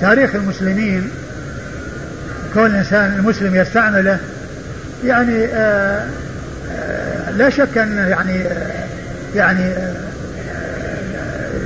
[0.00, 1.10] فتاريخ المسلمين
[2.54, 4.18] كون الإنسان المسلم يستعمله
[5.04, 6.06] يعني آه،
[6.72, 8.44] آه، لا شك أن يعني
[9.34, 9.72] يعني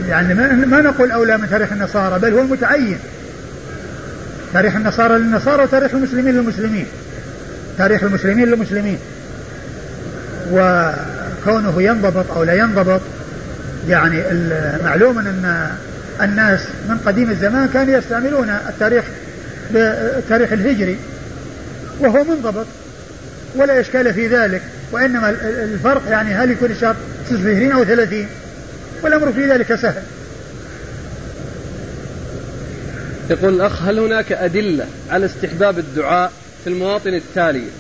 [0.09, 0.35] يعني
[0.67, 2.99] ما نقول أولى من تاريخ النصارى بل هو المتعين.
[4.53, 6.87] تاريخ النصارى للنصارى وتاريخ المسلمين للمسلمين.
[7.79, 8.99] تاريخ المسلمين للمسلمين.
[10.53, 13.01] وكونه ينضبط أو لا ينضبط
[13.89, 14.23] يعني
[14.85, 15.71] معلوم أن
[16.23, 19.05] الناس من قديم الزمان كانوا يستعملون التاريخ
[19.71, 20.99] بالتاريخ الهجري.
[22.01, 22.67] وهو منضبط
[23.57, 24.63] ولا إشكال في ذلك.
[24.93, 26.97] وإنما الفرق يعني هل يكون الشهر
[27.29, 28.27] 29 أو 30
[29.03, 30.03] والأمر في ذلك سهل.
[33.31, 36.33] يقول الأخ هل هناك أدلة على استحباب الدعاء
[36.65, 37.71] في المواطن التالية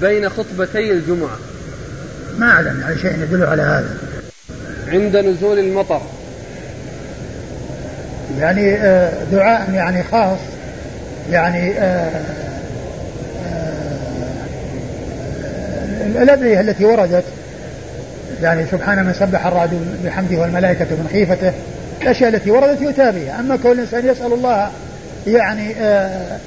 [0.00, 1.38] بين خطبتي الجمعة؟
[2.38, 3.96] ما أعلم على شيء يدل على هذا.
[4.88, 6.02] عند نزول المطر.
[8.38, 10.38] يعني آه، دعاء يعني خاص
[11.30, 12.10] يعني آه،
[13.46, 13.72] آه،
[16.22, 17.24] الأدعية التي وردت
[18.42, 19.70] يعني سبحان من سبح الرعد
[20.04, 21.52] بحمده والملائكة من خيفته
[22.02, 24.70] الأشياء التي وردت يؤتى بها أما كون الإنسان يسأل الله
[25.36, 26.38] يعني آه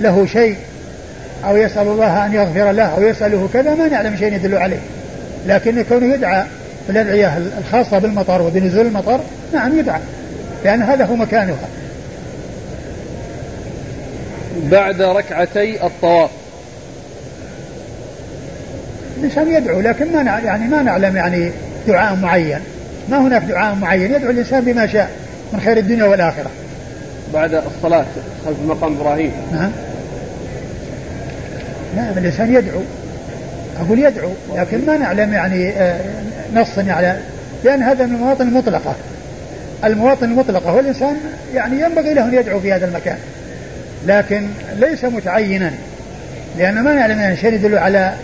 [0.00, 0.56] له شيء
[1.44, 4.80] أو يسأل الله أن يغفر له أو يسأله كذا ما نعلم شيء يدل عليه.
[5.46, 6.44] لكن كونه يدعى
[6.88, 9.20] بالأدعية الخاصة بالمطر وبنزول المطر
[9.54, 10.00] نعم يدعى
[10.64, 11.68] لأن هذا هو مكانها.
[14.70, 16.30] بعد ركعتي الطواف.
[19.18, 21.50] الإنسان يدعو لكن ما يعني ما نعلم يعني
[21.88, 22.60] دعاء معين.
[23.08, 25.10] ما هناك دعاء معين يدعو الإنسان بما شاء
[25.52, 26.50] من خير الدنيا والآخرة.
[27.34, 28.06] بعد الصلاة
[28.46, 29.32] خلف مقام إبراهيم.
[29.52, 29.70] نعم.
[31.96, 32.80] نعم الإنسان يدعو.
[33.80, 36.00] أقول يدعو لكن ما نعلم يعني آه،
[36.54, 37.18] نص يعني
[37.64, 38.94] لأن هذا من المواطن المطلقة.
[39.84, 41.16] المواطن المطلقة والإنسان
[41.54, 43.18] يعني ينبغي له أن يدعو في هذا المكان.
[44.06, 45.72] لكن ليس متعينا
[46.58, 48.14] لأن ما نعلم يعني شيء يدل على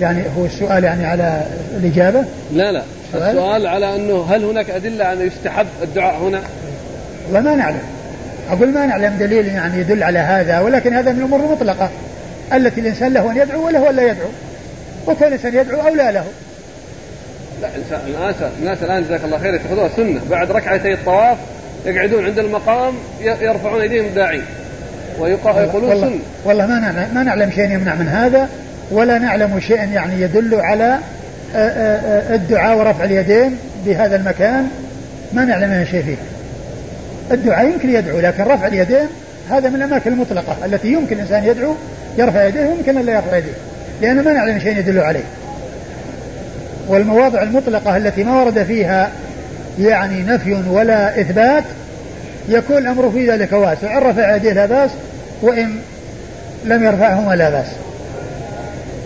[0.00, 1.42] يعني هو السؤال يعني على
[1.76, 2.24] الإجابة.
[2.52, 2.82] لا لا.
[3.14, 6.40] السؤال, السؤال على أنه هل هناك أدلة أن يستحب الدعاء هنا؟
[7.26, 7.82] والله ما نعلم.
[8.50, 11.90] أقول ما نعلم دليل يعني يدل على هذا ولكن هذا من الأمور المطلقة.
[12.52, 14.28] التي الإنسان له أن يدعو وله أن لا يدعو.
[15.06, 16.24] وكان الإنسان يدعو أو لا له.
[17.62, 17.68] لا
[18.06, 20.20] الناس الناس الآن جزاك الله خير يتخذوها سنة.
[20.30, 21.38] بعد ركعتي الطواف
[21.86, 24.44] يقعدون عند المقام يرفعون أيديهم داعين
[25.18, 26.18] ويقولون والله سنة.
[26.44, 28.48] والله ما نعلم ما نعلم شيء يمنع من هذا
[28.90, 30.98] ولا نعلم شيئا يعني يدل على
[31.54, 33.56] آه، آه، آه، الدعاء ورفع اليدين
[33.86, 34.68] بهذا المكان.
[35.32, 36.16] ما نعلم منه شيء فيه.
[37.30, 39.06] الدعاء يمكن يدعو لكن رفع اليدين
[39.50, 41.74] هذا من الأماكن المطلقة التي يمكن الإنسان يدعو
[42.18, 43.52] يرفع يديه ويمكن أن لا يرفع يديه
[44.02, 45.24] لأن ما نعلم شيء يدل عليه.
[46.88, 49.10] والمواضع المطلقة التي ما ورد فيها
[49.80, 51.64] يعني نفي ولا إثبات
[52.48, 53.98] يكون الأمر في ذلك واسع.
[53.98, 54.90] إن رفع يديه لا بأس
[55.42, 55.78] وإن
[56.64, 57.66] لم يرفعهما لا بأس.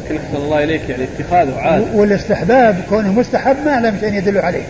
[0.04, 1.84] لكن أحسن الله إليك يعني اتخاذه عادة.
[1.94, 4.64] والاستحباب كونه مستحب ما أعلم شيء يدل عليه.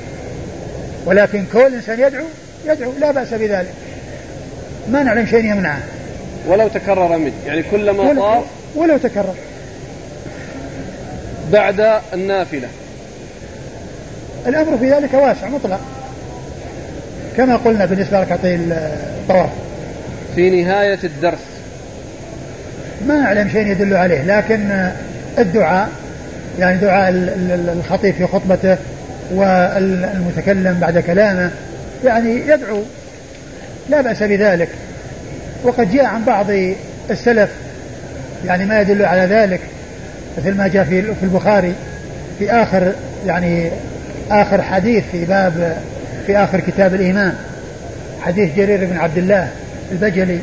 [1.07, 2.25] ولكن كل إنسان يدعو
[2.67, 3.73] يدعو لا بأس بذلك.
[4.93, 5.79] ما نعلم شيء يمنعه.
[6.49, 7.33] ولو تكرر منه.
[7.47, 8.45] يعني كلما طاف
[8.75, 9.35] ولو تكرر.
[11.53, 12.69] بعد النافلة.
[14.47, 15.81] الأمر في ذلك واسع مطلق.
[17.37, 19.51] كما قلنا بالنسبة لركعتي الطواف.
[20.37, 21.39] في نهاية الدرس.
[23.07, 24.91] ما نعلم شيء يدل عليه لكن
[25.39, 25.89] الدعاء
[26.59, 27.13] يعني دعاء
[27.79, 28.77] الخطيب في خطبته
[29.35, 31.51] والمتكلم بعد كلامه
[32.05, 32.83] يعني يدعو
[33.89, 34.69] لا بأس بذلك.
[35.65, 36.47] وقد جاء عن بعض
[37.11, 37.51] السلف
[38.47, 39.61] يعني ما يدل على ذلك
[40.39, 41.73] مثل ما جاء في في البخاري
[42.39, 42.93] في آخر
[43.27, 43.71] يعني
[44.31, 45.77] آخر حديث في باب
[46.27, 47.35] في آخر كتاب الإيمان.
[48.21, 49.49] حديث جرير بن عبد الله
[49.93, 50.39] البجلي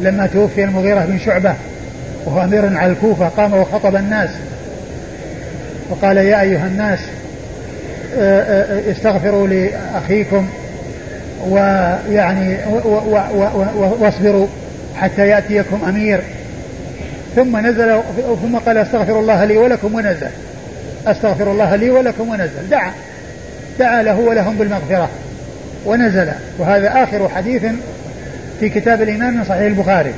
[0.00, 1.54] لما توفي المغيرة بن شعبة
[2.24, 4.30] وهو أمير على الكوفة قام وخطب الناس.
[5.90, 6.98] وقال يا أيها الناس
[8.18, 10.48] آه، آه، استغفروا لأخيكم
[11.48, 12.56] ويعني
[14.00, 14.46] واصبروا
[14.96, 16.20] حتى يأتيكم أمير.
[17.36, 18.00] ثم نزل
[18.42, 20.28] ثم قال أستغفر الله لي ولكم ونزل.
[21.06, 22.70] أستغفر الله لي ولكم ونزل.
[22.70, 22.92] دعا.
[23.78, 25.08] دعا له ولهم بالمغفرة.
[25.86, 26.28] ونزل.
[26.58, 27.62] وهذا آخر حديث
[28.60, 30.12] في كتاب الإيمان من صحيح البخاري.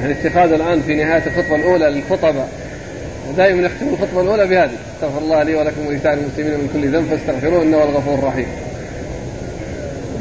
[0.00, 2.44] يعني اتخاذ الآن في نهاية الخطبة الأولى للخطبة
[3.36, 4.70] دائما يختم الخطبة الأولى بهذه.
[4.94, 8.46] استغفر الله لي ولكم ولسائر المسلمين من كل ذنب فاستغفروه هو الغفور الرحيم.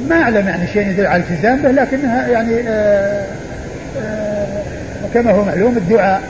[0.09, 3.25] ما أعلم يعني شيء يدل على الالتزام به لكنها يعني آآ
[3.97, 4.63] آآ
[5.13, 6.23] كما هو معلوم الدعاء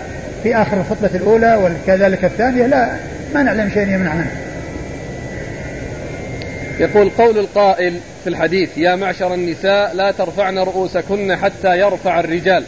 [0.44, 2.90] في آخر الخطبة الأولى وكذلك الثانية لا
[3.34, 4.32] ما نعلم شيء يمنع منه.
[6.80, 7.94] يقول قول القائل
[8.24, 12.64] في الحديث يا معشر النساء لا ترفعن رؤوسكن حتى يرفع الرجال.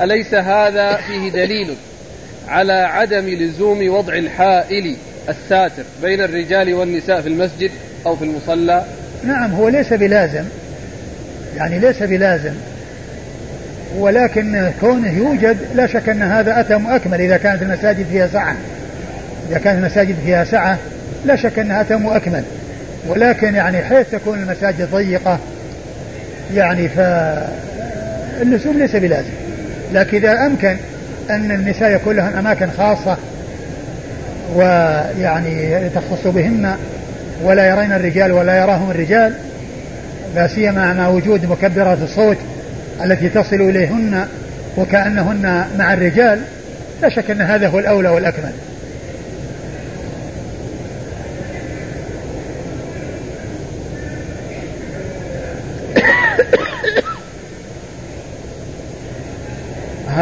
[0.00, 1.74] أليس هذا فيه دليل؟
[2.48, 4.96] على عدم لزوم وضع الحائل
[5.28, 7.70] الساتر بين الرجال والنساء في المسجد
[8.06, 8.84] أو في المصلى.
[9.24, 10.44] نعم هو ليس بلازم.
[11.56, 12.54] يعني ليس بلازم.
[13.98, 18.56] ولكن كونه يوجد لا شك أن هذا أتى مؤكمل إذا كانت المساجد فيها سعة
[19.50, 20.78] إذا كانت المساجد فيها سعة
[21.24, 22.42] لا شك أنها أتى مؤكمل
[23.06, 25.38] ولكن يعني حيث تكون المساجد ضيقة
[26.54, 29.32] يعني فاللزوم ليس بلازم.
[29.92, 30.76] لكن إذا أمكن
[31.30, 33.16] أن النساء يكون لهن أماكن خاصة
[34.54, 36.76] ويعني تختص بهن
[37.44, 39.34] ولا يرين الرجال ولا يراهم الرجال
[40.34, 42.36] لا سيما مع وجود مكبرات الصوت
[43.04, 44.26] التي تصل إليهن
[44.76, 46.40] وكأنهن مع الرجال
[47.02, 48.52] لا شك أن هذا هو الأولى والأكمل.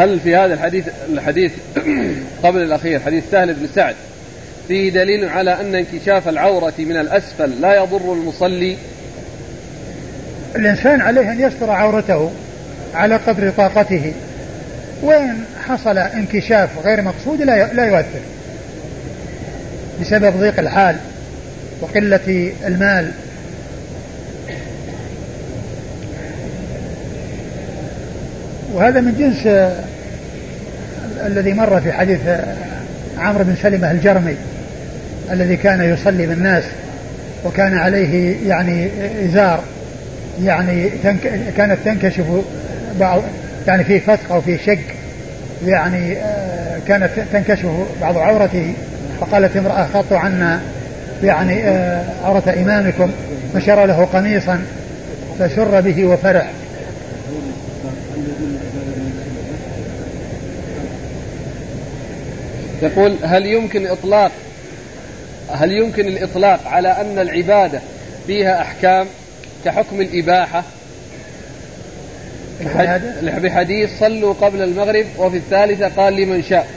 [0.03, 1.51] هل في هذا الحديث الحديث
[2.43, 3.95] قبل الأخير حديث سهل بن سعد
[4.67, 8.77] فيه دليل على أن انكشاف العورة من الأسفل لا يضر المصلي؟
[10.55, 12.31] الإنسان عليه أن يستر عورته
[12.93, 14.13] على قدر طاقته.
[15.01, 18.19] وإن حصل انكشاف غير مقصود لا لا يؤثر.
[20.01, 20.95] بسبب ضيق الحال
[21.81, 23.11] وقلة المال.
[28.73, 29.47] وهذا من جنس
[31.25, 32.19] الذي مر في حديث
[33.17, 34.35] عمرو بن سلمة الجرمي
[35.31, 36.63] الذي كان يصلي بالناس
[37.45, 38.89] وكان عليه يعني
[39.25, 39.63] إزار
[40.43, 42.25] يعني تنك كانت تنكشف
[42.99, 43.21] بعض
[43.67, 44.77] يعني في فتق أو في شق
[45.65, 47.69] يعني آه، كانت تنكشف
[48.01, 48.73] بعض عورته
[49.21, 50.59] فقالت امرأة خطوا عنا
[51.23, 53.11] يعني آه، عورة إمامكم
[53.53, 54.61] فشر له قميصا
[55.39, 56.47] فسر به وفرح.
[62.83, 64.31] يقول هل يمكن إطلاق
[65.51, 67.79] هل يمكن الإطلاق على أن العبادة
[68.27, 69.07] فيها أحكام
[69.65, 70.63] كحكم الإباحة؟
[73.37, 76.67] بحديث صلوا قبل المغرب وفي الثالثة قال لمن شاء.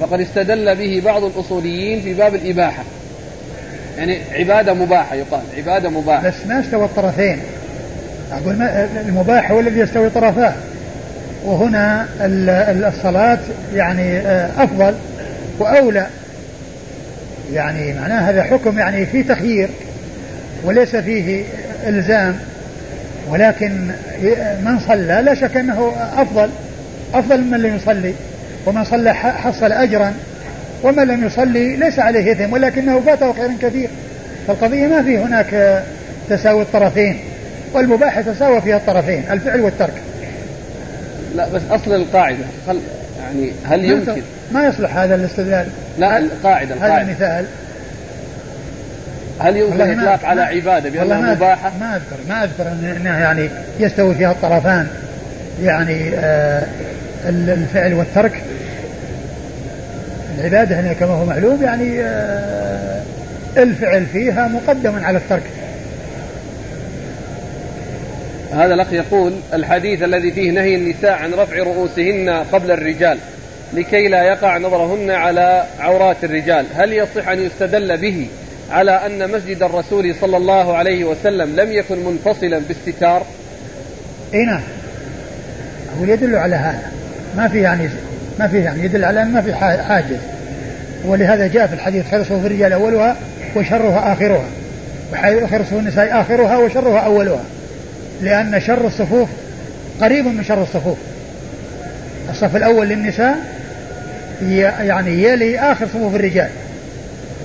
[0.00, 2.82] وقد استدل به بعض الأصوليين في باب الإباحة.
[3.98, 6.28] يعني عبادة مباحة يقال عبادة مباحة.
[6.28, 7.38] بس ما استوى الطرفين.
[8.32, 10.54] أقول ما المباح هو الذي يستوي طرفاه.
[11.44, 12.08] وهنا
[12.88, 13.38] الصلاة
[13.74, 14.94] يعني آه، أفضل.
[15.62, 16.06] وأولى.
[17.52, 19.68] يعني معناه هذا حكم يعني فيه تخيير
[20.64, 21.44] وليس فيه
[21.86, 22.38] إلزام
[23.28, 23.70] ولكن
[24.64, 26.50] من صلى لا شك أنه أفضل
[27.14, 28.14] أفضل من لم يصلي.
[28.66, 30.14] ومن صلى حصل أجرا
[30.82, 33.88] ومن لم يصلي ليس عليه إثم ولكنه فاته خير كثير.
[34.46, 35.82] فالقضية ما في هناك
[36.30, 37.18] تساوي الطرفين
[37.72, 39.94] والمباح تساوى فيها الطرفين الفعل والترك.
[41.36, 42.80] لا بس أصل القاعدة خل
[43.34, 44.22] يعني هل يمكن؟
[44.52, 45.66] ما يصلح هذا الاستدلال.
[45.98, 47.44] لا القاعدة القاعدة هذا المثال
[49.40, 53.48] هل يمكن الاطلاق على عبادة بأنها مباحة؟ ما اذكر ما أذكر أنها يعني
[53.80, 54.88] يستوي فيها الطرفان.
[55.62, 56.62] يعني آه
[57.28, 58.42] الفعل والترك.
[60.38, 63.02] العبادة هنا كما هو معلوم يعني آه
[63.56, 65.42] الفعل فيها مقدم على الترك.
[68.52, 73.18] هذا الأخ يقول الحديث الذي فيه نهي النساء عن رفع رؤوسهن قبل الرجال
[73.74, 76.66] لكي لا يقع نظرهن على عورات الرجال.
[76.74, 78.26] هل يصح أن يستدل به
[78.70, 83.26] على أن مسجد الرسول صلى الله عليه وسلم لم يكن منفصلا باستتار؟
[84.34, 84.62] اي نعم.
[85.96, 86.92] أقول يدل على هذا.
[87.36, 87.88] ما في يعني
[88.38, 90.18] ما في يعني يدل على ما في حاجز.
[91.04, 93.16] ولهذا جاء في الحديث خير صفوف الرجال أولها
[93.56, 94.46] وشرها آخرها.
[95.12, 97.44] وخير صفوف النساء آخرها وشرها أولها.
[98.22, 99.28] لأن شر الصفوف
[100.00, 100.98] قريب من شر الصفوف.
[102.30, 103.36] الصف الأول للنساء
[104.80, 106.48] يعني يلي آخر صفوف الرجال.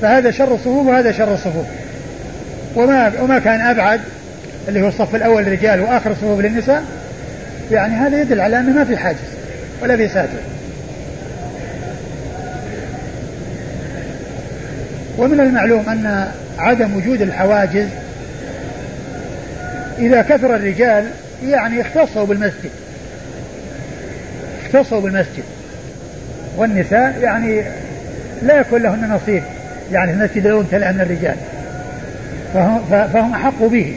[0.02, 1.66] فهذا شر الصفوف وهذا شر الصفوف.
[2.76, 4.02] وما وما كان أبعد
[4.68, 6.84] اللي هو الصف الأول للرجال وآخر الصفوف للنساء.
[7.72, 9.18] يعني هذا يدل على أنه ما في حاجز
[9.82, 10.40] ولا في ساتر.
[15.18, 16.28] ومن المعلوم أن
[16.58, 17.88] عدم وجود الحواجز
[20.00, 21.06] إذا كثر الرجال
[21.46, 22.72] يعني اختصوا بالمسجد.
[24.66, 25.44] اختصوا بالمسجد.
[26.58, 27.64] والنساء يعني
[28.42, 29.44] لا يكون لهن نصيب.
[29.92, 31.36] يعني المسجد لو امتلأ من الرجال.
[32.54, 33.96] فهم, فهم أحق به.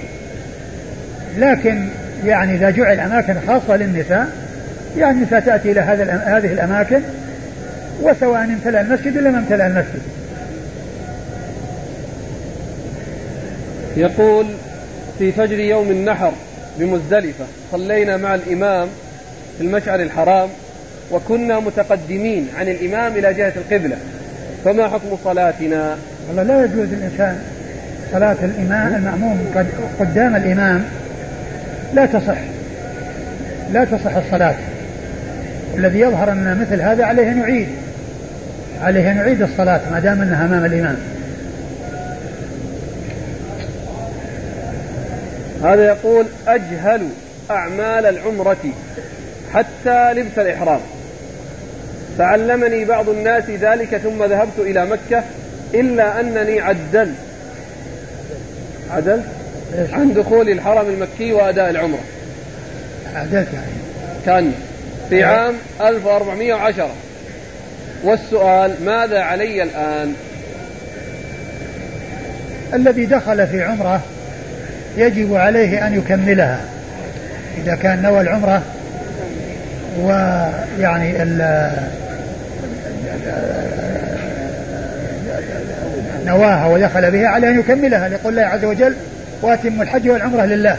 [1.38, 1.88] لكن
[2.24, 4.28] يعني إذا جعل أماكن خاصة للنساء
[4.98, 7.00] يعني النساء تأتي إلى هذا هذه الأماكن
[8.02, 10.02] وسواء امتلأ المسجد ولا ما امتلأ المسجد.
[13.96, 14.46] يقول
[15.20, 16.32] في فجر يوم النحر
[16.78, 17.44] بمزدلفة.
[17.72, 18.88] صلينا مع الإمام
[19.58, 20.48] في المشعر الحرام
[21.10, 23.96] وكنا متقدمين عن الإمام إلى جهة القبلة.
[24.64, 25.96] فما حكم صلاتنا؟
[26.28, 27.38] والله لا يجوز الإنسان
[28.12, 29.54] صلاة الإمام المأموم
[30.00, 30.84] قدام الإمام.
[31.94, 32.38] لا تصح.
[33.72, 34.54] لا تصح الصلاة.
[35.76, 37.68] الذي يظهر أن مثل هذا عليه أن يعيد.
[38.82, 40.96] عليه أن يعيد الصلاة ما دام أنها أمام الإمام.
[45.62, 47.08] هذا يقول أجهل
[47.50, 48.72] أعمال العمرة
[49.54, 50.80] حتى لبس الإحرام.
[52.18, 55.22] فعلمني بعض الناس ذلك ثم ذهبت إلى مكة
[55.74, 57.14] إلا أنني عدلت
[58.90, 59.24] عدلت
[59.92, 62.04] عن دخول الحرم المكي وأداء العمرة.
[63.14, 63.72] عدلت يعني.
[64.26, 64.52] كان
[65.08, 66.90] في عام 1410
[68.04, 70.14] والسؤال ماذا علي الآن؟
[72.74, 74.00] الذي دخل في عمرة
[75.00, 76.60] يجب عليه أن يكملها.
[77.62, 78.62] إذا كان نوى العمرة
[79.98, 81.12] ويعني
[86.26, 88.94] نواها ودخل بها على أن يكملها لقول الله عز وجل
[89.42, 90.76] وأتم الحج والعمرة لله.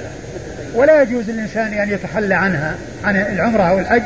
[0.76, 4.02] ولا يجوز للإنسان أن يتخلى عنها عن العمرة أو الحج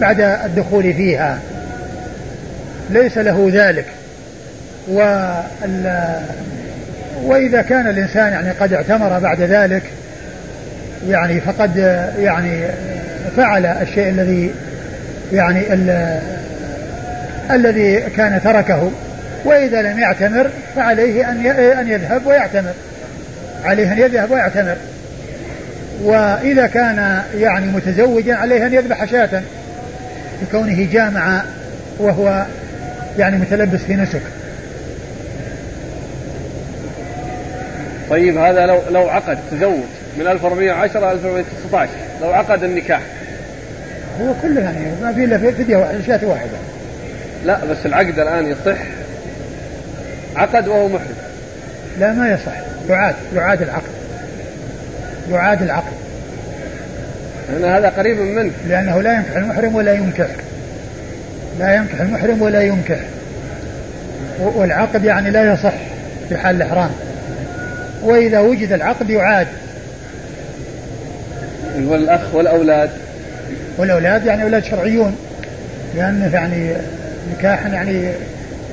[0.00, 1.38] بعد الدخول فيها.
[2.90, 3.86] ليس له ذلك.
[4.88, 5.00] و
[7.24, 9.82] وإذا كان الإنسان يعني قد اعتمر بعد ذلك
[11.08, 11.76] يعني فقد
[12.18, 12.62] يعني
[13.36, 14.50] فعل الشيء الذي
[15.32, 15.62] يعني
[17.50, 18.90] الذي كان تركه.
[19.44, 22.72] وإذا لم يعتمر فعليه أن أن يذهب ويعتمر.
[23.64, 24.76] عليه أن يذهب ويعتمر.
[26.02, 29.42] وإذا كان يعني متزوجا عليه أن يذبح شاة.
[30.42, 31.42] لكونه جامع
[31.98, 32.44] وهو
[33.18, 34.22] يعني متلبس في نسك.
[38.10, 39.84] طيب هذا لو لو عقد تزوج
[40.18, 41.90] من 1410 1419
[42.22, 43.00] لو عقد النكاح.
[44.20, 46.58] هو كله يعني ما في إلا فدية واحدة شاة واحدة.
[47.46, 48.78] لا بس العقد الآن يصح.
[50.36, 51.16] عقد وهو محرم.
[51.98, 52.52] لا ما يصح.
[52.88, 53.90] يعاد يعاد العقد.
[55.32, 55.92] يعاد العقد.
[57.52, 60.28] لأن هذا قريب منه لأنه لا ينكح المحرم ولا ينكح.
[61.58, 62.98] لا ينكح المحرم ولا ينكح.
[64.40, 65.74] والعقد يعني لا يصح
[66.28, 66.90] في حال الإحرام.
[68.02, 69.46] وإذا وجد العقد يعاد.
[71.76, 72.90] والأخ والأولاد.
[73.78, 75.16] والأولاد يعني أولاد شرعيون
[75.96, 76.72] لأنه يعني
[77.32, 78.08] نكاح يعني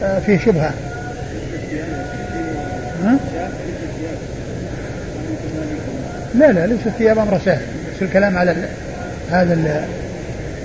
[0.03, 0.73] آه، فيه شبهة.
[3.03, 3.17] ها؟
[6.35, 7.61] لا لا ليس الثياب أمر سهل.
[7.95, 8.55] بس الكلام على
[9.31, 9.85] هذا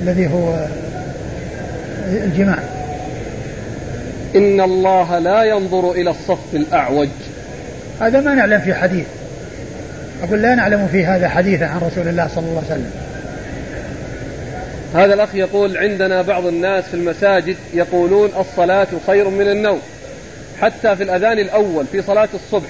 [0.02, 0.66] الذي هو
[2.08, 2.58] الجماع.
[4.36, 7.08] إن الله لا ينظر إلى الصف الأعوج.
[8.00, 9.06] هذا ما نعلم في حديث.
[10.22, 12.90] أقول لا نعلم في هذا حديثا عن رسول الله صلى الله عليه وسلم.
[14.94, 19.80] هذا الأخ يقول عندنا بعض الناس في المساجد يقولون الصلاة خير من النوم
[20.60, 22.68] حتى في الأذان الأول في صلاة الصبح.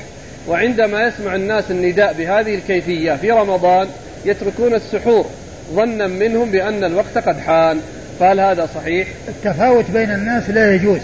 [0.49, 3.89] وعندما يسمع الناس النداء بهذه الكيفية في رمضان
[4.25, 5.27] يتركون السحور
[5.75, 7.81] ظنا منهم بأن الوقت قد حان.
[8.21, 11.01] فهل هذا صحيح؟ التفاوت بين الناس لا يجوز.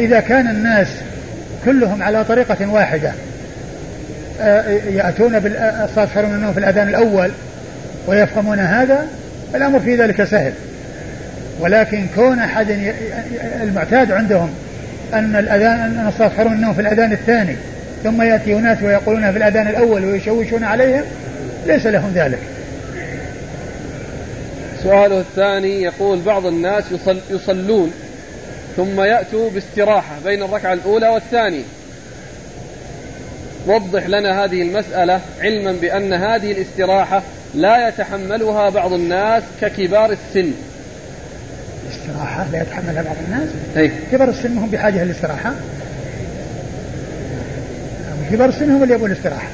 [0.00, 0.88] إذا كان الناس
[1.64, 3.12] كلهم على طريقة واحدة.
[4.90, 7.30] يأتون بالصلاة من النوم في الأذان الأول
[8.06, 9.06] ويفهمون هذا
[9.54, 10.52] الأمر في ذلك سهل.
[11.60, 12.92] ولكن كون أحد
[13.62, 14.50] المعتاد عندهم
[15.14, 17.56] أن الأذان أن الصلاة من النوم في الأذان الثاني
[18.04, 21.02] ثم يأتي أناس ويقولون في الأذان الأول ويشوشون عليهم
[21.66, 22.38] ليس لهم ذلك.
[24.82, 27.92] سؤاله الثاني يقول بعض الناس يصل يصلون
[28.80, 31.62] ثم يأتوا باستراحة بين الركعة الأولى والثانية.
[33.66, 37.22] وضح لنا هذه المسألة علما بأن هذه الاستراحة
[37.54, 40.52] لا يتحملها بعض الناس ككبار السن.
[41.92, 43.90] استراحة لا يتحملها بعض الناس؟ أي.
[44.12, 45.54] كبار السن هم بحاجة للاستراحة؟
[48.32, 49.48] كبار السن هم اللي يبون الاستراحة.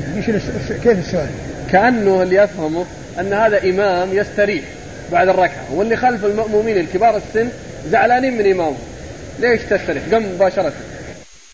[0.00, 0.42] يعني إيش
[0.82, 1.28] كيف السؤال؟
[1.72, 2.84] كأنه اللي يفهمه
[3.20, 4.64] أن هذا إمام يستريح
[5.12, 7.48] بعد الركعة واللي خلف المأمومين الكبار السن
[7.90, 8.76] زعلانين من إمامه
[9.38, 10.72] ليش تستريح؟ قم مباشرة